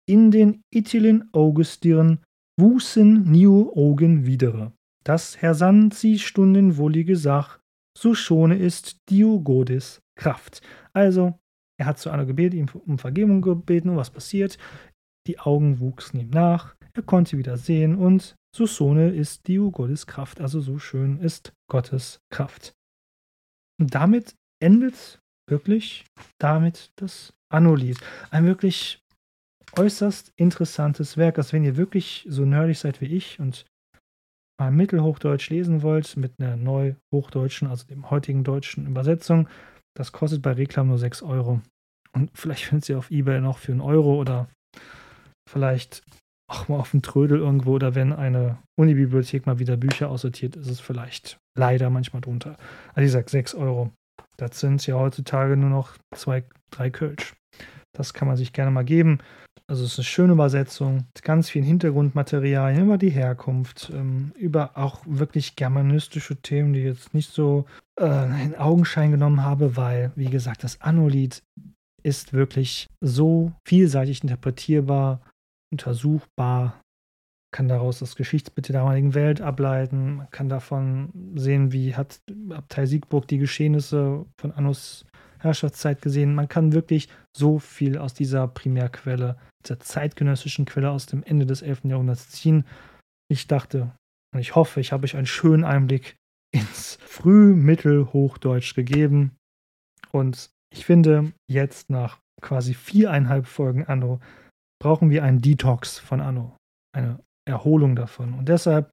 In 0.08 0.32
den 0.32 0.62
Itilin 0.74 1.30
Augustirn 1.34 2.20
wusen 2.60 3.32
niu 3.32 3.72
Augen 3.76 4.26
widere. 4.26 4.74
Das 5.03 5.41
Herr 5.41 5.55
San 5.55 5.91
sie 5.91 6.20
Stunden 6.20 6.78
wollige 6.78 7.16
Sach, 7.16 7.60
so 7.97 8.14
schone 8.14 8.57
ist 8.57 8.97
Diogodis 9.10 10.01
Kraft. 10.16 10.62
Also, 10.93 11.39
er 11.80 11.86
hat 11.86 11.99
zu 11.99 12.12
Anna 12.12 12.26
gebetet, 12.26 12.60
ihm 12.60 12.68
um 12.86 12.97
Vergebung 12.97 13.41
gebeten 13.41 13.89
und 13.89 13.97
was 13.97 14.10
passiert? 14.10 14.57
Die 15.28 15.39
Augen 15.39 15.80
wuchsen 15.80 16.20
ihm 16.20 16.30
nach, 16.30 16.76
er 16.93 17.03
konnte 17.03 17.38
wieder 17.38 17.57
sehen 17.57 17.95
und 17.95 18.36
Susone 18.55 19.10
ist 19.10 19.47
Dio 19.47 19.70
Gottes 19.72 20.07
Kraft, 20.07 20.41
also 20.41 20.60
so 20.60 20.80
schön 20.80 21.20
ist 21.20 21.53
Gottes 21.70 22.20
Kraft. 22.32 22.74
Und 23.80 23.93
damit 23.93 24.36
endet 24.62 25.22
wirklich 25.49 26.05
damit 26.39 26.91
das 26.95 27.34
Anno-Lied. 27.51 27.97
Ein 28.32 28.45
wirklich 28.45 29.01
äußerst 29.78 30.32
interessantes 30.36 31.18
Werk, 31.18 31.38
also 31.38 31.54
wenn 31.54 31.64
ihr 31.64 31.78
wirklich 31.78 32.26
so 32.30 32.46
nerdig 32.46 32.80
seid 32.80 33.02
wie 33.02 33.06
ich 33.16 33.40
und 33.40 33.66
mal 34.60 34.72
Mittelhochdeutsch 34.72 35.50
lesen 35.50 35.82
wollt, 35.82 36.18
mit 36.18 36.34
einer 36.40 36.56
neu-hochdeutschen, 36.58 37.68
also 37.68 37.88
dem 37.88 38.10
heutigen 38.10 38.44
deutschen 38.44 38.88
Übersetzung, 38.88 39.48
das 39.96 40.12
kostet 40.12 40.42
bei 40.42 40.52
Reklam 40.52 40.88
nur 40.88 40.98
6 40.98 41.24
Euro. 41.24 41.62
Und 42.14 42.32
vielleicht 42.34 42.66
findet 42.66 42.90
ihr 42.90 42.98
auf 42.98 43.12
Ebay 43.12 43.40
noch 43.40 43.58
für 43.58 43.72
einen 43.72 43.82
Euro 43.82 44.16
oder 44.20 44.50
vielleicht 45.50 46.04
auch 46.50 46.68
mal 46.68 46.80
auf 46.80 46.92
dem 46.92 47.02
Trödel 47.02 47.40
irgendwo 47.40 47.74
oder 47.74 47.96
wenn 47.96 48.12
eine 48.12 48.58
Unibibliothek 48.78 49.46
mal 49.46 49.60
wieder 49.60 49.78
Bücher 49.78 50.10
aussortiert, 50.10 50.56
ist 50.56 50.68
es 50.68 50.80
vielleicht 50.80 51.38
leider 51.58 51.90
manchmal 51.90 52.22
drunter. 52.22 52.58
Also 52.94 53.06
ich 53.06 53.12
sage 53.12 53.30
6 53.30 53.56
Euro. 53.56 53.92
Das 54.38 54.60
sind 54.60 54.86
ja 54.88 54.96
heutzutage 54.96 55.58
nur 55.58 55.70
noch 55.70 55.98
zwei, 56.16 56.44
drei 56.72 56.90
Kölsch. 56.90 57.36
Das 57.96 58.14
kann 58.14 58.28
man 58.28 58.38
sich 58.38 58.54
gerne 58.54 58.72
mal 58.72 58.86
geben. 58.86 59.20
Also 59.70 59.84
es 59.84 59.92
ist 59.92 60.00
eine 60.00 60.06
schöne 60.06 60.34
Übersetzung, 60.34 61.06
mit 61.14 61.22
ganz 61.22 61.48
vielen 61.48 61.64
Hintergrundmaterialien 61.64 62.86
über 62.86 62.98
die 62.98 63.12
Herkunft, 63.12 63.92
ähm, 63.94 64.32
über 64.36 64.76
auch 64.76 65.02
wirklich 65.06 65.56
germanistische 65.56 66.38
Themen, 66.38 66.74
die 66.74 66.80
jetzt 66.80 67.14
nicht 67.14 67.30
so 67.30 67.66
äh, 68.02 68.44
in 68.44 68.56
Augenschein 68.56 69.12
genommen 69.12 69.44
habe, 69.44 69.78
weil, 69.78 70.12
wie 70.16 70.32
gesagt, 70.32 70.64
das 70.64 70.82
Anno-Lied 70.82 71.44
ist 72.02 72.34
wirklich 72.34 72.88
so 73.00 73.52
vielseitig 73.64 74.24
interpretierbar, 74.24 75.22
untersuchbar, 75.72 76.82
kann 77.54 77.68
daraus 77.68 78.00
das 78.00 78.16
Geschichtsbild 78.16 78.70
der 78.70 78.74
damaligen 78.74 79.14
Welt 79.14 79.40
ableiten, 79.40 80.16
man 80.16 80.32
kann 80.32 80.50
davon 80.50 81.12
sehen, 81.36 81.72
wie 81.72 81.94
hat 81.94 82.22
Abtei 82.50 82.88
Siegburg 82.88 83.28
die 83.28 83.38
Geschehnisse 83.38 84.26
von 84.42 84.52
Annos 84.52 85.06
Herrschaftszeit 85.40 86.02
gesehen. 86.02 86.36
Man 86.36 86.48
kann 86.48 86.74
wirklich 86.74 87.10
so 87.36 87.60
viel 87.60 87.98
aus 87.98 88.14
dieser 88.14 88.48
Primärquelle, 88.48 89.38
dieser 89.64 89.80
zeitgenössischen 89.80 90.66
Quelle 90.66 90.92
aus 90.92 91.06
dem 91.06 91.24
Ende 91.24 91.46
des 91.46 91.62
11. 91.62 91.86
Jahrhunderts 91.86 92.30
ziehen. 92.30 92.66
Ich 93.32 93.48
dachte 93.48 93.92
und 94.34 94.40
ich 94.40 94.56
hoffe, 94.56 94.80
ich 94.80 94.92
habe 94.92 95.06
euch 95.06 95.16
einen 95.16 95.26
schönen 95.26 95.64
Einblick 95.64 96.16
ins 96.52 96.98
Früh-Mittel-Hochdeutsch 97.02 98.76
gegeben. 98.76 99.36
Und 100.12 100.50
ich 100.74 100.86
finde, 100.86 101.32
jetzt 101.50 101.90
nach 101.90 102.20
quasi 102.42 102.74
viereinhalb 102.74 103.46
Folgen 103.46 103.86
Anno 103.86 104.20
brauchen 104.82 105.10
wir 105.10 105.24
einen 105.24 105.42
Detox 105.42 106.00
von 106.00 106.22
Anno. 106.22 106.56
Eine 106.96 107.20
Erholung 107.48 107.96
davon. 107.96 108.34
Und 108.34 108.50
deshalb, 108.50 108.92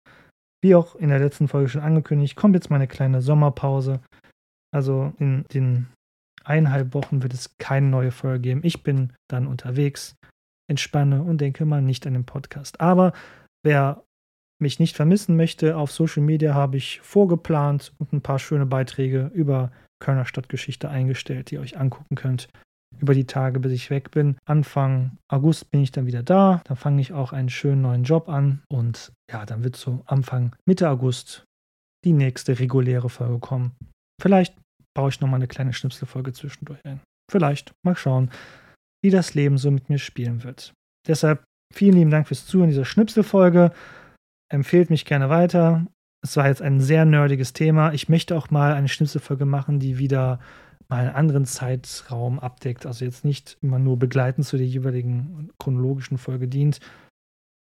wie 0.62 0.74
auch 0.74 0.96
in 0.96 1.08
der 1.08 1.18
letzten 1.18 1.48
Folge 1.48 1.68
schon 1.68 1.82
angekündigt, 1.82 2.36
kommt 2.36 2.54
jetzt 2.54 2.70
meine 2.70 2.88
kleine 2.88 3.22
Sommerpause. 3.22 4.00
Also 4.74 5.12
in 5.18 5.44
den 5.52 5.88
eineinhalb 6.46 6.94
Wochen 6.94 7.22
wird 7.22 7.34
es 7.34 7.56
keine 7.58 7.88
neue 7.88 8.10
Folge 8.10 8.40
geben. 8.40 8.60
Ich 8.64 8.82
bin 8.82 9.12
dann 9.28 9.46
unterwegs, 9.46 10.16
entspanne 10.68 11.22
und 11.22 11.40
denke 11.40 11.64
mal 11.64 11.82
nicht 11.82 12.06
an 12.06 12.14
den 12.14 12.26
Podcast. 12.26 12.80
Aber 12.80 13.12
wer 13.64 14.02
mich 14.58 14.78
nicht 14.78 14.96
vermissen 14.96 15.36
möchte, 15.36 15.76
auf 15.76 15.92
Social 15.92 16.22
Media 16.22 16.54
habe 16.54 16.76
ich 16.76 17.00
vorgeplant 17.00 17.92
und 17.98 18.12
ein 18.12 18.22
paar 18.22 18.38
schöne 18.38 18.66
Beiträge 18.66 19.30
über 19.34 19.70
Kölner 20.02 20.24
Stadtgeschichte 20.24 20.88
eingestellt, 20.88 21.50
die 21.50 21.56
ihr 21.56 21.60
euch 21.60 21.78
angucken 21.78 22.16
könnt. 22.16 22.48
Über 22.98 23.14
die 23.14 23.26
Tage, 23.26 23.60
bis 23.60 23.72
ich 23.72 23.90
weg 23.90 24.10
bin. 24.10 24.36
Anfang 24.46 25.18
August 25.28 25.70
bin 25.70 25.82
ich 25.82 25.92
dann 25.92 26.06
wieder 26.06 26.22
da. 26.22 26.62
Da 26.64 26.76
fange 26.76 27.00
ich 27.00 27.12
auch 27.12 27.32
einen 27.32 27.50
schönen 27.50 27.82
neuen 27.82 28.04
Job 28.04 28.28
an. 28.28 28.62
Und 28.70 29.12
ja, 29.30 29.44
dann 29.44 29.64
wird 29.64 29.76
so 29.76 30.02
Anfang, 30.06 30.54
Mitte 30.66 30.88
August 30.88 31.44
die 32.04 32.12
nächste 32.12 32.58
reguläre 32.58 33.10
Folge 33.10 33.40
kommen. 33.40 33.72
Vielleicht 34.22 34.56
baue 34.96 35.10
ich 35.10 35.20
nochmal 35.20 35.38
eine 35.38 35.46
kleine 35.46 35.74
Schnipselfolge 35.74 36.32
zwischendurch 36.32 36.80
ein. 36.84 37.00
Vielleicht. 37.30 37.72
Mal 37.84 37.96
schauen, 37.96 38.30
wie 39.04 39.10
das 39.10 39.34
Leben 39.34 39.58
so 39.58 39.70
mit 39.70 39.90
mir 39.90 39.98
spielen 39.98 40.42
wird. 40.42 40.72
Deshalb 41.06 41.44
vielen 41.72 41.96
lieben 41.96 42.10
Dank 42.10 42.26
fürs 42.26 42.46
Zuhören 42.46 42.70
dieser 42.70 42.86
Schnipselfolge. 42.86 43.72
Empfehlt 44.50 44.88
mich 44.88 45.04
gerne 45.04 45.28
weiter. 45.28 45.86
Es 46.24 46.36
war 46.36 46.48
jetzt 46.48 46.62
ein 46.62 46.80
sehr 46.80 47.04
nerdiges 47.04 47.52
Thema. 47.52 47.92
Ich 47.92 48.08
möchte 48.08 48.36
auch 48.36 48.50
mal 48.50 48.72
eine 48.72 48.88
Schnipselfolge 48.88 49.44
machen, 49.44 49.78
die 49.78 49.98
wieder 49.98 50.40
mal 50.88 51.06
einen 51.06 51.14
anderen 51.14 51.44
Zeitraum 51.44 52.40
abdeckt. 52.40 52.86
Also 52.86 53.04
jetzt 53.04 53.24
nicht 53.24 53.58
immer 53.60 53.78
nur 53.78 53.98
begleitend 53.98 54.46
zu 54.46 54.56
der 54.56 54.66
jeweiligen 54.66 55.50
chronologischen 55.58 56.16
Folge 56.16 56.48
dient. 56.48 56.80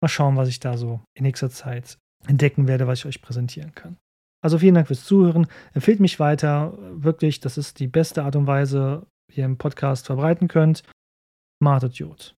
Mal 0.03 0.09
schauen, 0.09 0.37
was 0.37 0.49
ich 0.49 0.61
da 0.61 0.76
so 0.76 1.01
in 1.16 1.22
nächster 1.22 1.49
Zeit 1.49 1.97
entdecken 2.26 2.68
werde, 2.68 2.87
was 2.87 2.99
ich 2.99 3.07
euch 3.07 3.22
präsentieren 3.22 3.74
kann. 3.74 3.97
Also 4.43 4.59
vielen 4.59 4.74
Dank 4.74 4.88
fürs 4.88 5.05
Zuhören. 5.05 5.47
Empfehlt 5.72 6.01
mich 6.01 6.18
weiter. 6.18 6.76
Wirklich, 6.93 7.40
das 7.40 7.57
ist 7.57 7.78
die 7.78 7.86
beste 7.86 8.24
Art 8.24 8.36
und 8.36 8.47
Weise, 8.47 9.07
wie 9.28 9.40
ihr 9.40 9.45
im 9.45 9.57
Podcast 9.57 10.07
verbreiten 10.07 10.49
könnt. 10.49 10.82
Martet 11.61 11.95
Jod. 11.95 12.34